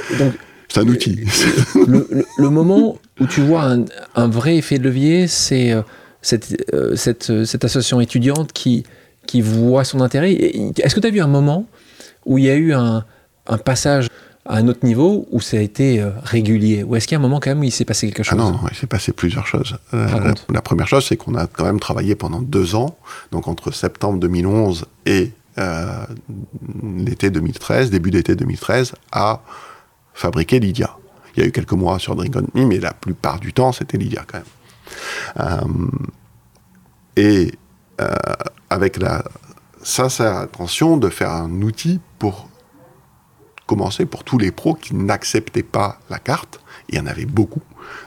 c'est 0.70 0.80
un 0.80 0.88
outil. 0.88 1.26
le, 1.88 2.08
le- 2.10 2.26
le 2.38 2.50
moment 2.50 2.98
où 3.20 3.28
tu 3.28 3.42
vois 3.42 3.64
un, 3.64 3.84
un 4.16 4.28
vrai 4.30 4.56
effet 4.56 4.78
de 4.78 4.84
levier, 4.86 5.28
c'est 5.28 5.74
euh, 5.74 5.82
cette, 6.22 6.56
euh, 6.74 6.96
cette, 6.96 7.44
cette 7.44 7.66
association 7.66 8.00
étudiante 8.00 8.54
qui, 8.54 8.84
qui 9.28 9.42
voit 9.42 9.84
son 9.84 10.00
intérêt. 10.00 10.32
Est-ce 10.34 10.96
que 10.96 11.02
tu 11.02 11.08
as 11.08 11.12
vu 11.12 11.20
un 11.20 11.28
moment 11.28 11.66
où 12.26 12.38
il 12.38 12.46
y 12.46 12.50
a 12.50 12.56
eu 12.56 12.72
un, 12.72 13.04
un 13.48 13.58
passage 13.58 14.08
à 14.46 14.58
un 14.58 14.68
autre 14.68 14.86
niveau 14.86 15.28
où 15.32 15.40
ça 15.40 15.58
a 15.58 15.60
été 15.60 16.02
euh, 16.02 16.10
régulier? 16.24 16.84
Ou 16.84 16.96
est-ce 16.96 17.08
qu'il 17.08 17.16
y 17.16 17.18
a 17.18 17.20
un 17.20 17.22
moment 17.22 17.40
quand 17.40 17.52
même 17.52 17.60
où 17.60 17.64
il 17.64 17.72
s'est 17.72 17.86
passé 17.86 18.08
quelque 18.08 18.22
Ah 18.28 18.32
chose? 18.32 18.40
non, 18.40 18.60
il 18.70 18.76
s'est 18.76 18.88
passé 18.88 19.12
plusieurs 19.14 19.46
choses. 19.48 19.78
Euh, 19.94 20.34
la 20.52 20.62
première 20.62 20.88
chose, 20.88 21.06
c'est 21.08 21.18
qu'on 21.18 21.36
a 21.36 21.48
quand 21.48 21.66
même 21.66 21.80
travaillé 21.80 22.16
pendant 22.16 22.42
deux 22.42 22.76
ans, 22.76 22.98
donc 23.32 23.48
entre 23.48 23.72
septembre 23.72 24.20
2011 24.20 24.86
et 25.06 25.32
euh, 25.58 26.06
l'été 26.82 27.30
2013, 27.30 27.92
début 27.92 28.10
d'été 28.12 28.36
2013, 28.36 28.94
à 29.12 29.42
fabriquer 30.14 30.60
Lydia. 30.60 30.98
Il 31.36 31.42
y 31.42 31.44
a 31.46 31.48
eu 31.48 31.52
quelques 31.52 31.74
mois 31.74 32.00
sur 32.00 32.16
Drink 32.16 32.36
On 32.36 32.60
Me, 32.60 32.66
mais 32.66 32.80
la 32.80 32.94
plupart 32.94 33.40
du 33.40 33.54
temps, 33.54 33.72
c'était 33.72 33.98
Lydia 33.98 34.24
quand 34.28 34.40
même. 34.40 34.46
Euh, 35.40 35.88
et 37.16 37.52
euh, 38.02 38.08
avec 38.70 38.98
la 38.98 39.24
sincère 39.84 40.38
intention 40.38 40.98
de 40.98 41.10
faire 41.10 41.32
un 41.32 41.62
outil 41.62 42.00
pour 42.20 42.48
commencer 43.72 44.06
pour 44.06 44.26
tous 44.26 44.38
les 44.38 44.52
pros 44.52 44.74
qui 44.76 44.94
n'acceptaient 44.94 45.64
pas 45.64 45.98
la 46.10 46.20
carte. 46.20 46.60
Il 46.90 46.96
y 46.98 47.00
en 47.00 47.08
avait 47.08 47.26
beaucoup. 47.26 47.62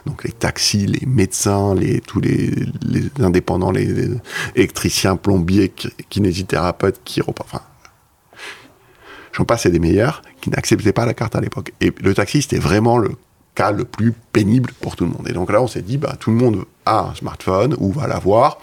Donc 0.05 0.23
les 0.23 0.31
taxis, 0.31 0.85
les 0.85 1.07
médecins, 1.07 1.73
les, 1.73 2.01
tous 2.01 2.19
les, 2.19 2.51
indépendants, 3.19 3.71
les, 3.71 4.11
électriciens, 4.55 5.15
plombiers, 5.15 5.69
ki- 5.69 5.89
kinésithérapeutes, 6.07 7.01
chiroprathes, 7.03 7.47
enfin, 7.51 7.63
j'en 9.33 9.43
passe, 9.45 9.65
et 9.65 9.71
des 9.71 9.79
meilleurs, 9.79 10.21
qui 10.39 10.51
n'acceptaient 10.51 10.93
pas 10.93 11.07
la 11.07 11.15
carte 11.15 11.35
à 11.35 11.41
l'époque. 11.41 11.73
Et 11.81 11.91
le 11.99 12.13
taxi, 12.13 12.43
c'était 12.43 12.59
vraiment 12.59 12.99
le 12.99 13.09
cas 13.55 13.71
le 13.71 13.85
plus 13.85 14.13
pénible 14.33 14.71
pour 14.81 14.95
tout 14.95 15.05
le 15.05 15.09
monde. 15.09 15.27
Et 15.27 15.33
donc 15.33 15.51
là, 15.51 15.63
on 15.63 15.67
s'est 15.67 15.81
dit, 15.81 15.97
bah, 15.97 16.15
tout 16.19 16.29
le 16.29 16.37
monde 16.37 16.65
a 16.85 17.09
un 17.09 17.15
smartphone 17.15 17.75
ou 17.79 17.91
va 17.91 18.05
l'avoir. 18.05 18.59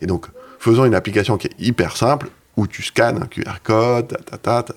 Et 0.00 0.06
donc, 0.06 0.26
faisons 0.58 0.86
une 0.86 0.94
application 0.94 1.36
qui 1.36 1.48
est 1.48 1.56
hyper 1.58 1.96
simple, 1.96 2.30
où 2.58 2.66
tu 2.66 2.82
scannes 2.82 3.22
un 3.22 3.26
QR 3.26 3.60
code, 3.62 4.08
ta, 4.08 4.36
ta, 4.36 4.62
ta, 4.64 4.74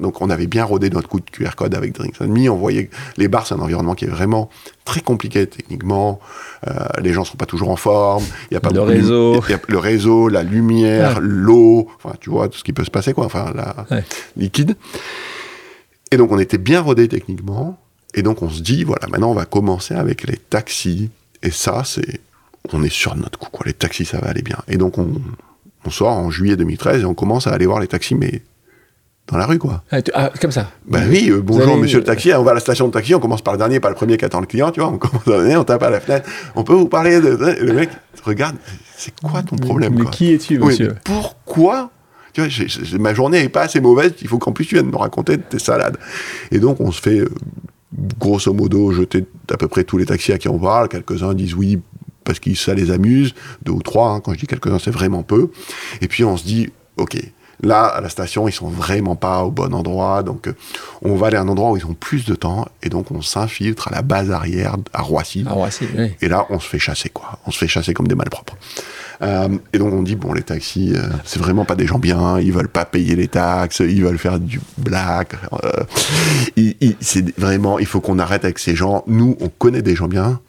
donc 0.00 0.20
on 0.20 0.28
avait 0.28 0.46
bien 0.46 0.64
rodé 0.64 0.90
notre 0.90 1.08
coup 1.08 1.18
de 1.18 1.30
QR 1.30 1.54
code 1.56 1.74
avec 1.74 1.92
Drinks 1.94 2.20
and 2.20 2.28
Me, 2.28 2.48
on 2.50 2.56
voyait 2.56 2.86
que 2.88 2.94
les 3.16 3.26
bars 3.26 3.46
c'est 3.46 3.54
un 3.54 3.60
environnement 3.60 3.94
qui 3.94 4.04
est 4.04 4.08
vraiment 4.08 4.50
très 4.84 5.00
compliqué 5.00 5.46
techniquement, 5.46 6.20
euh, 6.68 6.72
les 7.00 7.12
gens 7.14 7.24
sont 7.24 7.38
pas 7.38 7.46
toujours 7.46 7.70
en 7.70 7.76
forme, 7.76 8.24
il 8.50 8.54
y 8.54 8.56
a 8.56 8.60
pas 8.60 8.68
Le 8.68 8.74
de- 8.74 8.80
réseau. 8.80 9.42
il 9.48 9.50
y 9.50 9.54
a 9.54 9.60
le 9.66 9.78
réseau, 9.78 10.28
la 10.28 10.42
lumière, 10.42 11.14
Ouais. 11.16 11.22
l'eau, 11.22 11.88
enfin 11.96 12.14
tu 12.20 12.28
vois 12.28 12.48
tout 12.50 12.58
ce 12.58 12.64
qui 12.64 12.74
peut 12.74 12.84
se 12.84 12.90
passer 12.90 13.14
quoi, 13.14 13.24
enfin 13.24 13.50
la 13.54 13.86
Ouais. 13.90 14.04
liquide. 14.36 14.76
Et 16.10 16.18
donc 16.18 16.30
on 16.32 16.38
était 16.38 16.58
bien 16.58 16.80
rodé 16.82 17.08
techniquement, 17.08 17.78
et 18.14 18.22
donc 18.22 18.42
on 18.42 18.50
se 18.50 18.60
dit 18.60 18.84
voilà 18.84 19.06
maintenant 19.08 19.30
on 19.30 19.34
va 19.34 19.46
commencer 19.46 19.94
avec 19.94 20.26
les 20.26 20.36
taxis, 20.36 21.10
et 21.42 21.50
ça 21.50 21.82
c'est 21.86 22.20
on 22.74 22.82
est 22.82 22.92
sur 22.92 23.16
notre 23.16 23.38
coup 23.38 23.48
quoi, 23.50 23.64
les 23.66 23.72
taxis 23.72 24.04
ça 24.04 24.18
va 24.18 24.28
aller 24.28 24.42
bien. 24.42 24.58
Et 24.68 24.76
donc 24.76 24.98
on 24.98 25.10
on 25.84 25.90
sort 25.90 26.08
en 26.10 26.30
juillet 26.30 26.56
2013 26.56 27.02
et 27.02 27.04
on 27.04 27.14
commence 27.14 27.46
à 27.46 27.50
aller 27.50 27.66
voir 27.66 27.80
les 27.80 27.88
taxis, 27.88 28.14
mais 28.14 28.42
dans 29.28 29.36
la 29.38 29.46
rue, 29.46 29.58
quoi. 29.58 29.82
Ah, 29.90 30.02
tu- 30.02 30.10
ah, 30.14 30.30
comme 30.40 30.50
ça. 30.50 30.68
Ben 30.86 31.06
oui, 31.08 31.30
euh, 31.30 31.40
bonjour 31.40 31.76
monsieur 31.76 31.98
le 31.98 32.04
taxi, 32.04 32.32
on 32.34 32.42
va 32.42 32.50
à 32.50 32.54
la 32.54 32.60
station 32.60 32.88
de 32.88 32.92
taxi, 32.92 33.14
on 33.14 33.20
commence 33.20 33.42
par 33.42 33.54
le 33.54 33.58
dernier, 33.58 33.80
pas 33.80 33.88
le 33.88 33.94
premier 33.94 34.16
qui 34.16 34.24
attend 34.24 34.40
le 34.40 34.46
client, 34.46 34.70
tu 34.72 34.80
vois, 34.80 34.90
on 34.90 34.98
commence 34.98 35.26
à 35.26 35.30
donner, 35.38 35.56
on 35.56 35.64
tape 35.64 35.82
à 35.82 35.90
la 35.90 36.00
fenêtre, 36.00 36.28
on 36.56 36.64
peut 36.64 36.74
vous 36.74 36.88
parler 36.88 37.20
de... 37.20 37.28
Le 37.30 37.72
mec 37.72 37.90
regarde, 38.24 38.56
c'est 38.96 39.14
quoi 39.20 39.42
ton 39.42 39.56
problème, 39.56 39.94
Mais 39.98 40.10
qui 40.10 40.32
es-tu, 40.34 40.58
monsieur 40.58 40.94
pourquoi 41.04 41.90
tu 42.32 42.40
vois, 42.40 42.98
ma 42.98 43.12
journée 43.12 43.40
est 43.40 43.48
pas 43.50 43.62
assez 43.62 43.80
mauvaise, 43.80 44.14
il 44.22 44.28
faut 44.28 44.38
qu'en 44.38 44.52
plus 44.52 44.64
tu 44.64 44.74
viennes 44.74 44.88
me 44.90 44.96
raconter 44.96 45.36
tes 45.36 45.58
salades. 45.58 45.98
Et 46.50 46.58
donc 46.60 46.80
on 46.80 46.90
se 46.90 47.00
fait, 47.02 47.18
euh, 47.18 47.28
grosso 48.18 48.52
modo, 48.54 48.90
jeter 48.92 49.26
à 49.50 49.58
peu 49.58 49.68
près 49.68 49.84
tous 49.84 49.98
les 49.98 50.06
taxis 50.06 50.32
à 50.32 50.38
qui 50.38 50.48
on 50.48 50.58
parle, 50.58 50.88
quelques-uns 50.88 51.34
disent 51.34 51.54
oui 51.54 51.78
parce 52.24 52.38
que 52.38 52.54
ça 52.54 52.74
les 52.74 52.90
amuse, 52.90 53.34
deux 53.62 53.72
ou 53.72 53.82
trois, 53.82 54.10
hein, 54.10 54.20
quand 54.20 54.32
je 54.34 54.38
dis 54.38 54.46
quelques-uns 54.46 54.78
c'est 54.78 54.90
vraiment 54.90 55.22
peu. 55.22 55.50
Et 56.00 56.08
puis 56.08 56.24
on 56.24 56.36
se 56.36 56.44
dit, 56.44 56.70
ok, 56.96 57.16
là 57.62 57.84
à 57.84 58.00
la 58.00 58.08
station 58.08 58.48
ils 58.48 58.52
sont 58.52 58.68
vraiment 58.68 59.16
pas 59.16 59.44
au 59.44 59.50
bon 59.50 59.74
endroit, 59.74 60.22
donc 60.22 60.48
euh, 60.48 60.54
on 61.02 61.16
va 61.16 61.28
aller 61.28 61.36
à 61.36 61.42
un 61.42 61.48
endroit 61.48 61.70
où 61.70 61.76
ils 61.76 61.86
ont 61.86 61.94
plus 61.94 62.24
de 62.24 62.34
temps, 62.34 62.66
et 62.82 62.88
donc 62.88 63.10
on 63.10 63.22
s'infiltre 63.22 63.88
à 63.88 63.90
la 63.90 64.02
base 64.02 64.30
arrière 64.30 64.76
à 64.92 65.02
Roissy. 65.02 65.44
Ouais, 65.44 65.70
si, 65.70 65.86
oui. 65.96 66.12
Et 66.20 66.28
là, 66.28 66.46
on 66.50 66.58
se 66.58 66.68
fait 66.68 66.78
chasser, 66.78 67.08
quoi. 67.08 67.38
On 67.46 67.50
se 67.50 67.58
fait 67.58 67.68
chasser 67.68 67.94
comme 67.94 68.08
des 68.08 68.14
malpropres. 68.14 68.56
Euh, 69.22 69.48
et 69.72 69.78
donc, 69.78 69.92
on 69.92 70.02
dit, 70.02 70.16
bon, 70.16 70.32
les 70.32 70.42
taxis, 70.42 70.94
euh, 70.96 71.02
c'est 71.24 71.38
vraiment 71.38 71.64
pas 71.64 71.76
des 71.76 71.86
gens 71.86 72.00
bien, 72.00 72.40
ils 72.40 72.52
veulent 72.52 72.68
pas 72.68 72.84
payer 72.84 73.14
les 73.14 73.28
taxes, 73.28 73.80
ils 73.80 74.02
veulent 74.02 74.18
faire 74.18 74.40
du 74.40 74.60
black. 74.78 75.36
euh, 75.62 75.84
c'est 77.00 77.38
vraiment, 77.38 77.78
il 77.78 77.86
faut 77.86 78.00
qu'on 78.00 78.18
arrête 78.18 78.44
avec 78.44 78.58
ces 78.58 78.74
gens. 78.74 79.04
Nous, 79.06 79.36
on 79.40 79.48
connaît 79.48 79.82
des 79.82 79.94
gens 79.94 80.08
bien, 80.08 80.40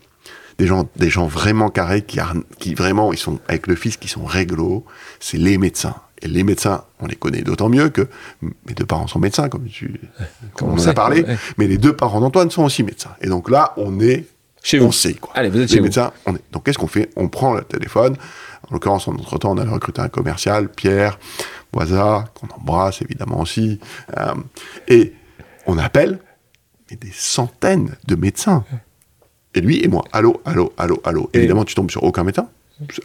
des 0.60 0.68
gens, 0.68 0.88
des 0.95 1.10
gens 1.10 1.28
vraiment 1.28 1.70
carrés 1.70 2.01
qui, 2.04 2.20
qui 2.60 2.74
vraiment, 2.76 3.12
ils 3.14 3.18
sont 3.20 3.39
avec 3.47 3.68
le 3.68 3.76
fils, 3.76 3.97
qui 3.97 4.08
sont 4.08 4.24
réglo. 4.26 4.86
C'est 5.20 5.38
les 5.38 5.58
médecins. 5.58 5.95
Et 6.22 6.28
les 6.28 6.43
médecins, 6.43 6.86
on 7.01 7.08
les 7.08 7.16
connaît 7.16 7.41
d'autant 7.41 7.68
mieux 7.68 7.89
que 7.89 8.08
mes 8.41 8.74
deux 8.76 8.86
parents 8.86 9.08
sont 9.08 9.20
médecins, 9.20 9.49
comme 9.49 9.66
tu, 9.66 9.99
comme 10.54 10.70
on 10.70 10.74
en 10.74 10.78
sait, 10.78 10.89
a 10.89 10.93
parlé. 10.93 11.24
ouais. 11.24 11.38
Mais 11.58 11.68
les 11.68 11.78
deux 11.78 11.93
parents 11.93 12.22
d'Antoine 12.22 12.49
sont 12.49 12.64
aussi 12.64 12.82
médecins. 12.84 13.12
Et 13.22 13.28
donc 13.28 13.49
là, 13.49 13.74
on 13.76 13.99
est 13.99 14.26
Chez 14.62 14.80
on 14.80 14.86
vous. 14.86 14.91
sait 14.93 15.16
quoi. 15.16 15.34
Allez, 15.36 15.49
vous 15.49 15.58
êtes 15.58 15.64
les 15.64 15.68
chez 15.68 15.78
vous. 15.80 15.84
médecins, 15.84 16.14
on 16.26 16.36
est. 16.36 16.41
Donc 16.54 16.64
qu'est-ce 16.66 16.78
qu'on 16.78 16.88
fait? 16.88 17.10
On 17.18 17.28
prend 17.28 17.54
le 17.54 17.62
téléphone. 17.64 18.16
En 18.70 18.74
l'occurrence, 18.74 19.10
en 19.10 19.14
entre 19.16 19.38
temps, 19.38 19.51
on 19.51 19.58
a 19.58 19.66
recruté 19.70 19.99
un 19.99 20.08
commercial, 20.08 20.70
Pierre, 20.70 21.20
Waza, 21.74 22.24
qu'on 22.34 22.47
embrasse 22.56 23.01
évidemment 23.01 23.41
aussi. 23.41 23.80
Euh, 24.18 24.34
et 24.88 25.14
on 25.68 25.78
appelle 25.78 26.20
mais 26.89 26.95
des 26.95 27.12
centaines 27.14 27.95
de 28.08 28.16
médecins. 28.16 28.64
Et 29.56 29.62
lui 29.62 29.84
et 29.84 29.88
moi, 29.88 30.04
allô, 30.12 30.41
allô, 30.45 30.74
allô, 30.78 30.99
allô. 31.04 31.30
Et- 31.34 31.38
Évidemment, 31.39 31.64
tu 31.66 31.76
tombes 31.76 31.91
sur 31.91 32.04
aucun 32.04 32.24
médecin. 32.24 32.47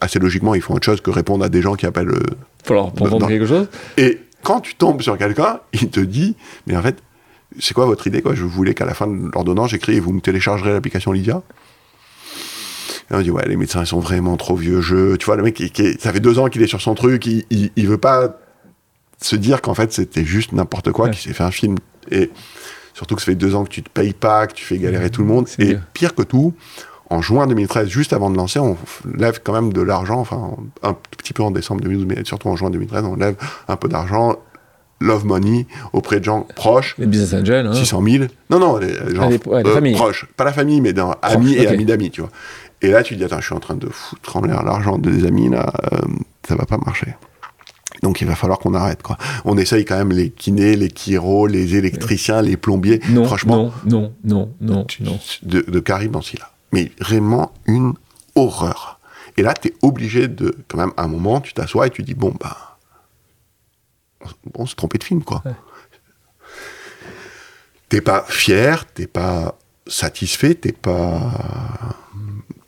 Assez 0.01 0.19
logiquement, 0.19 0.55
ils 0.55 0.63
font 0.63 0.75
autre 0.75 0.87
chose 0.87 1.01
que 1.01 1.11
répondre 1.11 1.45
à 1.45 1.49
des 1.49 1.61
gens 1.63 1.75
qui 1.75 1.87
appellent. 1.87 2.09
euh, 2.09 2.21
Pour, 2.65 2.75
leur, 2.75 2.93
non. 3.21 3.27
quelque 3.27 3.47
chose 3.47 3.69
Et 3.97 4.21
quand 4.43 4.61
tu 4.61 4.75
tombes 4.75 5.03
sur 5.03 5.17
quelqu'un, 5.19 5.61
il 5.75 5.91
te 5.91 6.01
dit, 6.01 6.37
mais 6.67 6.77
en 6.77 6.83
fait, 6.83 6.97
c'est 7.61 7.75
quoi 7.75 7.87
votre 7.87 8.07
idée 8.07 8.23
quoi? 8.23 8.35
Je 8.35 8.45
voulais 8.45 8.75
qu'à 8.75 8.85
la 8.87 8.95
fin 8.95 9.07
de 9.07 9.31
l'ordonnance, 9.33 9.71
j'écris, 9.71 10.01
vous 10.01 10.13
me 10.13 10.21
téléchargerez 10.21 10.73
l'application 10.73 11.13
Lydia. 11.13 11.43
Et 13.11 13.15
on 13.15 13.21
dit, 13.21 13.31
ouais, 13.31 13.47
les 13.49 13.57
médecins, 13.57 13.83
ils 13.83 13.87
sont 13.87 14.01
vraiment 14.01 14.37
trop 14.37 14.57
vieux 14.57 14.81
jeu. 14.81 15.17
Tu 15.19 15.27
vois, 15.27 15.37
le 15.37 15.43
mec, 15.43 15.61
est- 15.61 16.01
ça 16.01 16.13
fait 16.13 16.21
deux 16.21 16.39
ans 16.39 16.49
qu'il 16.49 16.63
est 16.63 16.67
sur 16.67 16.81
son 16.81 16.95
truc, 16.95 17.25
il, 17.27 17.45
il, 17.51 17.71
il 17.77 17.87
veut 17.89 17.99
pas 17.99 18.39
se 19.23 19.35
dire 19.37 19.63
qu'en 19.63 19.75
fait, 19.75 19.93
c'était 19.93 20.25
juste 20.25 20.53
n'importe 20.53 20.93
quoi, 20.93 21.07
Ouais. 21.07 21.11
qu'il 21.13 21.21
s'est 21.21 21.33
fait 21.35 21.43
un 21.45 21.51
film. 21.51 21.77
Et 22.11 22.31
surtout 22.99 23.15
que 23.15 23.21
ça 23.23 23.27
fait 23.27 23.37
deux 23.37 23.55
ans 23.55 23.63
que 23.63 23.69
tu 23.71 23.81
te 23.85 23.89
payes 23.89 24.13
pas, 24.13 24.49
que 24.49 24.55
tu 24.55 24.65
fais 24.65 24.77
galérer 24.77 25.09
tout 25.09 25.21
le 25.23 25.29
monde. 25.29 25.47
Et 25.61 25.67
bien. 25.67 25.81
pire 25.95 26.17
que 26.17 26.23
tout, 26.23 26.53
en 27.11 27.23
juin 27.23 27.47
2013, 27.47 27.87
juste 27.89 28.13
avant 28.13 28.29
de 28.29 28.37
lancer, 28.37 28.59
on 28.59 28.77
lève 29.17 29.41
quand 29.45 29.53
même 29.53 29.73
de 29.73 29.81
l'argent, 29.81 30.19
enfin, 30.19 30.57
un 30.83 30.97
petit 31.17 31.33
peu 31.33 31.45
en 31.45 31.53
décembre 31.53 31.81
2012, 31.83 32.07
mais 32.07 32.25
surtout 32.25 32.49
en 32.49 32.57
juin 32.57 32.71
2013, 32.71 33.05
on 33.05 33.15
lève 33.15 33.37
un 33.69 33.77
peu 33.77 33.89
d'argent, 33.89 34.35
love 35.01 35.25
money, 35.25 35.69
auprès 35.93 36.19
de 36.19 36.25
gens 36.25 36.41
proches. 36.57 36.97
Les 36.99 37.07
business 37.07 37.41
angels, 37.41 37.67
hein. 37.69 37.73
600 37.73 38.03
000. 38.03 38.25
Non, 38.51 38.59
non, 38.59 38.79
les, 38.79 38.89
les 38.89 39.15
gens 39.15 39.23
Ah, 39.27 39.31
les- 39.31 39.41
ouais, 39.47 39.63
les 39.63 39.93
euh, 39.93 39.95
proches. 39.95 40.27
Pas 40.37 40.43
la 40.43 40.53
famille, 40.53 40.81
mais 40.81 40.93
dans, 40.93 41.13
amis 41.23 41.55
et 41.55 41.69
amis 41.69 41.85
d'amis, 41.85 42.11
tu 42.11 42.21
vois. 42.21 42.31
Et 42.83 42.91
là, 42.91 43.05
tu 43.05 43.15
te 43.15 43.19
dis, 43.21 43.25
attends, 43.25 43.41
je 43.41 43.47
suis 43.47 43.55
en 43.55 43.61
train 43.61 43.77
de 43.77 43.89
foutre 43.89 44.23
trembler 44.23 44.53
l'argent 44.53 44.99
des 44.99 45.25
amis, 45.25 45.49
là, 45.51 45.73
euh, 45.93 45.99
ça 46.49 46.57
va 46.57 46.65
pas 46.67 46.79
marcher. 46.79 47.15
Donc, 48.03 48.21
il 48.21 48.27
va 48.27 48.35
falloir 48.35 48.59
qu'on 48.59 48.75
arrête, 48.75 49.03
quoi. 49.03 49.19
On 49.45 49.57
essaye 49.59 49.85
quand 49.85 49.97
même 49.97 50.13
les 50.13 50.31
kinés, 50.31 50.77
les 50.77 50.89
chiros, 50.89 51.47
les 51.47 51.75
électriciens, 51.77 52.43
les 52.43 52.57
plombiers. 52.57 53.01
Non, 53.11 53.25
Franchement, 53.25 53.73
non, 53.85 54.13
non, 54.25 54.55
non, 54.61 54.87
non, 55.01 55.19
de, 55.43 55.61
de 55.63 55.81
Karim 55.81 56.13
Bensila. 56.13 56.51
Mais 56.73 56.93
vraiment 57.01 57.53
une 57.67 57.95
horreur. 58.35 59.01
Et 59.37 59.43
là, 59.43 59.55
tu 59.55 59.69
es 59.69 59.75
obligé 59.83 60.29
de, 60.29 60.57
quand 60.69 60.79
même, 60.79 60.93
à 60.97 61.05
un 61.05 61.09
moment, 61.09 61.41
tu 61.41 61.53
t'assois 61.55 61.87
et 61.87 61.91
tu 61.91 62.03
dis, 62.03 62.15
bon, 62.15 62.35
bah, 62.41 62.79
on, 64.55 64.67
s'est 64.67 64.75
trompé 64.75 64.99
de 64.99 65.05
film, 65.05 65.23
quoi. 65.23 65.43
Ouais. 65.45 65.53
T'es 67.89 68.01
pas 68.01 68.25
fier, 68.29 68.85
t'es 68.87 69.07
pas 69.07 69.57
satisfait, 69.87 70.55
t'es 70.55 70.73
pas, 70.73 71.97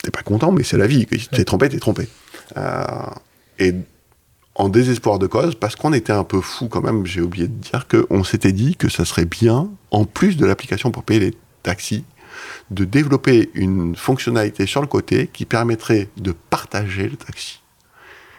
t'es 0.03 0.11
pas 0.11 0.23
content, 0.23 0.51
mais 0.53 0.63
c'est 0.63 0.79
la 0.79 0.87
vie. 0.87 1.07
T'es 1.07 1.45
trompé, 1.45 1.69
t'es 1.69 1.79
trompé. 1.79 2.09
Euh, 2.57 2.85
et 3.59 3.75
en 4.61 4.69
désespoir 4.69 5.19
de 5.19 5.27
cause, 5.27 5.55
parce 5.55 5.75
qu'on 5.75 5.95
était 5.95 6.13
un 6.13 6.25
peu 6.25 6.43
fou 6.43 6.69
quand 6.69 6.83
même, 6.83 7.07
j'ai 7.07 7.23
oublié 7.23 7.49
de 7.49 7.55
dire 7.55 7.87
qu'on 7.89 8.23
s'était 8.25 8.53
dit 8.53 8.77
que 8.77 8.91
ça 8.91 9.07
serait 9.07 9.25
bien, 9.25 9.71
en 9.91 10.05
plus 10.05 10.37
de 10.37 10.45
l'application 10.45 10.91
pour 10.91 11.03
payer 11.03 11.21
les 11.21 11.35
taxis, 11.63 12.05
de 12.71 12.85
développer 12.85 13.51
une 13.55 13.97
fonctionnalité 13.97 14.67
sur 14.67 14.83
le 14.83 14.87
côté 14.87 15.31
qui 15.33 15.47
permettrait 15.47 16.09
de 16.19 16.35
partager 16.51 17.09
le 17.09 17.17
taxi. 17.17 17.63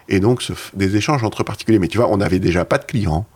Et 0.08 0.20
donc 0.20 0.42
des 0.74 0.96
échanges 0.96 1.24
entre 1.24 1.42
particuliers. 1.42 1.78
Mais 1.78 1.88
tu 1.88 1.98
vois, 1.98 2.08
on 2.08 2.18
n'avait 2.18 2.38
déjà 2.38 2.64
pas 2.64 2.78
de 2.78 2.84
clients, 2.84 3.26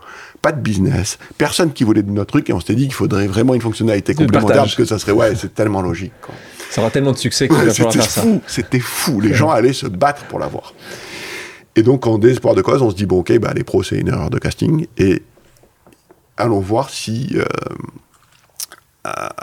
pas 0.40 0.52
de 0.52 0.60
business, 0.60 1.18
personne 1.38 1.72
qui 1.72 1.82
voulait 1.82 2.02
de 2.02 2.10
notre 2.10 2.30
truc, 2.30 2.48
et 2.50 2.52
on 2.52 2.60
s'était 2.60 2.76
dit 2.76 2.84
qu'il 2.84 2.94
faudrait 2.94 3.26
vraiment 3.26 3.54
une 3.54 3.60
fonctionnalité 3.60 4.14
complémentaire, 4.14 4.58
parce 4.58 4.76
que 4.76 4.84
ça 4.84 5.00
serait, 5.00 5.12
ouais, 5.12 5.34
c'est 5.34 5.54
tellement 5.54 5.82
logique. 5.82 6.12
quoi. 6.22 6.34
Ça 6.70 6.82
aura 6.82 6.90
tellement 6.90 7.12
de 7.12 7.18
succès 7.18 7.48
va 7.48 7.72
falloir 7.72 7.92
C'était 7.92 8.06
fou, 8.06 8.42
c'était 8.46 8.80
fou. 8.80 9.20
Les 9.20 9.34
gens 9.34 9.50
allaient 9.50 9.72
se 9.72 9.86
battre 9.86 10.24
pour 10.26 10.38
l'avoir. 10.38 10.72
Et 11.76 11.82
donc, 11.82 12.06
en 12.06 12.18
désespoir 12.18 12.54
de 12.54 12.62
cause, 12.62 12.82
on 12.82 12.90
se 12.90 12.96
dit, 12.96 13.06
bon, 13.06 13.18
ok, 13.20 13.38
bah, 13.38 13.52
les 13.54 13.62
pros, 13.64 13.82
c'est 13.82 13.98
une 13.98 14.08
erreur 14.08 14.30
de 14.30 14.38
casting, 14.38 14.86
et 14.96 15.22
allons 16.38 16.60
voir 16.60 16.90
si 16.90 17.36
euh, 17.36 17.44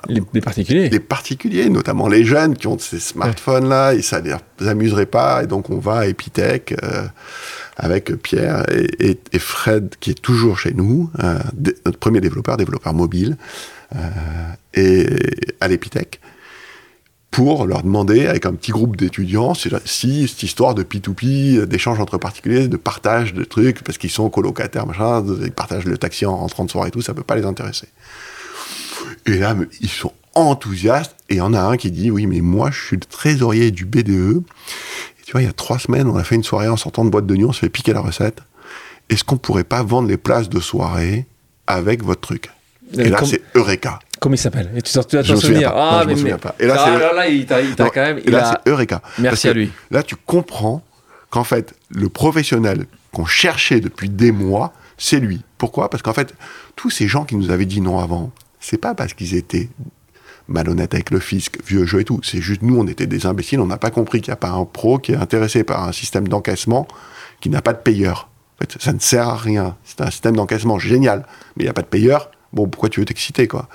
Les, 0.10 0.22
les 0.34 0.42
particuliers. 0.42 0.90
les 0.90 1.00
particuliers, 1.00 1.70
notamment 1.70 2.08
les 2.10 2.26
jeunes 2.26 2.56
qui 2.58 2.68
ont 2.68 2.78
ces 2.80 3.00
smartphones-là, 3.00 3.94
et 3.94 4.02
ça 4.02 4.20
ne 4.22 4.32
les 4.60 4.68
amuserait 4.68 5.06
pas, 5.06 5.44
et 5.44 5.48
donc 5.48 5.70
on 5.70 5.78
va 5.78 6.00
à 6.00 6.06
Epitech 6.08 6.76
euh, 6.84 7.04
avec 7.78 8.14
Pierre 8.22 8.66
et, 8.72 9.12
et- 9.12 9.20
et 9.32 9.40
Fred, 9.40 9.96
qui 10.00 10.12
est 10.12 10.22
toujours 10.22 10.60
chez 10.60 10.74
nous, 10.74 11.10
euh, 11.24 11.40
notre 11.86 11.98
premier 12.00 12.20
développeur, 12.20 12.58
développeur 12.58 12.94
mobile, 12.94 13.38
euh, 13.96 14.00
et 14.74 15.06
à 15.62 15.68
l'Epitech, 15.68 16.20
pour 17.34 17.66
leur 17.66 17.82
demander, 17.82 18.28
avec 18.28 18.46
un 18.46 18.54
petit 18.54 18.72
groupe 18.72 18.96
d'étudiants, 18.96 19.56
si, 19.56 19.72
si 19.86 20.28
cette 20.28 20.44
histoire 20.44 20.76
de 20.76 20.84
P2P, 20.84 21.58
euh, 21.58 21.66
d'échange 21.66 22.00
entre 22.00 22.20
particuliers, 22.20 22.68
de 22.68 22.78
partage 22.78 23.34
de 23.34 23.44
trucs, 23.44 23.84
parce 23.84 23.98
qu'ils 23.98 24.12
sont 24.12 24.30
colocataires, 24.30 24.86
machin, 24.86 25.26
ils 25.42 25.52
partagent 25.52 25.86
le 25.86 25.98
taxi 25.98 26.28
en 26.28 26.38
rentrant 26.38 26.64
de 26.64 26.70
soir 26.70 26.86
et 26.86 26.92
tout, 26.92 27.02
ça 27.02 27.16
peut 27.16 27.24
pas 27.24 27.36
les 27.36 27.46
intéresser. 27.46 27.88
Et 29.26 29.40
là, 29.40 29.56
ils 29.82 29.90
sont 29.90 30.14
enthousiastes, 30.36 31.16
et 31.28 31.36
il 31.36 31.38
y 31.38 31.42
en 31.42 31.56
a 31.56 31.60
un 31.60 31.76
qui 31.76 31.90
dit, 31.90 32.12
oui, 32.12 32.28
mais 32.28 32.42
moi, 32.42 32.70
je 32.70 32.80
suis 32.80 32.98
le 32.98 33.06
trésorier 33.06 33.72
du 33.72 33.86
BDE, 33.86 34.44
et 35.20 35.24
tu 35.26 35.32
vois, 35.32 35.42
il 35.42 35.46
y 35.46 35.50
a 35.50 35.54
trois 35.54 35.80
semaines, 35.80 36.08
on 36.08 36.16
a 36.18 36.24
fait 36.24 36.36
une 36.36 36.44
soirée 36.44 36.70
en 36.70 36.78
sortant 36.78 37.04
de 37.04 37.10
boîte 37.10 37.26
de 37.26 37.36
nuit, 37.36 37.46
on 37.46 37.52
se 37.52 37.62
fait 37.62 37.70
piquer 37.70 37.94
la 37.94 38.02
recette. 38.02 38.42
Est-ce 39.10 39.24
qu'on 39.24 39.38
pourrait 39.38 39.64
pas 39.64 39.82
vendre 39.82 40.08
les 40.08 40.18
places 40.18 40.50
de 40.50 40.60
soirée 40.60 41.26
avec 41.66 42.04
votre 42.04 42.22
truc? 42.22 42.52
Et 42.94 43.08
Euh, 43.08 43.10
là, 43.10 43.20
c'est 43.26 43.42
Eureka. 43.56 43.98
Comment 44.24 44.36
il 44.36 44.38
s'appelle? 44.38 44.72
Et 44.74 44.82
tu 44.82 44.94
t'en 44.94 45.02
souviens 45.02 45.36
souvenir. 45.36 45.74
pas. 45.74 45.76
Non, 45.76 45.82
Ah, 45.92 46.00
je 46.04 46.08
me 46.08 46.14
mais, 46.14 46.18
souviens 46.20 46.34
mais- 46.36 46.40
pas. 46.40 46.56
Et 46.58 46.66
là, 46.66 46.76
ah, 46.80 46.98
là, 46.98 47.14
là, 47.14 47.28
il 47.28 47.46
t'a 47.46 47.60
il 47.60 47.76
t'a 47.76 47.84
Non, 47.84 47.90
quand 47.94 48.02
même. 48.02 48.20
et 48.20 48.24
il 48.26 48.32
là, 48.32 48.52
a- 48.52 48.62
c'est 48.64 48.70
Eureka. 48.72 49.02
Merci 49.20 49.50
à 49.50 49.54
lui. 49.54 49.70
Là, 49.92 50.02
tu 50.02 50.16
comprends 50.16 50.82
qu'en 51.30 51.44
fait, 51.44 51.74
le 51.90 52.08
professionnel 52.08 52.86
qu'on 53.12 53.26
cherchait 53.26 53.82
depuis 53.82 54.08
des 54.08 54.32
mois, 54.32 54.72
c'est 54.98 55.20
lui. 55.20 55.42
Pourquoi? 55.58 55.90
Parce 55.90 56.02
qu'en 56.04 56.14
fait, 56.14 56.34
tous 56.78 56.90
ces 56.90 57.10
gens 57.10 57.26
qui 57.26 57.36
nous 57.36 57.52
avaient 57.52 57.66
dit 57.66 57.82
non 57.82 58.00
avant, 58.00 58.32
c'est 58.62 58.78
pas 58.78 58.96
parce 58.96 59.14
qu'ils 59.14 59.36
étaient 59.36 59.68
malhonnêtes 60.48 60.94
avec 60.94 61.12
le 61.12 61.20
fisc, 61.20 61.58
vieux 61.66 61.86
jeu 61.86 62.00
et 62.00 62.06
tout. 62.06 62.22
C'est 62.24 62.40
juste 62.42 62.62
nous, 62.62 62.78
on 62.80 62.88
était 62.88 63.08
des 63.08 63.26
imbéciles, 63.26 63.60
on 63.60 63.66
n'a 63.68 63.78
pas 63.78 63.92
compris 63.92 64.22
qu'il 64.22 64.32
n'y 64.32 64.36
a 64.36 64.38
pas 64.38 64.52
un 64.52 64.64
pro 64.64 65.00
qui 65.00 65.12
est 65.12 65.18
intéressé 65.18 65.66
par 65.66 65.84
un 65.84 65.92
système 65.92 66.30
d'encaissement 66.30 66.88
qui 67.42 67.50
n'a 67.50 67.62
pas 67.62 67.74
de 67.74 67.80
payeur. 67.80 68.30
En 68.58 68.62
fait, 68.66 68.82
ça 68.82 68.94
ne 68.94 69.00
sert 69.00 69.28
à 69.28 69.36
rien. 69.36 69.76
C'est 69.84 70.00
un 70.02 70.10
système 70.12 70.36
d'encaissement 70.38 70.80
génial, 70.80 71.26
mais 71.58 71.64
il 71.64 71.66
n'y 71.66 71.70
a 71.70 71.74
pas 71.74 71.82
de 71.82 71.88
payeur. 71.88 72.30
Bon, 72.54 72.68
pourquoi 72.68 72.90
tu 72.90 73.00
veux 73.00 73.06
t'exciter, 73.06 73.48
quoi? 73.48 73.68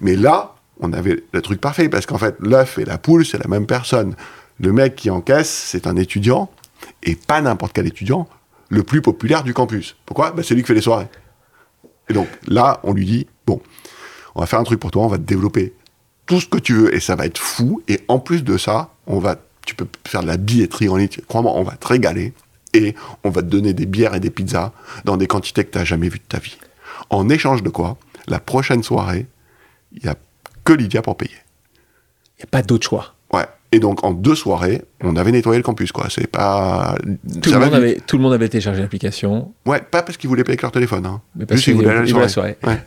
Mais 0.00 0.16
là, 0.16 0.54
on 0.80 0.92
avait 0.92 1.22
le 1.32 1.42
truc 1.42 1.60
parfait, 1.60 1.88
parce 1.88 2.06
qu'en 2.06 2.18
fait, 2.18 2.36
l'œuf 2.40 2.78
et 2.78 2.84
la 2.84 2.98
poule, 2.98 3.24
c'est 3.24 3.38
la 3.38 3.48
même 3.48 3.66
personne. 3.66 4.16
Le 4.60 4.72
mec 4.72 4.96
qui 4.96 5.10
encaisse, 5.10 5.50
c'est 5.50 5.86
un 5.86 5.96
étudiant, 5.96 6.50
et 7.02 7.14
pas 7.14 7.40
n'importe 7.40 7.72
quel 7.72 7.86
étudiant, 7.86 8.28
le 8.70 8.82
plus 8.82 9.02
populaire 9.02 9.44
du 9.44 9.54
campus. 9.54 9.96
Pourquoi? 10.06 10.30
Bah, 10.32 10.42
C'est 10.42 10.54
lui 10.54 10.62
qui 10.62 10.68
fait 10.68 10.74
les 10.74 10.80
soirées. 10.80 11.08
Et 12.08 12.14
donc, 12.14 12.28
là, 12.46 12.80
on 12.82 12.92
lui 12.92 13.04
dit, 13.04 13.26
bon, 13.46 13.60
on 14.34 14.40
va 14.40 14.46
faire 14.46 14.58
un 14.58 14.64
truc 14.64 14.80
pour 14.80 14.90
toi, 14.90 15.04
on 15.04 15.08
va 15.08 15.18
te 15.18 15.22
développer 15.22 15.74
tout 16.26 16.40
ce 16.40 16.46
que 16.46 16.58
tu 16.58 16.74
veux, 16.74 16.94
et 16.94 17.00
ça 17.00 17.16
va 17.16 17.26
être 17.26 17.38
fou, 17.38 17.82
et 17.88 18.00
en 18.08 18.18
plus 18.18 18.44
de 18.44 18.56
ça, 18.56 18.90
on 19.06 19.18
va, 19.18 19.36
tu 19.66 19.74
peux 19.74 19.86
faire 20.06 20.22
de 20.22 20.26
la 20.26 20.36
billetterie 20.36 20.88
en 20.88 20.96
ligne, 20.96 21.08
crois-moi, 21.26 21.52
on 21.54 21.62
va 21.62 21.72
te 21.72 21.86
régaler, 21.86 22.32
et 22.74 22.94
on 23.24 23.30
va 23.30 23.42
te 23.42 23.46
donner 23.46 23.72
des 23.72 23.86
bières 23.86 24.14
et 24.14 24.20
des 24.20 24.30
pizzas 24.30 24.72
dans 25.04 25.16
des 25.16 25.26
quantités 25.26 25.64
que 25.64 25.70
tu 25.70 25.78
n'as 25.78 25.84
jamais 25.84 26.08
vues 26.08 26.18
de 26.18 26.24
ta 26.28 26.38
vie. 26.38 26.58
En 27.10 27.28
échange 27.28 27.62
de 27.62 27.68
quoi, 27.68 27.96
la 28.26 28.40
prochaine 28.40 28.82
soirée, 28.82 29.26
il 29.92 30.02
n'y 30.02 30.08
a 30.08 30.16
que 30.64 30.72
Lydia 30.72 31.02
pour 31.02 31.16
payer. 31.16 31.36
Il 32.36 32.40
n'y 32.40 32.44
a 32.44 32.50
pas 32.50 32.62
d'autre 32.62 32.86
choix. 32.86 33.14
Ouais. 33.32 33.46
Et 33.72 33.80
donc, 33.80 34.04
en 34.04 34.12
deux 34.12 34.34
soirées, 34.34 34.82
on 35.02 35.16
avait 35.16 35.32
nettoyé 35.32 35.58
le 35.58 35.62
campus, 35.62 35.92
quoi. 35.92 36.06
C'est 36.08 36.26
pas. 36.26 36.96
Tout 37.42 37.50
le, 37.50 37.58
monde 37.58 37.74
avait, 37.74 38.00
tout 38.06 38.16
le 38.16 38.22
monde 38.22 38.32
avait 38.32 38.48
téléchargé 38.48 38.80
l'application. 38.80 39.52
Ouais, 39.66 39.80
pas 39.80 40.02
parce 40.02 40.16
qu'ils 40.16 40.28
voulaient 40.28 40.44
payer 40.44 40.52
avec 40.52 40.62
leur 40.62 40.72
téléphone, 40.72 41.04
hein. 41.04 41.20
Mais 41.36 41.44
parce 41.44 41.60
qu'ils 41.60 41.74
voulaient 41.74 41.90
aller 41.90 42.12
la 42.12 42.28
soirée. 42.28 42.56
Ouais. 42.64 42.82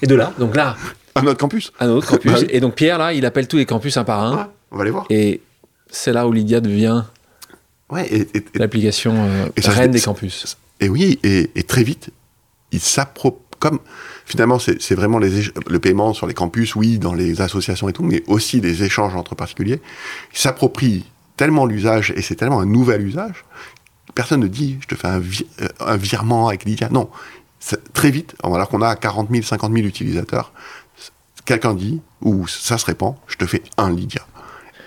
Et 0.00 0.06
de 0.06 0.14
là, 0.14 0.32
donc 0.38 0.56
là, 0.56 0.76
À 1.14 1.22
notre 1.22 1.38
campus. 1.38 1.72
un 1.78 1.88
autre 1.88 2.08
campus. 2.08 2.32
Bah 2.32 2.38
oui. 2.40 2.46
Et 2.50 2.60
donc 2.60 2.74
Pierre, 2.74 2.98
là, 2.98 3.12
il 3.12 3.26
appelle 3.26 3.46
tous 3.46 3.58
les 3.58 3.66
campus 3.66 3.96
un 3.96 4.04
par 4.04 4.20
un. 4.20 4.36
Ouais, 4.36 4.44
on 4.70 4.78
va 4.78 4.84
les 4.84 4.90
voir. 4.90 5.06
Et 5.10 5.40
c'est 5.90 6.12
là 6.12 6.26
où 6.26 6.32
Lydia 6.32 6.60
devient 6.60 7.04
Ouais, 7.90 8.08
et, 8.10 8.26
l'application 8.54 9.12
euh, 9.14 9.48
reine 9.66 9.90
des 9.90 10.00
campus. 10.00 10.56
Et 10.80 10.88
oui, 10.88 11.18
et, 11.22 11.50
et 11.54 11.62
très 11.62 11.82
vite, 11.82 12.08
il 12.72 12.80
s'approprie. 12.80 13.40
Comme 13.58 13.78
finalement, 14.24 14.58
c'est 14.58 14.94
vraiment 14.96 15.20
le 15.20 15.78
paiement 15.78 16.14
sur 16.14 16.26
les 16.26 16.34
campus, 16.34 16.74
oui, 16.74 16.98
dans 16.98 17.14
les 17.14 17.40
associations 17.40 17.88
et 17.88 17.92
tout, 17.92 18.02
mais 18.02 18.24
aussi 18.26 18.60
les 18.60 18.82
échanges 18.82 19.14
entre 19.14 19.36
particuliers. 19.36 19.80
Il 20.32 20.38
s'approprie 20.38 21.04
tellement 21.36 21.64
l'usage 21.64 22.12
et 22.16 22.22
c'est 22.22 22.34
tellement 22.34 22.58
un 22.58 22.66
nouvel 22.66 23.06
usage. 23.06 23.44
Personne 24.16 24.40
ne 24.40 24.48
dit, 24.48 24.78
je 24.80 24.88
te 24.88 24.96
fais 24.96 25.06
un, 25.06 25.20
euh, 25.20 25.96
virement 25.96 26.48
avec 26.48 26.64
Lydia. 26.64 26.88
Non, 26.90 27.08
très 27.92 28.10
vite, 28.10 28.34
alors 28.42 28.68
qu'on 28.68 28.82
a 28.82 28.96
40 28.96 29.30
000, 29.30 29.44
50 29.44 29.72
000 29.72 29.86
utilisateurs, 29.86 30.52
quelqu'un 31.44 31.74
dit, 31.74 32.00
ou 32.20 32.48
ça 32.48 32.78
se 32.78 32.86
répand, 32.86 33.14
je 33.28 33.36
te 33.36 33.46
fais 33.46 33.62
un 33.76 33.92
Lydia. 33.92 34.26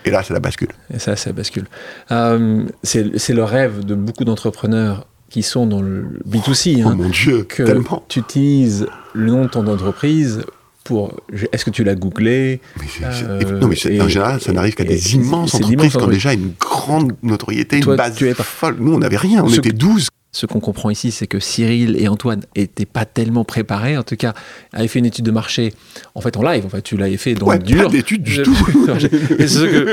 Et 0.03 0.11
là, 0.11 0.21
c'est 0.21 0.33
la 0.33 0.39
bascule. 0.39 0.69
Et 0.93 0.99
ça, 0.99 1.15
bascule. 1.31 1.67
Euh, 2.11 2.67
c'est 2.83 3.17
c'est 3.17 3.33
le 3.33 3.43
rêve 3.43 3.83
de 3.83 3.95
beaucoup 3.95 4.23
d'entrepreneurs 4.23 5.07
qui 5.35 5.43
sont 5.43 5.67
dans 5.67 5.81
le 5.81 6.05
B2C. 6.29 6.81
Oh 6.85 6.87
hein, 6.87 6.95
mon 6.95 7.09
Dieu, 7.09 7.43
que 7.43 7.63
tellement. 7.63 8.05
tu 8.07 8.19
utilises 8.19 8.87
le 9.13 9.31
nom 9.31 9.43
de 9.43 9.49
ton 9.49 9.67
entreprise 9.67 10.43
pour. 10.85 11.13
Est-ce 11.51 11.65
que 11.65 11.71
tu 11.71 11.83
l'as 11.83 11.95
googlé 11.95 12.61
Mais 12.79 12.85
Euh, 13.27 13.59
non, 13.59 13.67
mais 13.67 13.75
et- 13.91 13.99
en 14.01 14.07
général, 14.07 14.39
ça 14.39 14.53
n'arrive 14.53 14.75
qu'à 14.75 14.85
des 14.85 15.15
immenses 15.15 15.53
entreprises 15.55 15.91
qui 15.91 15.97
ont 15.97 16.07
déjà 16.07 16.31
une 16.31 16.53
grande 16.57 17.11
notoriété, 17.21 17.81
Toi, 17.81 17.95
une 17.95 17.97
base 17.97 18.15
tu 18.15 18.29
es 18.29 18.33
pas- 18.33 18.43
folle. 18.43 18.77
Nous, 18.79 18.93
on 18.93 18.99
n'avait 18.99 19.17
rien, 19.17 19.43
on 19.43 19.49
Ce- 19.49 19.57
était 19.57 19.73
12. 19.73 20.07
ce 20.31 20.45
qu'on 20.45 20.61
comprend 20.61 20.89
ici, 20.89 21.11
c'est 21.11 21.27
que 21.27 21.39
Cyril 21.41 21.97
et 21.99 22.07
Antoine 22.07 22.41
n'étaient 22.55 22.85
pas 22.85 23.03
tellement 23.03 23.43
préparés. 23.43 23.97
En 23.97 24.03
tout 24.03 24.15
cas, 24.15 24.33
avaient 24.71 24.87
fait 24.87 24.99
une 24.99 25.05
étude 25.05 25.25
de 25.25 25.31
marché, 25.31 25.73
en 26.13 26.21
fait, 26.21 26.37
en 26.37 26.43
live. 26.43 26.65
En 26.65 26.69
fait, 26.69 26.81
tu 26.81 26.95
l'avais 26.95 27.17
fait 27.17 27.33
dans 27.33 27.47
Ouais, 27.47 27.57
le 27.57 27.63
dur. 27.63 27.83
pas 27.83 27.89
d'étude 27.89 28.23
du 28.23 28.41
tout. 28.41 28.55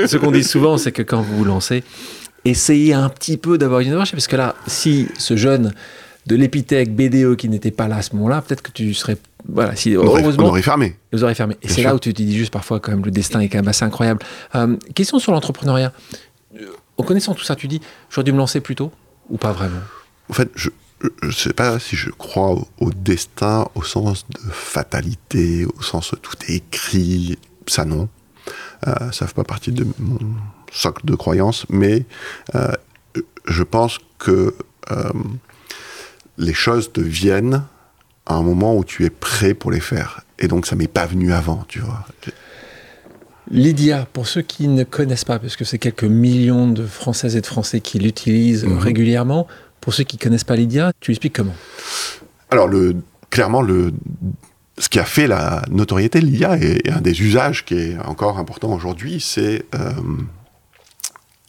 Ce 0.06 0.16
qu'on 0.16 0.30
dit 0.30 0.44
souvent, 0.44 0.78
c'est 0.78 0.92
que 0.92 1.02
quand 1.02 1.20
vous 1.20 1.36
vous 1.38 1.44
lancez, 1.44 1.82
essayez 2.44 2.94
un 2.94 3.08
petit 3.08 3.36
peu 3.36 3.58
d'avoir 3.58 3.80
une 3.80 3.94
marché. 3.94 4.12
Parce 4.12 4.26
que 4.26 4.36
là, 4.36 4.54
si 4.66 5.08
ce 5.18 5.36
jeune 5.36 5.72
de 6.26 6.36
l'épithèque 6.36 6.94
BDE 6.94 7.36
qui 7.36 7.48
n'était 7.48 7.70
pas 7.70 7.88
là 7.88 7.96
à 7.96 8.02
ce 8.02 8.14
moment-là, 8.16 8.42
peut-être 8.42 8.62
que 8.62 8.70
tu 8.70 8.94
serais. 8.94 9.16
Voilà, 9.48 9.74
si, 9.74 9.96
On 9.96 10.06
aurait, 10.06 10.22
heureusement, 10.22 10.44
on 10.44 10.48
aurait 10.48 10.62
fermé. 10.62 10.96
vous 11.12 11.24
aurez 11.24 11.34
fermé. 11.34 11.56
Et 11.62 11.68
c'est 11.68 11.82
là 11.82 11.94
où 11.94 11.98
tu 11.98 12.14
te 12.14 12.22
dis 12.22 12.36
juste 12.36 12.52
parfois, 12.52 12.78
quand 12.78 12.92
même, 12.92 13.04
le 13.04 13.10
destin 13.10 13.40
est 13.40 13.48
quand 13.48 13.58
même 13.58 13.68
assez 13.68 13.84
incroyable. 13.84 14.20
Euh, 14.54 14.76
question 14.94 15.18
sur 15.18 15.32
l'entrepreneuriat. 15.32 15.92
Euh, 16.60 16.66
En 16.96 17.02
connaissant 17.02 17.34
tout 17.34 17.42
ça, 17.42 17.56
tu 17.56 17.66
dis, 17.66 17.80
j'aurais 18.10 18.24
dû 18.24 18.32
me 18.32 18.38
lancer 18.38 18.60
plus 18.60 18.76
tôt 18.76 18.92
ou 19.30 19.36
pas 19.38 19.50
vraiment? 19.52 19.80
En 20.28 20.32
fait, 20.32 20.48
je 20.54 20.70
ne 21.24 21.32
sais 21.32 21.52
pas 21.52 21.80
si 21.80 21.96
je 21.96 22.10
crois 22.10 22.52
au, 22.52 22.68
au 22.78 22.90
destin 22.92 23.66
au 23.74 23.82
sens 23.82 24.24
de 24.28 24.38
fatalité, 24.52 25.66
au 25.76 25.82
sens 25.82 26.12
où 26.12 26.16
tout 26.16 26.36
est 26.46 26.54
écrit. 26.56 27.36
Ça, 27.66 27.84
non. 27.84 28.08
Euh, 28.86 29.10
ça 29.10 29.26
fait 29.26 29.34
pas 29.34 29.42
partie 29.44 29.72
de 29.72 29.84
mon 29.98 30.18
socle 30.72 31.04
de 31.06 31.14
croyances, 31.14 31.66
mais 31.68 32.04
euh, 32.54 32.72
je 33.46 33.62
pense 33.62 33.98
que 34.18 34.54
euh, 34.90 35.12
les 36.38 36.54
choses 36.54 36.92
deviennent 36.92 37.62
à 38.26 38.34
un 38.34 38.42
moment 38.42 38.76
où 38.76 38.84
tu 38.84 39.04
es 39.04 39.10
prêt 39.10 39.54
pour 39.54 39.70
les 39.70 39.80
faire. 39.80 40.22
Et 40.38 40.48
donc, 40.48 40.66
ça 40.66 40.74
m'est 40.76 40.86
pas 40.92 41.06
venu 41.06 41.32
avant, 41.32 41.64
tu 41.68 41.80
vois. 41.80 42.04
Lydia, 43.50 44.06
pour 44.12 44.26
ceux 44.28 44.42
qui 44.42 44.68
ne 44.68 44.84
connaissent 44.84 45.24
pas, 45.24 45.38
parce 45.38 45.56
que 45.56 45.64
c'est 45.64 45.78
quelques 45.78 46.04
millions 46.04 46.68
de 46.68 46.86
Françaises 46.86 47.36
et 47.36 47.40
de 47.40 47.46
Français 47.46 47.80
qui 47.80 47.98
l'utilisent 47.98 48.64
Mhm. 48.64 48.78
régulièrement, 48.78 49.46
pour 49.80 49.92
ceux 49.92 50.04
qui 50.04 50.16
ne 50.16 50.22
connaissent 50.22 50.44
pas 50.44 50.56
Lydia, 50.56 50.92
tu 51.00 51.10
expliques 51.10 51.34
comment? 51.36 51.54
Alors, 52.50 52.68
le, 52.68 52.96
clairement, 53.30 53.62
le, 53.62 53.92
ce 54.78 54.88
qui 54.88 55.00
a 55.00 55.04
fait 55.04 55.26
la 55.26 55.62
notoriété 55.70 56.20
de 56.20 56.26
l'IA 56.26 56.56
et, 56.62 56.80
et 56.84 56.90
un 56.92 57.00
des 57.00 57.20
usages 57.20 57.64
qui 57.64 57.74
est 57.74 57.98
encore 57.98 58.38
important 58.38 58.72
aujourd'hui, 58.72 59.20
c'est 59.20 59.64
euh, 59.74 59.90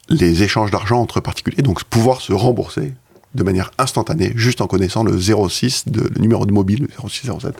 les 0.08 0.42
échanges 0.42 0.70
d'argent 0.70 1.00
entre 1.00 1.20
particuliers, 1.20 1.62
donc 1.62 1.84
pouvoir 1.84 2.20
se 2.20 2.32
rembourser 2.32 2.94
de 3.34 3.42
manière 3.42 3.72
instantanée, 3.78 4.32
juste 4.36 4.60
en 4.60 4.66
connaissant 4.66 5.02
le 5.02 5.18
06, 5.18 5.88
de, 5.88 6.02
le 6.02 6.20
numéro 6.20 6.46
de 6.46 6.52
mobile, 6.52 6.86
le 6.88 7.08
0607, 7.08 7.54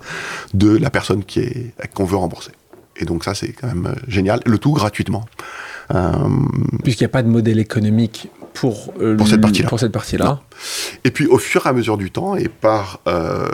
de 0.55 0.77
la 0.77 0.91
personne 0.91 1.25
qui 1.25 1.41
est 1.41 1.75
qu'on 1.95 2.05
veut 2.05 2.17
rembourser. 2.17 2.53
Et 2.97 3.05
donc 3.05 3.25
ça, 3.25 3.35
c'est 3.35 3.53
quand 3.53 3.67
même 3.67 3.87
euh, 3.87 4.01
génial. 4.07 4.41
Le 4.47 4.59
tout 4.59 4.73
gratuitement. 4.73 5.25
Euh, 5.93 6.13
Puisqu'il 6.85 7.03
n'y 7.03 7.07
a 7.07 7.11
pas 7.11 7.25
de 7.25 7.29
modèle 7.29 7.59
économique 7.59 8.29
pour, 8.53 8.95
euh, 9.01 9.17
Pour 9.17 9.29
cette 9.29 9.41
partie-là. 9.41 9.69
Pour 9.69 9.81
cette 9.81 9.93
partie-là. 9.93 10.41
Et 11.03 11.11
puis 11.11 11.27
au 11.27 11.39
fur 11.39 11.67
et 11.67 11.69
à 11.69 11.73
mesure 11.73 11.99
du 11.99 12.11
temps 12.11 12.37
et 12.37 12.49
par 12.49 13.01
euh, 13.09 13.49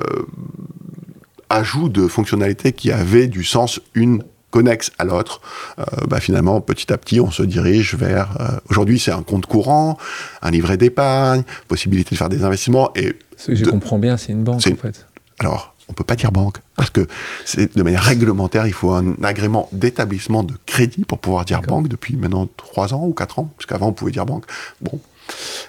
ajout 1.49 1.89
de 1.89 2.07
fonctionnalités 2.07 2.73
qui 2.73 2.93
avaient 2.93 3.27
du 3.27 3.45
sens 3.45 3.81
une 3.95 4.23
connexe 4.51 4.91
à 4.99 5.05
l'autre, 5.05 5.41
euh, 5.79 5.85
bah, 6.09 6.21
finalement 6.21 6.61
petit 6.61 6.93
à 6.93 6.99
petit 6.99 7.21
on 7.21 7.31
se 7.31 7.43
dirige 7.43 7.95
vers. 7.95 8.37
euh, 8.41 8.49
Aujourd'hui 8.69 8.99
c'est 8.99 9.13
un 9.13 9.23
compte 9.23 9.47
courant, 9.47 9.97
un 10.43 10.51
livret 10.51 10.77
d'épargne, 10.77 11.43
possibilité 11.69 12.11
de 12.15 12.19
faire 12.19 12.29
des 12.29 12.43
investissements 12.45 12.91
et 12.97 13.15
Ce 13.37 13.49
que 13.49 13.55
je 13.55 13.65
de- 13.65 13.71
comprends 13.71 13.99
bien, 13.99 14.17
c'est 14.17 14.33
une 14.33 14.43
banque 14.45 14.63
C'est- 14.63 14.73
en 14.73 14.77
fait. 14.77 15.07
alors, 15.39 15.75
on 15.89 15.93
peut 15.93 16.05
pas 16.05 16.15
dire 16.17 16.31
banque, 16.31 16.59
parce 16.77 16.91
que 16.91 17.07
c'est 17.45 17.77
de 17.77 17.83
manière 17.83 18.03
réglementaire, 18.03 18.67
il 18.67 18.73
faut 18.73 18.93
un 18.93 19.15
agrément 19.25 19.69
d'établissement 19.73 20.45
de 20.45 20.55
crédit 20.67 21.05
pour 21.05 21.19
pouvoir 21.19 21.45
dire 21.45 21.63
banque 21.63 21.89
depuis 21.89 22.15
maintenant 22.17 22.49
3 22.57 22.95
ans 22.95 23.05
ou 23.07 23.13
4 23.13 23.39
ans, 23.41 23.51
parce 23.57 23.67
qu'avant 23.67 23.89
on 23.89 23.93
pouvait 23.93 24.13
dire 24.13 24.25
banque. 24.27 24.45
Bon, 24.81 25.01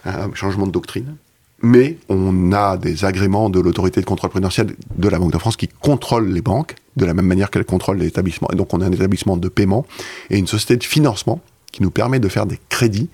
euh, 0.08 0.28
changement 0.36 0.68
de 0.68 0.72
doctrine. 0.72 1.16
Mais 1.64 1.98
on 2.10 2.52
a 2.54 2.78
des 2.78 3.06
agréments 3.06 3.50
de 3.52 3.60
l'autorité 3.60 4.02
de 4.02 4.06
contrôle 4.06 4.32
prudentiel 4.32 4.76
de 4.96 5.08
la 5.10 5.20
Banque 5.20 5.32
de 5.32 5.38
France 5.38 5.56
qui 5.58 5.68
contrôle 5.68 6.28
les 6.32 6.42
banques 6.42 6.76
de 6.98 7.06
la 7.06 7.14
même 7.14 7.26
manière 7.26 7.50
qu'elle 7.50 7.66
contrôle 7.66 7.98
les 7.98 8.08
établissements. 8.08 8.50
Et 8.52 8.56
donc 8.56 8.74
on 8.74 8.82
a 8.82 8.86
un 8.86 8.92
établissement 8.92 9.38
de 9.38 9.50
paiement 9.50 9.86
et 10.30 10.38
une 10.38 10.48
société 10.48 10.78
de 10.78 10.84
financement 10.84 11.40
qui 11.72 11.82
nous 11.84 11.90
permet 11.92 12.20
de 12.20 12.28
faire 12.28 12.46
des 12.46 12.60
crédits, 12.68 13.08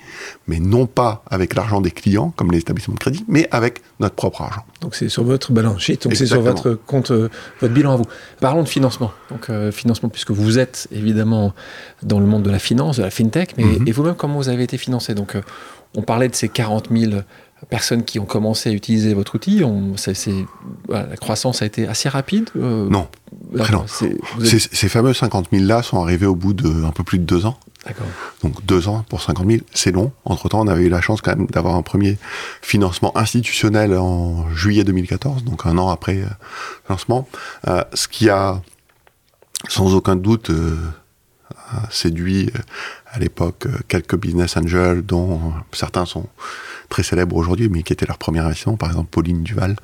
mais 0.48 0.60
non 0.60 0.88
pas 0.88 1.24
avec 1.30 1.54
l'argent 1.54 1.80
des 1.80 1.92
clients, 1.92 2.34
comme 2.36 2.52
les 2.52 2.58
établissements 2.58 2.96
de 2.96 3.00
crédit, 3.00 3.24
mais 3.28 3.48
avec 3.52 3.82
notre 4.00 4.16
propre 4.16 4.42
argent. 4.42 4.64
Donc 4.82 4.96
c'est 4.96 5.10
sur 5.10 5.24
votre 5.24 5.52
balance 5.52 5.80
sheet, 5.80 6.00
donc 6.06 6.16
c'est 6.16 6.26
sur 6.26 6.42
votre 6.42 6.74
compte, 6.74 7.12
euh, 7.12 7.30
votre 7.62 7.72
bilan 7.76 7.94
à 7.94 7.98
vous. 7.98 8.06
Parlons 8.42 8.64
de 8.64 8.68
financement. 8.68 9.12
Donc 9.30 9.52
euh, 9.52 9.72
financement, 9.72 10.10
puisque 10.10 10.32
vous 10.32 10.58
êtes 10.58 10.88
évidemment 10.92 11.54
dans 12.02 12.20
le 12.20 12.26
monde 12.26 12.42
de 12.42 12.50
la 12.50 12.58
finance, 12.58 12.98
de 12.98 13.04
la 13.04 13.12
fintech, 13.12 13.54
mais 13.58 13.64
Mhm. 13.64 13.88
et 13.88 13.92
vous-même 13.92 14.16
comment 14.16 14.38
vous 14.38 14.50
avez 14.50 14.64
été 14.64 14.80
financé? 14.80 15.14
Donc 15.14 15.36
euh, 15.36 15.42
on 15.96 16.02
parlait 16.02 16.28
de 16.28 16.34
ces 16.36 16.50
40 16.50 16.90
000 16.92 17.22
personnes 17.70 18.04
qui 18.04 18.20
ont 18.20 18.26
commencé 18.26 18.70
à 18.70 18.74
utiliser 18.74 19.14
votre 19.14 19.36
outil. 19.36 19.64
On, 19.64 19.94
voilà, 20.88 21.08
la 21.08 21.18
croissance 21.18 21.62
a 21.62 21.66
été 21.66 21.88
assez 21.88 22.08
rapide. 22.10 22.50
euh, 22.56 22.88
Non, 22.90 23.08
très 23.58 23.74
vous 24.38 24.46
êtes- 24.46 24.50
Ces, 24.50 24.60
ces 24.72 24.90
fameux 24.90 25.14
50 25.14 25.48
000 25.52 25.66
là 25.66 25.82
sont 25.84 26.02
arrivés 26.02 26.26
au 26.28 26.36
bout 26.36 26.54
de 26.54 26.84
un 26.86 26.92
peu 26.92 27.04
plus 27.04 27.18
de 27.20 27.24
deux 27.26 27.46
ans. 27.46 27.58
D'accord. 27.86 28.06
Donc 28.44 28.66
deux 28.66 28.88
ans 28.90 29.06
pour 29.10 29.22
50 29.22 29.48
000, 29.48 29.62
c'est 29.74 29.92
long. 29.92 30.12
Entre-temps, 30.26 30.60
on 30.62 30.68
avait 30.68 30.84
eu 30.86 30.90
la 30.90 31.00
chance 31.02 31.22
quand 31.22 31.36
même 31.38 31.48
d'avoir 31.48 31.76
un 31.76 31.82
premier 31.84 32.18
financement 32.62 33.18
institutionnel 33.18 33.96
en 33.96 34.50
juillet 34.54 34.84
2014, 34.84 35.44
donc 35.44 35.66
un 35.66 35.78
an 35.78 35.90
après 35.90 36.18
euh, 36.18 36.26
le 36.26 36.90
lancement. 36.90 37.28
Euh, 37.68 37.84
ce 37.94 38.08
qui 38.08 38.30
a 38.30 38.62
sans 39.70 39.96
aucun 39.96 40.16
doute 40.16 40.50
euh, 40.50 40.76
séduit 41.90 42.50
euh, 42.56 42.60
à 43.12 43.20
l'époque 43.20 43.66
euh, 43.68 43.78
quelques 43.88 44.18
business 44.18 44.58
angels 44.58 45.02
dont 45.06 45.36
euh, 45.36 45.38
certains 45.72 46.06
sont 46.06 46.26
très 46.90 47.04
célèbres 47.04 47.36
aujourd'hui, 47.36 47.70
mais 47.70 47.84
qui 47.84 47.94
étaient 47.94 48.06
leur 48.06 48.18
premier 48.18 48.40
investissement. 48.40 48.78
Par 48.78 48.90
exemple, 48.90 49.10
Pauline 49.12 49.44
Duval, 49.44 49.76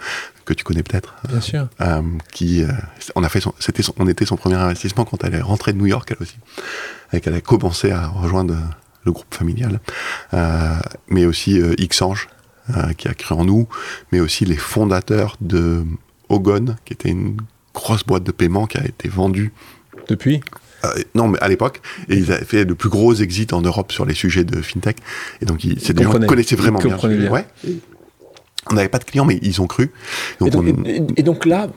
que 0.45 0.53
tu 0.53 0.63
connais 0.63 0.83
peut-être. 0.83 1.15
Bien 1.29 1.41
sûr. 1.41 1.67
Euh, 1.81 2.01
qui 2.31 2.63
euh, 2.63 2.67
on 3.15 3.23
a 3.23 3.29
fait 3.29 3.39
son, 3.41 3.53
c'était 3.59 3.83
son- 3.83 3.93
on 3.97 4.07
était 4.07 4.25
son 4.25 4.35
premier 4.37 4.55
investissement 4.55 5.05
quand 5.05 5.23
elle 5.23 5.35
est 5.35 5.41
rentrée 5.41 5.73
de 5.73 5.77
New 5.77 5.85
York 5.85 6.09
elle 6.11 6.17
aussi 6.21 6.37
et 7.13 7.21
qu'elle 7.21 7.33
a 7.35 7.41
commencé 7.41 7.91
à 7.91 8.07
rejoindre 8.07 8.55
le 9.05 9.11
groupe 9.11 9.33
familial 9.33 9.79
Euh, 10.33 10.75
mais 11.07 11.25
aussi 11.25 11.59
Xange 11.79 12.27
qui 12.97 13.07
a 13.09 13.13
créé 13.13 13.37
en 13.37 13.43
nous 13.45 13.67
mais 14.11 14.19
aussi 14.21 14.45
les 14.45 14.55
fondateurs 14.57 15.35
de 15.41 15.83
Ogon 16.29 16.75
qui 16.85 16.93
était 16.93 17.09
une 17.09 17.37
grosse 17.73 18.03
boîte 18.05 18.23
de 18.23 18.31
paiement 18.31 18.65
qui 18.67 18.77
a 18.77 18.85
été 18.85 19.09
vendue 19.09 19.51
Depuis? 20.07 20.41
Non, 21.15 21.27
mais 21.27 21.39
à 21.41 21.47
l'époque, 21.47 21.81
et 22.09 22.15
ils 22.15 22.31
avaient 22.31 22.45
fait 22.45 22.63
le 22.65 22.75
plus 22.75 22.89
gros 22.89 23.13
exit 23.13 23.53
en 23.53 23.61
Europe 23.61 23.91
sur 23.91 24.05
les 24.05 24.13
sujets 24.13 24.43
de 24.43 24.61
fintech. 24.61 24.97
Et 25.41 25.45
donc, 25.45 25.63
ils- 25.63 25.79
c'est 25.79 25.93
des 25.93 26.03
gens 26.03 26.09
qui 26.09 26.13
comprenaient. 26.13 26.27
connaissaient 26.27 26.55
vraiment 26.55 26.79
bien. 26.79 26.97
bien. 26.97 27.31
Ouais. 27.31 27.45
On 28.71 28.75
n'avait 28.75 28.87
pas 28.87 28.97
de 28.99 29.03
clients, 29.03 29.25
mais 29.25 29.39
ils 29.41 29.61
ont 29.61 29.67
cru. 29.67 29.83
et, 29.85 29.89
Donc, 30.39 30.49
donc, 30.51 30.63
on- 30.79 30.85
et- 30.85 31.03
et 31.17 31.23
donc 31.23 31.45
là, 31.45 31.67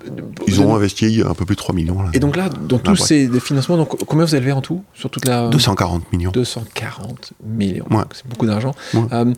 ils 0.46 0.60
ont 0.60 0.72
investi 0.76 1.20
un 1.28 1.34
peu 1.34 1.44
plus 1.44 1.56
de 1.56 1.60
3 1.60 1.74
millions. 1.74 2.00
Là. 2.00 2.10
et 2.14 2.20
donc 2.20 2.36
là, 2.36 2.48
dans 2.48 2.78
tous 2.78 2.94
ces 2.94 3.28
financements, 3.40 3.76
donc, 3.76 3.96
combien 4.06 4.24
vous 4.24 4.34
avez 4.36 4.40
levé 4.42 4.52
en 4.52 4.60
tout 4.60 4.84
sur 4.94 5.10
toute 5.10 5.24
la 5.26 5.48
240 5.48 6.12
millions. 6.12 6.30
240 6.30 7.32
millions. 7.44 7.86
Ouais. 7.90 8.04
C'est 8.14 8.26
beaucoup 8.28 8.46
d'argent. 8.46 8.72
Ouais. 8.94 9.00
Euh, 9.12 9.32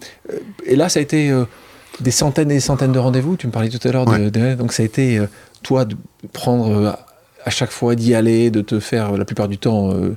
et 0.66 0.76
là, 0.76 0.90
ça 0.90 0.98
a 1.00 1.02
été 1.02 1.30
euh, 1.30 1.44
des 2.00 2.10
centaines 2.10 2.50
et 2.50 2.54
des 2.54 2.60
centaines 2.60 2.92
de 2.92 2.98
rendez-vous. 2.98 3.36
Tu 3.38 3.46
me 3.46 3.52
parlais 3.52 3.70
tout 3.70 3.88
à 3.88 3.92
l'heure. 3.92 4.04
de- 4.04 4.54
donc, 4.54 4.74
ça 4.74 4.82
a 4.82 4.86
été, 4.86 5.18
euh, 5.18 5.26
toi, 5.62 5.86
de 5.86 5.96
prendre 6.34 6.68
euh, 6.70 6.92
à 7.44 7.50
chaque 7.50 7.70
fois 7.70 7.94
d'y 7.94 8.14
aller, 8.14 8.50
de 8.50 8.60
te 8.60 8.80
faire, 8.80 9.12
la 9.16 9.24
plupart 9.24 9.48
du 9.48 9.58
temps, 9.58 9.92
euh, 9.92 10.16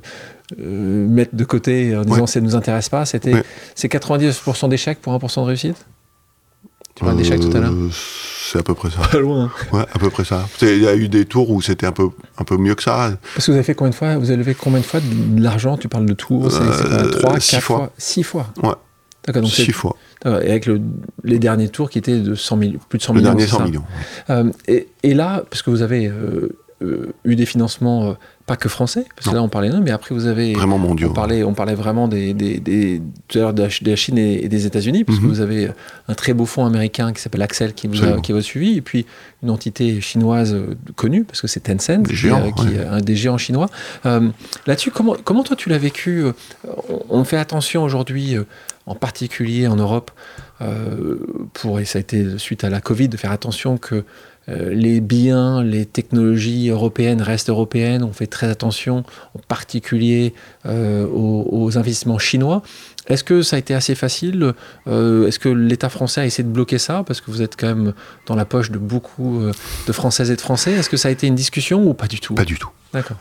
euh, 0.60 1.06
mettre 1.08 1.34
de 1.34 1.44
côté 1.44 1.96
en 1.96 2.02
disant 2.04 2.20
Ouais. 2.22 2.26
ça 2.26 2.40
ne 2.40 2.44
nous 2.46 2.56
intéresse 2.56 2.88
pas. 2.88 3.06
C'était 3.06 3.34
Ouais. 3.34 3.44
c'est 3.74 3.88
99% 3.88 4.68
d'échecs 4.68 5.00
pour 5.00 5.12
1% 5.14 5.42
de 5.42 5.46
réussite? 5.46 5.86
Tu 6.94 7.04
parlais 7.04 7.16
d'échecs 7.22 7.40
tout 7.40 7.56
à 7.56 7.60
l'heure 7.60 7.72
Euh, 7.72 7.88
C'est 7.92 8.58
à 8.58 8.62
peu 8.62 8.74
près 8.74 8.90
ça. 8.90 8.98
Pas 9.10 9.18
loin. 9.18 9.50
Ouais, 9.72 9.80
à 9.94 9.98
peu 9.98 10.10
près 10.10 10.24
ça. 10.24 10.46
Il 10.60 10.82
y 10.82 10.86
a 10.86 10.94
eu 10.94 11.08
des 11.08 11.24
tours 11.24 11.48
où 11.50 11.62
c'était 11.62 11.86
un 11.86 11.92
peu, 11.92 12.10
un 12.36 12.44
peu 12.44 12.58
mieux 12.58 12.74
que 12.74 12.82
ça. 12.82 13.12
Parce 13.34 13.46
que 13.46 13.50
vous 13.52 13.56
avez 13.56 13.64
fait 13.64 13.74
combien 13.74 13.90
de 13.90 13.94
fois 13.94 14.16
Vous 14.18 14.26
avez 14.28 14.36
levé 14.36 14.54
combien 14.54 14.80
de 14.80 14.84
fois 14.84 15.00
de 15.00 15.42
l'argent? 15.42 15.78
Tu 15.78 15.88
parles 15.88 16.04
de 16.04 16.12
tours 16.12 16.52
C'est 16.52 16.58
c'est 16.58 16.64
quoi, 16.84 16.92
Euh, 16.98 17.08
3, 17.10 17.40
six 17.40 17.50
4 17.52 17.62
fois. 17.64 17.76
fois? 17.78 17.92
6 17.96 18.22
fois 18.24 18.46
Ouais. 18.62 18.74
D'accord, 19.26 19.42
donc 19.42 19.52
c'est 19.52 19.64
Six 19.64 19.72
fois. 19.72 19.96
D'accord, 20.22 20.42
Et 20.42 20.50
avec 20.50 20.66
le- 20.66 20.82
les 21.24 21.38
derniers 21.38 21.68
tours 21.70 21.88
qui 21.88 21.96
étaient 21.96 22.18
de 22.18 22.34
100 22.34 22.56
millions, 22.58 22.80
plus 22.90 22.98
de 22.98 23.02
100 23.02 23.14
Le 23.14 23.20
millions. 23.20 23.30
dernier, 23.30 23.44
c'est 23.44 23.52
100 23.52 23.58
ça? 23.60 23.64
millions. 23.64 23.84
Euh, 24.28 24.50
et, 24.68 24.88
et 25.02 25.14
là, 25.14 25.44
parce 25.48 25.62
que 25.62 25.70
vous 25.70 25.80
avez 25.80 26.08
euh, 26.08 26.50
eu 27.24 27.36
des 27.36 27.46
financements 27.46 28.14
pas 28.14 28.18
pas 28.44 28.56
que 28.56 28.68
français, 28.68 29.04
parce 29.14 29.28
que 29.28 29.34
là 29.36 29.40
on 29.42 29.48
parlait 29.48 29.68
non, 29.70 29.80
mais 29.80 29.92
après 29.92 30.14
vous 30.16 30.26
avez 30.26 30.52
Vraiment 30.52 30.76
mondiaux. 30.76 31.10
on 31.10 31.14
parlait, 31.14 31.44
on 31.44 31.54
parlait 31.54 31.76
vraiment 31.76 32.08
des, 32.08 32.34
des, 32.34 32.58
des, 32.58 33.00
tout 33.28 33.38
à 33.38 33.42
l'heure 33.42 33.54
de 33.54 33.62
la 33.62 33.96
Chine 33.96 34.18
et, 34.18 34.48
des 34.48 34.66
États-Unis, 34.66 35.04
parce 35.04 35.20
que 35.20 35.24
Mhm. 35.24 35.30
vous 35.30 35.40
avez 35.40 35.70
un 36.08 36.14
très 36.14 36.34
beau 36.34 36.44
fonds 36.44 36.66
américain 36.66 37.12
qui 37.12 37.22
s'appelle 37.22 37.42
Axel 37.42 37.72
qui 37.72 37.86
vous 37.86 38.02
a, 38.04 38.20
qui 38.20 38.32
vous 38.32 38.38
a 38.38 38.42
suivi, 38.42 38.76
et 38.78 38.80
puis 38.80 39.06
une 39.44 39.50
entité 39.50 40.00
chinoise 40.00 40.54
euh, 40.54 40.74
connue, 40.96 41.22
parce 41.22 41.40
que 41.40 41.46
c'est 41.46 41.60
Tencent, 41.60 42.02
Des 42.02 42.10
qui, 42.10 42.16
géants, 42.16 42.44
euh, 42.44 42.50
qui 42.50 42.66
ouais. 42.66 42.82
est 42.82 42.84
un 42.84 43.00
des 43.00 43.14
géants 43.14 43.38
chinois. 43.38 43.68
Euh, 44.06 44.28
Là-dessus, 44.66 44.90
comment, 44.90 45.14
comment 45.22 45.44
toi 45.44 45.54
tu 45.54 45.68
l'as 45.68 45.78
vécu 45.78 46.24
euh, 46.24 46.32
on, 47.08 47.22
fait 47.22 47.36
attention 47.38 47.84
aujourd'hui 47.84 48.36
euh, 48.36 48.44
en 48.86 48.96
particulier 48.96 49.68
en 49.68 49.76
Europe, 49.76 50.10
euh, 50.60 51.16
pour, 51.54 51.78
et 51.78 51.84
ça 51.84 51.98
a 51.98 52.00
été 52.00 52.38
suite 52.38 52.64
à 52.64 52.70
la 52.70 52.80
Covid, 52.80 53.08
de 53.08 53.16
faire 53.16 53.30
attention 53.30 53.78
que 53.78 53.94
euh, 53.94 54.04
les 54.48 55.00
biens, 55.00 55.62
les 55.62 55.86
technologies 55.86 56.68
européennes 56.68 57.22
restent 57.22 57.48
européennes. 57.48 58.02
On 58.02 58.12
fait 58.12 58.26
très 58.26 58.48
attention, 58.48 59.04
en 59.34 59.40
particulier 59.46 60.34
euh, 60.66 61.06
aux, 61.06 61.78
investissements 61.78 62.18
chinois. 62.18 62.62
Est-ce 63.06 63.24
que 63.24 63.42
ça 63.42 63.56
a 63.56 63.58
été 63.58 63.74
assez 63.74 63.94
facile 63.94 64.52
Est-ce 64.86 65.38
que 65.38 65.48
l'État 65.48 65.88
français 65.88 66.20
a 66.20 66.26
essayé 66.26 66.44
de 66.44 66.52
bloquer 66.52 66.78
ça 66.78 67.02
Parce 67.06 67.20
que 67.20 67.30
vous 67.30 67.42
êtes 67.42 67.56
quand 67.56 67.68
même 67.68 67.94
dans 68.26 68.34
la 68.34 68.44
poche 68.44 68.70
de 68.70 68.78
beaucoup 68.78 69.42
de 69.86 69.92
Françaises 69.92 70.30
et 70.30 70.36
de 70.36 70.40
Français? 70.40 70.72
Est-ce 70.72 70.90
que 70.90 70.96
ça 70.96 71.08
a 71.08 71.10
été 71.10 71.26
une 71.26 71.34
discussion 71.34 71.84
ou 71.84 71.94
pas 71.94 72.08
du 72.08 72.20
tout? 72.20 72.34
Pas 72.34 72.44
du 72.44 72.58
tout. 72.58 72.70
D'accord. 72.92 73.16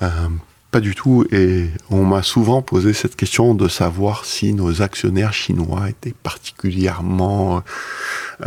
Pas 0.71 0.79
du 0.79 0.95
tout. 0.95 1.25
Et 1.31 1.69
on 1.89 2.05
m'a 2.05 2.23
souvent 2.23 2.61
posé 2.61 2.93
cette 2.93 3.17
question 3.17 3.53
de 3.53 3.67
savoir 3.67 4.25
si 4.25 4.53
nos 4.53 4.81
actionnaires 4.81 5.33
chinois 5.33 5.89
étaient 5.89 6.15
particulièrement 6.23 7.61
euh, 8.41 8.45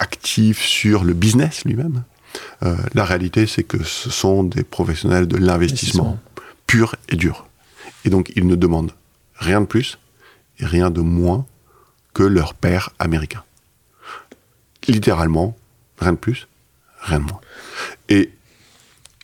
actifs 0.00 0.60
sur 0.60 1.04
le 1.04 1.12
business 1.12 1.64
lui-même. 1.64 2.02
Euh, 2.64 2.76
la 2.94 3.04
réalité, 3.04 3.46
c'est 3.46 3.62
que 3.62 3.82
ce 3.84 4.10
sont 4.10 4.42
des 4.42 4.64
professionnels 4.64 5.28
de 5.28 5.36
l'investissement 5.36 6.18
pur 6.66 6.96
et 7.08 7.14
dur. 7.14 7.46
Et 8.04 8.10
donc, 8.10 8.32
ils 8.34 8.46
ne 8.46 8.56
demandent 8.56 8.92
rien 9.36 9.60
de 9.60 9.66
plus 9.66 9.98
et 10.58 10.66
rien 10.66 10.90
de 10.90 11.00
moins 11.00 11.46
que 12.14 12.24
leur 12.24 12.54
père 12.54 12.90
américain. 12.98 13.44
Littéralement, 14.88 15.56
rien 15.98 16.12
de 16.12 16.18
plus, 16.18 16.48
rien 17.00 17.20
de 17.20 17.24
moins. 17.24 17.40
Et 18.08 18.30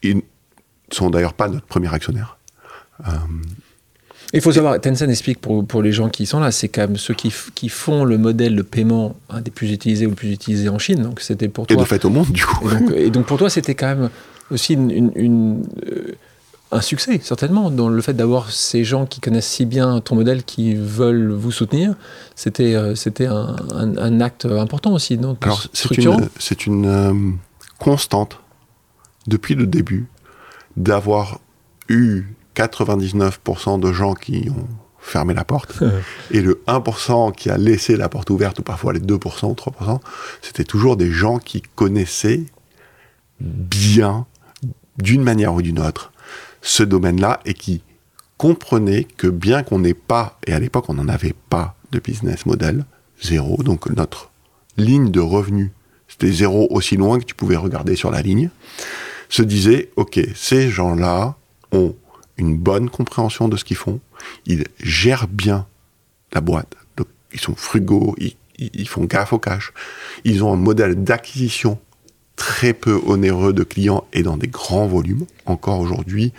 ils 0.02 0.22
sont 0.92 1.10
d'ailleurs 1.10 1.34
pas 1.34 1.48
notre 1.48 1.66
premier 1.66 1.92
actionnaire. 1.92 2.38
Euh, 3.06 3.12
il 4.32 4.40
faut 4.40 4.52
savoir, 4.52 4.80
Tencent 4.80 5.08
explique 5.08 5.40
pour, 5.40 5.66
pour 5.66 5.82
les 5.82 5.92
gens 5.92 6.08
qui 6.08 6.24
sont 6.24 6.38
là, 6.38 6.52
c'est 6.52 6.68
quand 6.68 6.82
même 6.82 6.96
ceux 6.96 7.14
qui, 7.14 7.32
qui, 7.54 7.68
font 7.68 8.04
le 8.04 8.16
modèle 8.16 8.54
de 8.54 8.62
paiement 8.62 9.16
un 9.28 9.40
des 9.40 9.50
plus 9.50 9.72
utilisés 9.72 10.06
ou 10.06 10.10
le 10.10 10.14
plus 10.14 10.30
utilisé 10.30 10.68
en 10.68 10.78
Chine. 10.78 11.02
Donc 11.02 11.20
c'était 11.20 11.48
pour 11.48 11.66
toi. 11.66 11.76
Et 11.76 11.80
de 11.80 11.84
fait 11.84 12.04
au 12.04 12.10
monde, 12.10 12.30
du 12.30 12.44
coup. 12.44 12.68
Et 12.94 13.10
donc, 13.10 13.26
pour 13.26 13.38
toi, 13.38 13.50
c'était 13.50 13.74
quand 13.74 13.88
même 13.88 14.10
aussi 14.50 14.74
une, 14.74 15.64
euh, 15.84 16.14
un 16.70 16.80
succès, 16.80 17.18
certainement, 17.22 17.72
dans 17.72 17.88
le 17.88 18.00
fait 18.02 18.12
d'avoir 18.12 18.52
ces 18.52 18.84
gens 18.84 19.04
qui 19.04 19.20
connaissent 19.20 19.48
si 19.48 19.66
bien 19.66 20.00
ton 20.00 20.14
modèle, 20.14 20.44
qui 20.44 20.74
veulent 20.74 21.32
vous 21.32 21.50
soutenir. 21.50 21.94
C'était 22.36 22.76
euh, 22.76 22.94
c'était 22.94 23.26
un, 23.26 23.56
un, 23.74 24.20
acte 24.20 24.44
important 24.44 24.92
aussi. 24.92 25.16
Donc, 25.16 25.38
Alors, 25.42 25.66
c'est 25.72 25.98
une, 25.98 26.28
c'est 26.38 26.66
une 26.66 27.36
constante 27.80 28.38
depuis 29.26 29.56
le 29.56 29.66
début 29.66 30.06
d'avoir 30.76 31.40
eu 31.88 32.24
99% 32.56 33.80
de 33.80 33.92
gens 33.92 34.14
qui 34.14 34.48
ont 34.50 34.68
fermé 35.00 35.34
la 35.34 35.44
porte 35.44 35.82
et 36.30 36.42
le 36.42 36.62
1% 36.66 37.34
qui 37.34 37.50
a 37.50 37.56
laissé 37.56 37.96
la 37.96 38.08
porte 38.08 38.30
ouverte 38.30 38.58
ou 38.58 38.62
parfois 38.62 38.92
les 38.92 39.00
2% 39.00 39.46
ou 39.46 39.54
3%, 39.54 40.00
c'était 40.42 40.64
toujours 40.64 40.96
des 40.96 41.10
gens 41.10 41.38
qui 41.38 41.62
connaissaient 41.62 42.44
bien, 43.40 44.26
d'une 44.98 45.22
manière 45.22 45.54
ou 45.54 45.62
d'une 45.62 45.78
autre, 45.78 46.12
ce 46.60 46.82
domaine-là 46.82 47.40
et 47.46 47.54
qui 47.54 47.82
comprenaient 48.36 49.04
que 49.04 49.26
bien 49.26 49.62
qu'on 49.62 49.78
n'ait 49.78 49.94
pas, 49.94 50.38
et 50.46 50.52
à 50.52 50.58
l'époque 50.58 50.86
on 50.88 50.94
n'en 50.94 51.08
avait 51.08 51.34
pas 51.48 51.76
de 51.92 51.98
business 51.98 52.46
model, 52.46 52.84
zéro, 53.22 53.62
donc 53.62 53.88
notre 53.90 54.30
ligne 54.76 55.10
de 55.10 55.20
revenus, 55.20 55.70
c'était 56.08 56.30
zéro 56.30 56.66
aussi 56.70 56.96
loin 56.96 57.18
que 57.18 57.24
tu 57.24 57.34
pouvais 57.34 57.56
regarder 57.56 57.96
sur 57.96 58.10
la 58.10 58.22
ligne, 58.22 58.50
se 59.30 59.42
disait, 59.42 59.90
ok, 59.96 60.20
ces 60.34 60.68
gens-là 60.68 61.36
ont 61.72 61.94
une 62.36 62.58
bonne 62.58 62.90
compréhension 62.90 63.48
de 63.48 63.56
ce 63.56 63.64
qu'ils 63.64 63.76
font, 63.76 64.00
ils 64.44 64.64
gèrent 64.82 65.28
bien 65.28 65.66
la 66.32 66.40
boîte, 66.40 66.74
ils 67.32 67.40
sont 67.40 67.54
frugaux, 67.54 68.14
ils, 68.18 68.88
font 68.88 69.04
gaffe 69.04 69.32
au 69.32 69.38
cash, 69.38 69.72
ils 70.24 70.44
ont 70.44 70.52
un 70.52 70.56
modèle 70.56 71.02
d'acquisition 71.02 71.78
très 72.36 72.74
peu 72.74 73.00
onéreux 73.06 73.52
de 73.52 73.62
clients 73.62 74.04
et 74.12 74.22
dans 74.22 74.36
des 74.36 74.48
grands 74.48 74.86
volumes. 74.86 75.26
Encore 75.46 75.80
aujourd'hui, 75.80 76.32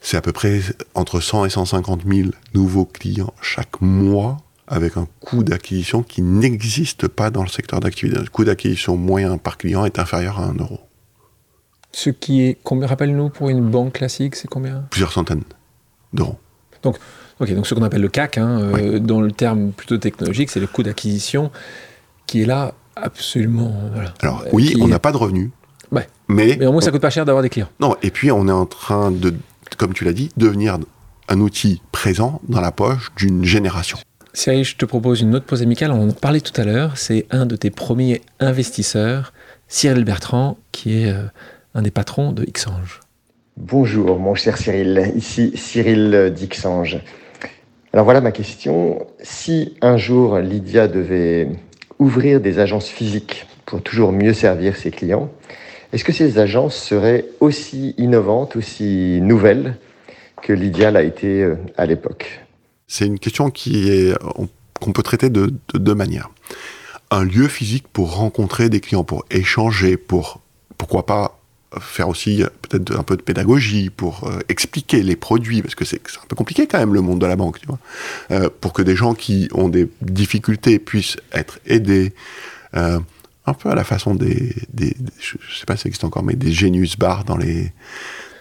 c'est 0.00 0.16
à 0.16 0.20
peu 0.20 0.32
près 0.32 0.60
entre 0.94 1.20
100 1.20 1.46
et 1.46 1.50
150 1.50 2.02
000 2.06 2.30
nouveaux 2.54 2.86
clients 2.86 3.32
chaque 3.40 3.80
mois 3.80 4.38
avec 4.66 4.96
un 4.96 5.06
coût 5.20 5.42
d'acquisition 5.42 6.02
qui 6.02 6.22
n'existe 6.22 7.08
pas 7.08 7.30
dans 7.30 7.42
le 7.42 7.48
secteur 7.48 7.80
d'activité. 7.80 8.18
Le 8.18 8.26
coût 8.26 8.44
d'acquisition 8.44 8.96
moyen 8.96 9.36
par 9.36 9.58
client 9.58 9.84
est 9.84 9.98
inférieur 9.98 10.40
à 10.40 10.44
1 10.44 10.54
euro. 10.54 10.80
Ce 11.92 12.10
qui 12.10 12.42
est, 12.42 12.58
combien, 12.62 12.86
rappelle-nous, 12.86 13.30
pour 13.30 13.50
une 13.50 13.68
banque 13.68 13.94
classique, 13.94 14.36
c'est 14.36 14.48
combien? 14.48 14.84
Plusieurs 14.90 15.12
centaines 15.12 15.42
d'euros. 16.12 16.38
Donc, 16.82 16.96
ok, 17.40 17.52
donc 17.54 17.66
ce 17.66 17.74
qu'on 17.74 17.82
appelle 17.82 18.00
le 18.00 18.08
CAC, 18.08 18.38
hein, 18.38 18.60
euh, 18.60 18.98
dans 18.98 19.20
le 19.20 19.32
terme 19.32 19.72
plutôt 19.72 19.98
technologique, 19.98 20.50
c'est 20.50 20.60
le 20.60 20.66
coût 20.66 20.82
d'acquisition 20.82 21.50
qui 22.26 22.42
est 22.42 22.46
là 22.46 22.74
absolument. 22.96 23.74
Alors, 24.22 24.44
oui, 24.52 24.76
on 24.80 24.88
n'a 24.88 24.98
pas 24.98 25.12
de 25.12 25.16
revenus. 25.16 25.50
Ouais. 25.90 26.06
Mais, 26.28 26.56
mais 26.58 26.66
au 26.66 26.72
moins, 26.72 26.80
ça 26.80 26.92
coûte 26.92 27.02
pas 27.02 27.10
cher 27.10 27.24
d'avoir 27.24 27.42
des 27.42 27.48
clients. 27.48 27.68
Non, 27.80 27.96
et 28.02 28.10
puis 28.10 28.30
on 28.30 28.46
est 28.46 28.52
en 28.52 28.66
train 28.66 29.10
de, 29.10 29.34
comme 29.76 29.92
tu 29.92 30.04
l'as 30.04 30.12
dit, 30.12 30.30
devenir 30.36 30.78
un 31.28 31.40
outil 31.40 31.82
présent 31.90 32.40
dans 32.48 32.60
la 32.60 32.70
poche 32.70 33.10
d'une 33.16 33.44
génération. 33.44 33.98
Cyril, 34.32 34.64
je 34.64 34.76
te 34.76 34.84
propose 34.84 35.22
une 35.22 35.34
autre 35.34 35.46
pause 35.46 35.62
amicale. 35.62 35.90
On 35.90 36.08
en 36.08 36.12
parlait 36.12 36.40
tout 36.40 36.58
à 36.60 36.64
l'heure. 36.64 36.96
C'est 36.96 37.26
un 37.30 37.46
de 37.46 37.56
tes 37.56 37.70
premiers 37.70 38.22
investisseurs, 38.38 39.32
Cyril 39.66 40.04
Bertrand, 40.04 40.56
qui 40.70 41.02
est. 41.02 41.10
Euh, 41.10 41.24
un 41.74 41.82
des 41.82 41.90
patrons 41.90 42.32
de 42.32 42.44
Xange. 42.44 43.00
Bonjour 43.56 44.18
mon 44.18 44.34
cher 44.34 44.56
Cyril, 44.56 45.12
ici 45.16 45.52
Cyril 45.54 46.34
d'Xange. 46.36 46.98
Alors 47.92 48.04
voilà 48.04 48.20
ma 48.20 48.32
question. 48.32 49.06
Si 49.22 49.76
un 49.80 49.96
jour 49.96 50.38
Lydia 50.38 50.88
devait 50.88 51.48
ouvrir 51.98 52.40
des 52.40 52.58
agences 52.58 52.88
physiques 52.88 53.46
pour 53.66 53.82
toujours 53.82 54.12
mieux 54.12 54.32
servir 54.32 54.76
ses 54.76 54.90
clients, 54.90 55.30
est-ce 55.92 56.04
que 56.04 56.12
ces 56.12 56.38
agences 56.38 56.76
seraient 56.76 57.26
aussi 57.40 57.94
innovantes, 57.98 58.56
aussi 58.56 59.20
nouvelles 59.20 59.76
que 60.42 60.52
Lydia 60.52 60.90
l'a 60.90 61.02
été 61.02 61.42
euh, 61.42 61.56
à 61.76 61.86
l'époque? 61.86 62.40
C'est 62.86 63.06
une 63.06 63.18
question 63.18 63.50
qui 63.50 63.90
est 63.90 64.16
qu'on 64.80 64.92
peut 64.92 65.02
traiter 65.02 65.28
de, 65.28 65.52
de 65.74 65.78
deux 65.78 65.94
manières. 65.94 66.30
Un 67.10 67.24
lieu 67.24 67.48
physique 67.48 67.86
pour 67.92 68.16
rencontrer 68.16 68.68
des 68.70 68.80
clients, 68.80 69.04
pour 69.04 69.24
échanger, 69.30 69.96
pour 69.96 70.40
pourquoi 70.78 71.04
pas 71.04 71.39
faire 71.78 72.08
aussi 72.08 72.42
peut-être 72.62 72.98
un 72.98 73.02
peu 73.02 73.16
de 73.16 73.22
pédagogie 73.22 73.90
pour 73.90 74.26
euh, 74.26 74.40
expliquer 74.48 75.02
les 75.02 75.16
produits, 75.16 75.62
parce 75.62 75.74
que 75.74 75.84
c'est 75.84 76.00
un 76.00 76.26
peu 76.26 76.34
compliqué 76.34 76.66
quand 76.66 76.78
même 76.78 76.94
le 76.94 77.00
monde 77.00 77.20
de 77.20 77.26
la 77.26 77.36
banque, 77.36 77.60
tu 77.60 77.66
vois, 77.66 77.78
euh, 78.32 78.48
pour 78.60 78.72
que 78.72 78.82
des 78.82 78.96
gens 78.96 79.14
qui 79.14 79.48
ont 79.52 79.68
des 79.68 79.88
difficultés 80.02 80.78
puissent 80.78 81.16
être 81.32 81.60
aidés, 81.66 82.12
euh, 82.74 82.98
un 83.46 83.54
peu 83.54 83.70
à 83.70 83.74
la 83.74 83.84
façon 83.84 84.14
des, 84.14 84.54
des, 84.72 84.96
je 85.18 85.36
sais 85.58 85.66
pas 85.66 85.76
si 85.76 85.82
ça 85.82 85.88
existe 85.88 86.04
encore, 86.04 86.24
mais 86.24 86.34
des 86.34 86.52
Genius 86.52 86.96
Bar 86.96 87.24
dans 87.24 87.36
les, 87.36 87.72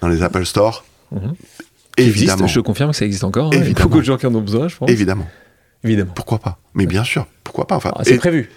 dans 0.02 0.08
les 0.08 0.24
Apple 0.24 0.46
Store. 0.46 0.84
Mhm. 1.12 1.36
Évidemment. 1.98 2.48
je 2.48 2.60
confirme 2.62 2.92
que 2.92 2.98
ça 2.98 3.06
existe 3.06 3.24
encore. 3.24 3.48
Hein. 3.48 3.62
Il 3.62 3.68
y 3.68 3.72
a 3.72 3.84
beaucoup 3.84 4.00
de 4.00 4.06
gens 4.06 4.18
qui 4.18 4.26
en 4.26 4.34
ont 4.34 4.42
besoin, 4.42 4.68
je 4.70 4.76
pense. 4.78 4.90
Évidemment. 4.90 5.28
Évidemment. 5.84 6.12
Pourquoi 6.16 6.40
pas? 6.40 6.58
Mais 6.74 6.86
bien 6.86 7.04
sûr, 7.04 7.28
pourquoi 7.44 7.68
pas? 7.68 7.76
Enfin, 7.76 7.92
ah, 7.96 8.04
C'est 8.04 8.18
prévu 8.18 8.50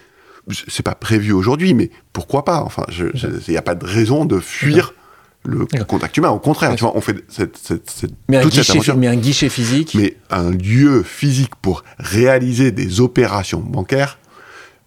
c'est 0.68 0.82
pas 0.82 0.94
prévu 0.94 1.32
aujourd'hui, 1.32 1.74
mais 1.74 1.90
pourquoi 2.12 2.44
pas 2.44 2.62
Enfin, 2.62 2.84
il 2.90 3.40
n'y 3.48 3.56
a 3.56 3.62
pas 3.62 3.74
de 3.74 3.84
raison 3.84 4.24
de 4.24 4.40
fuir 4.40 4.94
le 5.44 5.66
contact 5.84 6.16
humain. 6.16 6.30
Au 6.30 6.38
contraire, 6.38 6.74
tu 6.74 6.82
vois, 6.82 6.96
on 6.96 7.00
fait 7.00 7.24
cette, 7.28 7.58
mais, 8.28 8.38
un 8.38 8.46
guichet, 8.46 8.94
mais 8.96 9.08
un 9.08 9.16
guichet 9.16 9.48
physique. 9.48 9.94
Mais 9.94 10.16
un 10.30 10.50
lieu 10.50 11.02
physique 11.02 11.54
pour 11.56 11.84
réaliser 11.98 12.70
des 12.70 13.00
opérations 13.00 13.60
bancaires, 13.60 14.18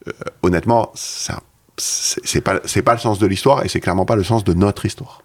euh, 0.08 0.12
honnêtement, 0.44 0.92
ça, 0.96 1.42
c'est 1.78 2.42
pas, 2.42 2.62
c'est 2.66 2.82
pas 2.82 2.94
le 2.94 3.00
sens 3.00 3.20
de 3.20 3.28
l'histoire 3.28 3.66
et 3.66 3.70
c'est 3.70 3.82
clairement 3.82 4.06
pas 4.06 4.16
le 4.16 4.24
sens 4.24 4.44
de 4.44 4.54
notre 4.54 4.86
histoire. 4.86 5.22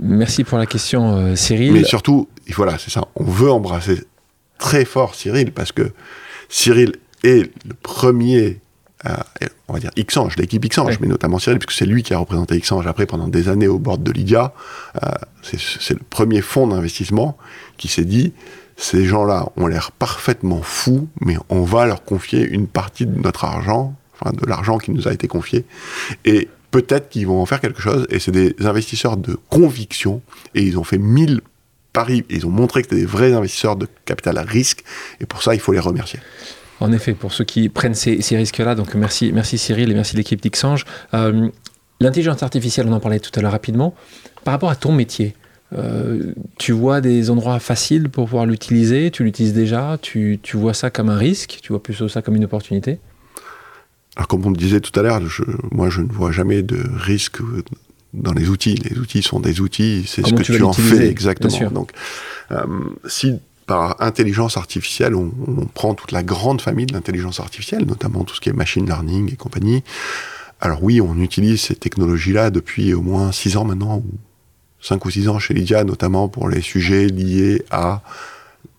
Merci 0.00 0.44
pour 0.44 0.58
la 0.58 0.66
question, 0.66 1.16
euh, 1.16 1.34
Cyril. 1.34 1.72
Mais 1.72 1.84
surtout, 1.84 2.28
voilà, 2.54 2.78
c'est 2.78 2.90
ça. 2.90 3.08
On 3.16 3.24
veut 3.24 3.50
embrasser 3.50 4.04
très 4.58 4.84
fort 4.84 5.16
Cyril 5.16 5.52
parce 5.52 5.72
que 5.72 5.92
Cyril 6.48 6.96
est 7.24 7.50
le 7.66 7.74
premier 7.74 8.60
on 9.68 9.72
va 9.72 9.78
dire 9.78 9.90
Xange, 9.96 10.36
l'équipe 10.36 10.64
Xange, 10.66 10.98
mais 11.00 11.06
notamment 11.06 11.38
Cyril, 11.38 11.58
puisque 11.58 11.78
c'est 11.78 11.86
lui 11.86 12.02
qui 12.02 12.14
a 12.14 12.18
représenté 12.18 12.58
Xange 12.58 12.86
après 12.86 13.06
pendant 13.06 13.28
des 13.28 13.48
années 13.48 13.68
au 13.68 13.78
bord 13.78 13.98
de 13.98 14.10
Lydia. 14.12 14.52
Euh, 15.02 15.08
c'est 15.42 15.94
le 15.94 16.00
premier 16.10 16.40
fonds 16.40 16.66
d'investissement 16.66 17.36
qui 17.76 17.88
s'est 17.88 18.04
dit 18.04 18.32
ces 18.78 19.04
gens-là 19.04 19.48
ont 19.56 19.66
l'air 19.66 19.90
parfaitement 19.90 20.62
fous, 20.62 21.08
mais 21.20 21.36
on 21.48 21.62
va 21.62 21.84
leur 21.84 22.04
confier 22.04 22.42
une 22.42 22.68
partie 22.68 23.06
de 23.06 23.20
notre 23.20 23.44
argent, 23.44 23.94
enfin 24.14 24.30
de 24.32 24.46
l'argent 24.46 24.78
qui 24.78 24.92
nous 24.92 25.08
a 25.08 25.12
été 25.12 25.26
confié, 25.26 25.64
et 26.24 26.48
peut-être 26.70 27.08
qu'ils 27.08 27.26
vont 27.26 27.42
en 27.42 27.46
faire 27.46 27.60
quelque 27.60 27.82
chose. 27.82 28.06
Et 28.08 28.20
c'est 28.20 28.30
des 28.30 28.54
investisseurs 28.60 29.16
de 29.16 29.36
conviction, 29.50 30.22
et 30.54 30.62
ils 30.62 30.78
ont 30.78 30.84
fait 30.84 30.98
mille 30.98 31.40
paris, 31.92 32.24
et 32.30 32.36
ils 32.36 32.46
ont 32.46 32.50
montré 32.50 32.82
que 32.82 32.88
c'était 32.88 33.00
des 33.00 33.06
vrais 33.06 33.32
investisseurs 33.32 33.74
de 33.74 33.88
capital 34.04 34.38
à 34.38 34.42
risque, 34.42 34.84
et 35.20 35.26
pour 35.26 35.42
ça 35.42 35.54
il 35.54 35.60
faut 35.60 35.72
les 35.72 35.80
remercier. 35.80 36.20
En 36.80 36.92
effet, 36.92 37.12
pour 37.12 37.32
ceux 37.32 37.44
qui 37.44 37.68
prennent 37.68 37.94
ces, 37.94 38.20
risques-là, 38.30 38.74
donc 38.74 38.94
merci, 38.94 39.32
merci 39.32 39.58
Cyril 39.58 39.90
et 39.90 39.94
merci 39.94 40.16
l'équipe 40.16 40.40
d'Ixange. 40.40 40.84
Euh, 41.14 41.48
l'intelligence 42.00 42.42
artificielle, 42.42 42.86
on 42.88 42.92
en 42.92 43.00
parlait 43.00 43.20
tout 43.20 43.32
à 43.34 43.42
l'heure 43.42 43.52
rapidement. 43.52 43.94
Par 44.44 44.52
rapport 44.52 44.70
à 44.70 44.76
ton 44.76 44.92
métier, 44.92 45.34
Euh, 45.76 46.32
tu 46.56 46.72
vois 46.72 47.00
des 47.00 47.28
endroits 47.28 47.60
faciles 47.60 48.08
pour 48.08 48.24
pouvoir 48.24 48.46
l'utiliser? 48.46 49.10
Tu 49.10 49.22
l'utilises 49.24 49.52
déjà? 49.52 49.98
Tu, 50.00 50.38
tu, 50.42 50.56
vois 50.56 50.74
ça 50.74 50.90
comme 50.90 51.10
un 51.10 51.16
risque? 51.16 51.58
Tu 51.62 51.72
vois 51.72 51.82
plutôt 51.82 52.08
ça 52.08 52.22
comme 52.22 52.36
une 52.36 52.44
opportunité? 52.44 53.00
Alors, 54.16 54.28
comme 54.28 54.46
on 54.46 54.50
le 54.50 54.56
disait 54.56 54.80
tout 54.80 54.98
à 54.98 55.02
l'heure, 55.02 55.20
moi, 55.70 55.90
je 55.90 56.00
ne 56.00 56.10
vois 56.10 56.32
jamais 56.32 56.62
de 56.62 56.80
risque 56.96 57.40
dans 58.14 58.32
les 58.32 58.48
outils. 58.48 58.76
Les 58.76 58.98
outils 58.98 59.22
sont 59.22 59.40
des 59.40 59.60
outils, 59.60 60.04
c'est 60.06 60.26
ce 60.26 60.32
que 60.32 60.42
tu, 60.42 60.62
en 60.62 60.72
fais 60.72 61.08
exactement. 61.08 61.70
Donc, 61.70 61.92
euh, 62.50 62.64
si 63.06 63.38
par 63.68 64.02
intelligence 64.02 64.56
artificielle, 64.56 65.14
on, 65.14 65.30
on, 65.46 65.66
prend 65.66 65.94
toute 65.94 66.10
la 66.10 66.24
grande 66.24 66.60
famille 66.60 66.86
de 66.86 66.94
l'intelligence 66.94 67.38
artificielle, 67.38 67.84
notamment 67.84 68.24
tout 68.24 68.34
ce 68.34 68.40
qui 68.40 68.48
est 68.48 68.52
machine 68.52 68.86
learning 68.86 69.32
et 69.32 69.36
compagnie. 69.36 69.84
Alors 70.60 70.82
oui, 70.82 71.00
on 71.00 71.20
utilise 71.20 71.60
ces 71.60 71.76
technologies-là 71.76 72.50
depuis 72.50 72.94
au 72.94 73.02
moins 73.02 73.30
six 73.30 73.56
ans 73.56 73.64
maintenant, 73.64 74.02
5 74.80 75.04
ou 75.04 75.10
6 75.10 75.28
ans 75.28 75.38
chez 75.38 75.54
Lydia, 75.54 75.84
notamment 75.84 76.28
pour 76.28 76.48
les 76.48 76.62
sujets 76.62 77.06
liés 77.06 77.62
à 77.70 78.00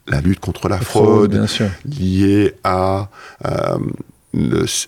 la 0.08 0.22
lutte 0.22 0.40
contre 0.40 0.70
la, 0.70 0.80
fraude, 0.80 1.46
liés 1.86 2.56
à 2.64 3.10
euh, 3.46 3.78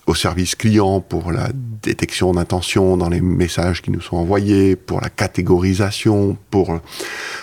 au 0.05 0.13
service 0.13 0.55
client 0.55 1.01
pour 1.01 1.31
la 1.31 1.49
détection 1.53 2.31
d'intention 2.31 2.95
dans 2.95 3.09
les 3.09 3.21
messages 3.21 3.81
qui 3.81 3.89
nous 3.89 4.01
sont 4.01 4.17
envoyés, 4.17 4.75
pour 4.75 5.01
la 5.01 5.09
catégorisation, 5.09 6.37
pour 6.51 6.79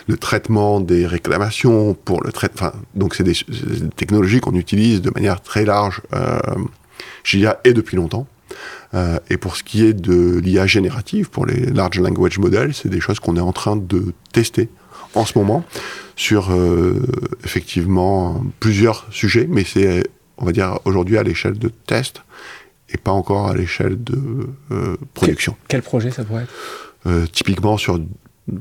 le 0.07 0.17
traitement 0.17 0.81
des 0.81 1.07
réclamations, 1.07 1.95
pour 1.95 2.23
le 2.23 2.31
traitement. 2.31 2.71
Donc 2.95 3.15
c'est 3.15 3.25
des, 3.25 3.33
des, 3.33 3.89
technologies 3.97 4.41
qu'on 4.41 4.55
utilise 4.55 5.03
de 5.03 5.11
manière 5.11 5.41
très 5.41 5.65
large 5.65 6.01
euh, 6.15 6.39
chez 7.25 7.39
Lydia 7.39 7.59
et 7.65 7.73
depuis 7.73 7.97
longtemps. 7.97 8.27
Euh, 8.95 9.19
et 9.29 9.37
pour 9.37 9.57
ce 9.57 9.65
qui 9.65 9.85
est 9.85 9.93
de 9.93 10.39
l'IA 10.39 10.67
générative, 10.67 11.31
pour 11.31 11.47
les 11.47 11.67
large 11.67 11.99
language 11.99 12.39
models, 12.39 12.75
c'est 12.75 12.89
des 12.89 13.01
choses 13.01 13.19
qu'on 13.21 13.37
est 13.37 13.41
en 13.41 13.53
train 13.53 13.77
de 13.77 14.15
tester 14.33 14.69
en 15.15 15.25
ce 15.25 15.37
moment 15.37 15.65
sur 16.17 16.53
euh, 16.53 17.01
effectivement 17.45 18.43
plusieurs 18.61 19.07
sujets, 19.11 19.47
mais 19.49 19.65
c'est, 19.65 20.05
on 20.39 20.45
va 20.45 20.53
dire, 20.53 20.79
aujourd'hui 20.85 21.19
à 21.19 21.23
l'échelle 21.23 21.59
de 21.59 21.69
test 21.69 22.23
et 22.89 22.97
pas 22.97 23.13
encore 23.13 23.49
à 23.49 23.55
l'échelle 23.55 24.03
de 24.03 24.49
euh, 24.71 24.97
production. 25.15 25.57
Quel, 25.69 25.83
projet 25.83 26.11
ça 26.11 26.25
pourrait 26.25 26.45
être? 26.45 27.31
Typiquement 27.33 27.79
sur 27.79 28.01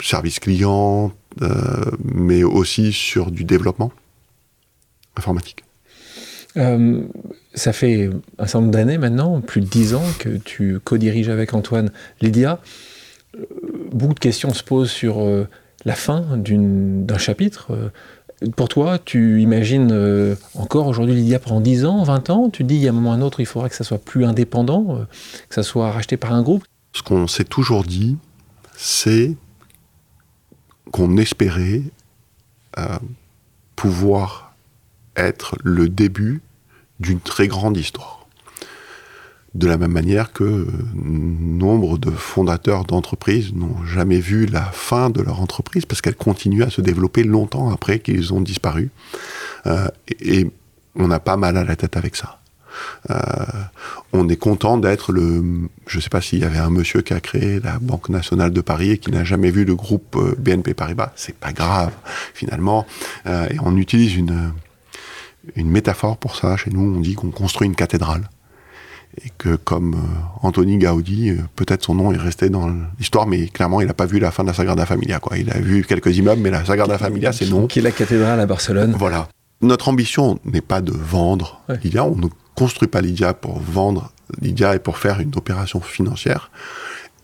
service 0.02 0.40
client, 0.40 1.12
mais 2.04 2.44
aussi 2.44 2.94
sur 2.94 3.30
du 3.30 3.44
développement 3.44 3.92
informatique. 5.18 5.66
Euh, 6.58 7.04
ça 7.54 7.74
fait 7.74 8.10
un 8.40 8.46
certain 8.46 8.62
nombre 8.62 8.74
d'années 8.74 8.98
maintenant, 8.98 9.42
plus 9.42 9.62
de 9.62 9.68
dix 9.68 9.94
ans, 9.94 10.04
que 10.20 10.38
tu 10.38 10.80
co-diriges 10.84 11.30
avec 11.30 11.54
Antoine 11.54 11.92
Lydia. 12.22 12.60
Euh, 13.36 13.46
beaucoup 13.92 14.14
de 14.14 14.20
questions 14.20 14.54
se 14.54 14.64
posent 14.64 14.92
sur 14.92 15.22
euh, 15.22 15.48
la 15.86 15.96
fin 15.96 16.38
d'un 16.38 17.18
chapitre. 17.18 17.92
Pour 18.56 18.70
toi, 18.70 19.00
tu 19.00 19.42
imagines 19.42 20.36
encore 20.54 20.88
aujourd'hui 20.88 21.16
Lydia 21.16 21.40
pendant 21.40 21.60
10 21.60 21.86
ans, 21.86 22.04
20 22.04 22.30
ans 22.30 22.50
Tu 22.50 22.64
dis, 22.64 22.76
il 22.76 22.82
y 22.82 22.88
a 22.88 22.92
un 22.92 22.94
moment 22.94 23.10
ou 23.10 23.14
un 23.14 23.22
autre, 23.22 23.40
il 23.40 23.46
faudra 23.46 23.68
que 23.68 23.76
ça 23.76 23.84
soit 23.84 23.98
plus 23.98 24.26
indépendant, 24.26 25.06
que 25.50 25.56
ça 25.56 25.64
soit 25.64 25.92
racheté 25.92 26.18
par 26.18 26.34
un 26.34 26.44
groupe? 26.44 26.64
Ce 26.94 27.02
qu'on 27.02 27.28
s'est 27.28 27.46
toujours 27.46 27.84
dit, 27.84 28.18
c'est 28.76 29.36
qu'on 30.92 31.18
espérait 31.18 31.82
pouvoir 33.76 34.56
être 35.16 35.56
le 35.64 35.90
début 35.90 36.42
d'une 37.00 37.20
très 37.20 37.48
grande 37.48 37.76
histoire. 37.76 38.17
De 39.58 39.66
la 39.66 39.78
même 39.78 39.92
manière 39.92 40.34
que 40.34 40.68
nombre 40.94 41.98
de 41.98 42.12
fondateurs 42.12 42.86
d'entreprises 42.86 43.56
n'ont 43.56 43.84
jamais 43.86 44.20
vu 44.20 44.46
la 44.46 44.62
fin 44.62 45.10
de 45.10 45.20
leur 45.20 45.42
entreprise 45.42 45.84
parce 45.84 46.00
qu'elle 46.00 46.16
continue 46.16 46.62
à 46.62 46.70
se 46.70 46.80
développer 46.80 47.24
longtemps 47.24 47.72
après 47.72 47.98
qu'ils 47.98 48.36
ont 48.36 48.42
disparu. 48.42 48.92
Euh, 49.66 49.88
et, 50.20 50.46
on 51.00 51.10
a 51.10 51.20
pas 51.20 51.38
mal 51.38 51.58
à 51.58 51.64
la 51.64 51.76
tête 51.76 51.98
avec 51.98 52.16
ça. 52.16 52.40
Euh, 53.10 53.16
on 54.14 54.30
est 54.30 54.36
content 54.36 54.78
d'être 54.78 55.12
le. 55.12 55.44
Je 55.88 55.98
ne 55.98 56.02
sais 56.02 56.10
pas 56.10 56.22
s'il 56.22 56.40
y 56.40 56.44
avait 56.44 56.60
un 56.60 56.70
monsieur 56.70 57.02
qui 57.02 57.14
a 57.14 57.20
créé 57.20 57.60
la 57.60 57.80
Banque 57.80 58.10
nationale 58.10 58.52
de 58.52 58.62
Paris 58.62 58.92
et 58.92 58.98
qui 59.00 59.10
n'a 59.10 59.24
jamais 59.24 59.50
vu 59.50 59.66
le 59.66 59.76
groupe 59.76 60.16
euh, 60.18 60.36
BNP 60.38 60.76
Paribas. 60.76 61.14
C'est 61.16 61.36
pas 61.36 61.52
grave, 61.52 61.94
finalement. 62.36 62.86
et 63.26 63.58
on 63.64 63.76
utilise 63.76 64.16
une, 64.16 64.54
une 65.56 65.70
métaphore 65.70 66.18
pour 66.18 66.36
ça. 66.36 66.58
Chez 66.58 66.70
nous, 66.70 66.96
on 66.96 67.00
dit 67.00 67.16
qu'on 67.16 67.32
construit 67.32 67.68
une 67.68 67.76
cathédrale. 67.76 68.30
Et 69.26 69.32
que 69.38 69.56
comme 69.56 69.96
euh, 69.96 70.44
Anthony 70.44 70.78
Gaudi, 70.78 71.32
euh, 71.32 71.38
peut-être 71.56 71.84
son 71.84 71.96
nom 71.96 72.12
est 72.12 72.18
resté 72.18 72.50
dans 72.50 72.72
l'histoire, 73.00 73.26
mais 73.26 73.48
clairement, 73.48 73.82
il 73.82 73.88
n'a 73.88 73.94
pas 73.94 74.06
vu 74.06 74.20
la 74.20 74.32
fin 74.32 74.44
de 74.44 74.50
la 74.50 74.54
Sagrada 74.54 74.86
Familia. 74.86 75.20
Quoi. 75.20 75.38
Il 75.38 75.50
a 75.50 75.58
vu 75.58 75.84
quelques 75.84 76.16
immeubles, 76.18 76.42
mais 76.42 76.52
la 76.52 76.64
Sagrada 76.64 76.98
Familia, 76.98 77.32
c'est 77.32 77.50
non. 77.50 77.68
Qui 77.68 77.80
est 77.80 77.82
la 77.82 77.92
cathédrale 77.92 78.40
à 78.40 78.46
Barcelone. 78.46 78.96
Voilà. 78.98 79.28
Notre 79.62 79.90
ambition 79.90 80.40
n'est 80.46 80.62
pas 80.62 80.82
de 80.82 80.92
vendre 80.92 81.62
Lydia. 81.84 82.06
On 82.06 82.16
ne 82.16 82.28
construit 82.54 82.88
pas 82.88 83.02
Lydia 83.02 83.34
pour 83.34 83.60
vendre 83.60 84.12
Lydia 84.40 84.76
et 84.76 84.80
pour 84.80 85.00
faire 85.00 85.20
une 85.20 85.32
opération 85.36 85.82
financière. 85.82 86.52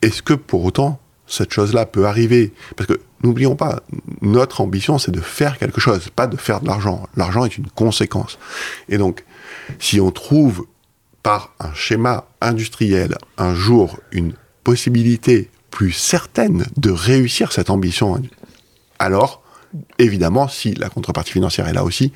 Est-ce 0.02 0.24
que 0.24 0.34
pour 0.34 0.64
autant, 0.64 1.00
cette 1.28 1.54
chose-là 1.54 1.86
peut 1.86 2.08
arriver? 2.08 2.54
Parce 2.76 2.88
que 2.88 3.00
n'oublions 3.24 3.56
pas, 3.56 3.84
notre 4.22 4.62
ambition, 4.62 4.98
c'est 4.98 5.12
de 5.12 5.22
faire 5.22 5.60
quelque 5.60 5.80
chose, 5.80 6.10
pas 6.10 6.28
de 6.28 6.38
faire 6.38 6.60
de 6.60 6.68
l'argent. 6.68 7.08
L'argent 7.16 7.46
est 7.46 7.58
une 7.58 7.68
conséquence. 7.68 8.40
Et 8.90 8.98
donc, 8.98 9.24
si 9.80 10.02
on 10.02 10.12
trouve 10.12 10.66
par 11.24 11.54
un 11.60 11.74
schéma 11.74 12.26
industriel 12.42 13.18
un 13.38 13.56
jour 13.56 13.98
une 14.12 14.34
possibilité 14.64 15.50
plus 15.72 15.92
certaine 15.92 16.66
de 16.78 16.92
réussir 16.92 17.52
cette 17.52 17.70
ambition, 17.70 18.22
alors, 19.00 19.42
évidemment, 19.98 20.48
si 20.48 20.74
la 20.76 20.90
contrepartie 20.90 21.32
financière 21.32 21.68
est 21.68 21.74
là 21.74 21.84
aussi, 21.84 22.14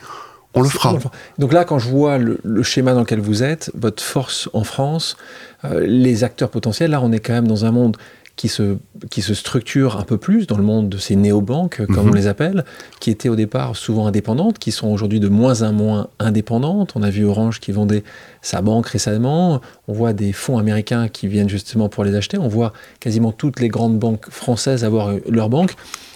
on 0.54 0.62
le 0.62 0.70
fera. 0.70 0.96
Donc 1.38 1.54
là, 1.54 1.66
quand 1.66 1.80
je 1.80 1.90
vois 1.90 2.18
le, 2.18 2.64
schéma 2.64 2.94
dans 2.94 3.02
lequel 3.02 3.20
vous 3.20 3.44
êtes, 3.44 3.72
votre 3.74 4.04
force 4.04 4.50
en 4.54 4.64
France, 4.64 5.18
euh, 5.66 5.86
les 5.86 6.24
acteurs 6.24 6.50
potentiels, 6.50 6.92
là, 6.92 7.02
on 7.02 7.12
est 7.12 7.20
quand 7.20 7.34
même 7.34 7.48
dans 7.48 7.66
un 7.66 7.72
monde 7.72 7.98
qui 8.38 8.48
se, 8.48 8.78
qui 9.10 9.22
se 9.22 9.34
structurent 9.34 9.98
un 9.98 10.04
peu 10.04 10.18
plus 10.18 10.46
dans 10.48 10.58
le 10.58 10.64
monde 10.64 10.90
de 10.90 10.98
ces 10.98 11.16
néobanques, 11.16 11.84
comme 11.88 12.06
on 12.06 12.12
mhm. 12.12 12.16
les 12.16 12.28
appelle, 12.28 12.66
qui 13.00 13.10
étaient 13.10 13.30
au 13.30 13.36
départ 13.36 13.76
souvent 13.76 14.06
indépendantes, 14.06 14.60
qui 14.60 14.72
sont 14.72 14.88
aujourd'hui 14.88 15.20
de 15.20 15.28
moins 15.28 15.64
en 15.64 15.74
moins 15.74 16.08
indépendantes. 16.20 16.94
On 16.96 17.02
a 17.02 17.10
vu 17.10 17.26
Orange 17.26 17.60
qui 17.60 17.72
vendait 17.72 18.04
sa 18.44 18.62
banque 18.62 18.88
récemment. 18.88 19.60
On 19.88 19.94
voit 19.94 20.14
des 20.14 20.32
fonds 20.34 20.60
américains 20.60 21.08
qui 21.10 21.28
viennent 21.28 21.50
justement 21.50 21.90
pour 21.90 22.04
les 22.04 22.16
acheter. 22.16 22.38
On 22.38 22.48
voit 22.48 22.74
quasiment 23.00 23.32
toutes 23.32 23.60
les 23.60 23.70
grandes 23.70 23.98
banques 23.98 24.30
françaises 24.30 24.84
avoir 24.84 25.12
leur 25.28 25.50
banque. 25.50 25.74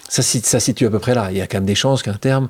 Ça, 0.08 0.22
ça 0.22 0.60
situe 0.60 0.86
à 0.86 0.90
peu 0.90 1.00
près 1.00 1.14
là. 1.14 1.32
Il 1.32 1.38
y 1.38 1.40
a 1.40 1.48
quand 1.48 1.58
même 1.58 1.66
des 1.66 1.74
chances 1.74 2.04
qu'à 2.04 2.14
terme, 2.14 2.46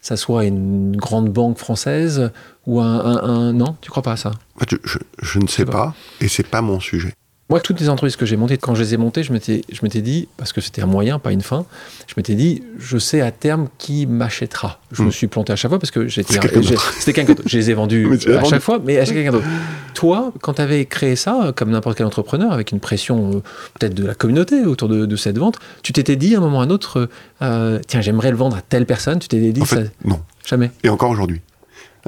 ça 0.00 0.16
soit 0.16 0.44
une 0.44 0.96
grande 0.96 1.30
banque 1.30 1.58
française 1.58 2.30
ou 2.64 2.80
un... 2.80 3.22
un, 3.24 3.52
non, 3.52 3.76
tu 3.80 3.90
crois 3.90 4.04
pas 4.04 4.12
à 4.12 4.16
ça? 4.16 4.30
Je, 4.70 4.98
je, 5.20 5.38
ne 5.40 5.48
sais 5.48 5.64
pas, 5.64 5.72
pas, 5.72 5.94
et 6.20 6.28
c'est 6.28 6.46
pas 6.46 6.62
mon 6.62 6.78
sujet. 6.78 7.12
Moi, 7.48 7.60
toutes 7.60 7.78
les 7.78 7.88
entreprises 7.88 8.16
que 8.16 8.26
j'ai 8.26 8.36
montées, 8.36 8.58
quand 8.58 8.74
je 8.74 8.82
les 8.82 8.94
ai 8.94 8.96
montées, 8.96 9.22
je 9.22 9.32
m'étais, 9.32 9.62
je 9.70 9.78
m'étais 9.84 10.02
dit, 10.02 10.26
parce 10.36 10.52
que 10.52 10.60
c'était 10.60 10.82
un 10.82 10.86
moyen, 10.86 11.20
pas 11.20 11.30
une 11.30 11.42
fin, 11.42 11.64
je 12.08 12.14
m'étais 12.16 12.34
dit, 12.34 12.64
je 12.76 12.98
sais 12.98 13.20
à 13.20 13.30
terme 13.30 13.68
qui 13.78 14.06
m'achètera. 14.06 14.80
Je 14.90 15.02
me 15.02 15.08
hmm. 15.08 15.12
suis 15.12 15.26
planté 15.28 15.52
à 15.52 15.56
chaque 15.56 15.70
fois 15.70 15.78
parce 15.78 15.92
que 15.92 16.08
j'étais, 16.08 16.34
c'était 16.34 17.12
quelqu'un 17.12 17.34
d'autre. 17.34 17.48
Je 17.48 17.56
les 17.56 17.70
ai 17.70 17.74
vendus 17.74 18.18
à 18.36 18.42
chaque 18.42 18.62
fois, 18.62 18.80
mais 18.84 18.98
à 18.98 19.04
chaque 19.04 19.14
quelqu'un 19.14 19.30
d'autre? 19.30 19.46
Toi, 19.94 20.32
quand 20.42 20.54
tu 20.54 20.62
avais 20.62 20.86
créé 20.86 21.14
ça, 21.14 21.52
comme 21.54 21.70
n'importe 21.70 21.96
quel 21.96 22.06
entrepreneur, 22.06 22.52
avec 22.52 22.72
une 22.72 22.80
pression 22.80 23.30
euh, 23.30 23.42
peut-être 23.78 23.94
de 23.94 24.04
la 24.04 24.14
communauté 24.14 24.64
autour 24.64 24.88
de, 24.88 25.16
cette 25.16 25.38
vente, 25.38 25.60
tu 25.82 25.92
t'étais 25.92 26.16
dit 26.16 26.34
à 26.34 26.38
un 26.38 26.40
moment 26.40 26.58
ou 26.58 26.60
à 26.60 26.64
un 26.64 26.70
autre, 26.70 27.08
euh, 27.42 27.78
tiens, 27.86 28.00
j'aimerais 28.00 28.32
le 28.32 28.36
vendre 28.36 28.56
à 28.56 28.60
telle 28.60 28.86
personne. 28.86 29.20
Tu 29.20 29.28
t'étais 29.28 29.52
dit, 29.52 29.62
en 29.62 29.66
fait, 29.66 29.92
non. 30.04 30.20
Jamais. 30.44 30.70
Et 30.82 30.88
encore 30.88 31.10
aujourd'hui, 31.10 31.40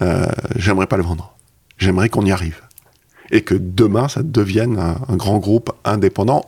euh, 0.03 0.26
j'aimerais 0.57 0.86
pas 0.86 0.97
le 0.97 1.05
vendre. 1.05 1.36
J'aimerais 1.78 2.09
qu'on 2.09 2.24
y 2.24 2.32
arrive 2.32 2.61
et 3.31 3.43
que 3.43 3.55
demain, 3.55 4.09
ça 4.09 4.22
devienne 4.22 4.79
un, 4.79 5.16
grand 5.16 5.39
groupe 5.39 5.70
indépendant. 5.85 6.45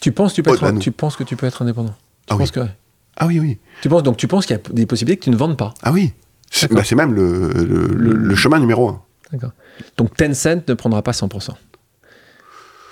Tu 0.00 0.12
penses, 0.12 0.34
tu, 0.34 0.42
peux 0.42 0.54
être, 0.54 0.78
tu 0.78 0.90
penses 0.90 1.16
que 1.16 1.24
tu 1.24 1.36
peux 1.36 1.46
être 1.46 1.62
indépendant? 1.62 1.94
Tu 2.26 2.34
ah, 2.34 2.36
penses 2.36 2.52
oui. 2.56 2.62
Que... 2.62 2.68
ah 3.16 3.26
oui, 3.26 3.38
oui. 3.38 3.58
Tu 3.82 3.88
penses, 3.88 4.02
donc 4.02 4.16
tu 4.16 4.26
penses 4.28 4.46
qu'il 4.46 4.56
y 4.56 4.58
a 4.58 4.72
des 4.72 4.86
possibilités 4.86 5.18
que 5.18 5.24
tu 5.24 5.30
ne 5.30 5.36
vendes 5.36 5.56
pas? 5.56 5.74
Ah 5.82 5.92
oui. 5.92 6.12
C'est 6.50 6.70
bah, 6.70 6.82
même 6.96 7.14
le, 7.14 7.48
le, 7.48 8.34
chemin 8.34 8.58
numéro 8.58 8.88
un. 8.88 9.02
D'accord. 9.32 9.52
Donc 9.96 10.14
Tencent 10.16 10.68
ne 10.68 10.74
prendra 10.74 11.02
pas 11.02 11.12
100%. 11.12 11.50
Et 11.50 11.54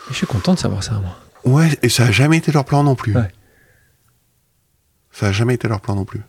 je 0.08 0.14
suis 0.14 0.26
content 0.26 0.54
de 0.54 0.58
savoir 0.58 0.82
ça, 0.82 0.94
moi. 0.94 1.16
Ouais, 1.44 1.68
et 1.82 1.88
ça 1.88 2.06
n'a 2.06 2.10
jamais 2.10 2.38
été 2.38 2.52
leur 2.52 2.64
plan 2.64 2.82
non 2.82 2.94
plus. 2.94 3.14
Ouais. 3.14 3.30
Ça 5.12 5.26
n'a 5.26 5.32
jamais 5.32 5.54
été 5.54 5.68
leur 5.68 5.80
plan 5.80 5.94
non 5.94 6.04
plus. 6.04 6.22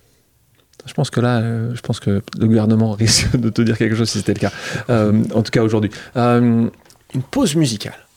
Je 0.86 0.94
pense 0.94 1.10
que 1.10 1.20
là, 1.20 1.40
euh, 1.40 1.76
je 1.76 1.82
pense 1.82 2.00
que 2.00 2.22
le 2.38 2.48
gouvernement 2.48 2.92
risque 3.00 3.36
de 3.36 3.50
te 3.50 3.62
dire 3.62 3.78
quelque 3.78 3.96
chose 3.96 4.10
si 4.10 4.20
c'était 4.20 4.34
le 4.34 4.40
cas. 4.40 4.52
Euh, 4.90 5.24
en 5.34 5.44
tout 5.44 5.52
cas 5.52 5.64
aujourd'hui. 5.64 5.92
Euh, 6.16 6.70
une 7.14 7.24
pause 7.24 7.56
musicale. 7.56 8.08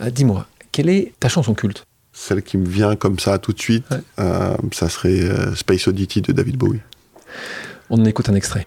Euh, 0.00 0.10
dis-moi, 0.10 0.46
quelle 0.72 0.88
est 0.88 1.12
ta 1.20 1.28
chanson 1.28 1.54
culte? 1.54 1.84
Celle 2.12 2.42
qui 2.42 2.58
me 2.58 2.66
vient 2.66 2.96
comme 2.96 3.18
ça 3.18 3.38
tout 3.38 3.52
de 3.52 3.60
suite, 3.60 3.86
euh, 4.20 4.56
ça 4.72 4.88
serait 4.88 5.20
euh, 5.20 5.54
Space 5.54 5.88
Oddity 5.88 6.22
de 6.22 6.32
David 6.32 6.56
Bowie. 6.56 6.80
On 7.90 8.00
en 8.00 8.04
écoute 8.04 8.28
un 8.28 8.34
extrait. 8.34 8.66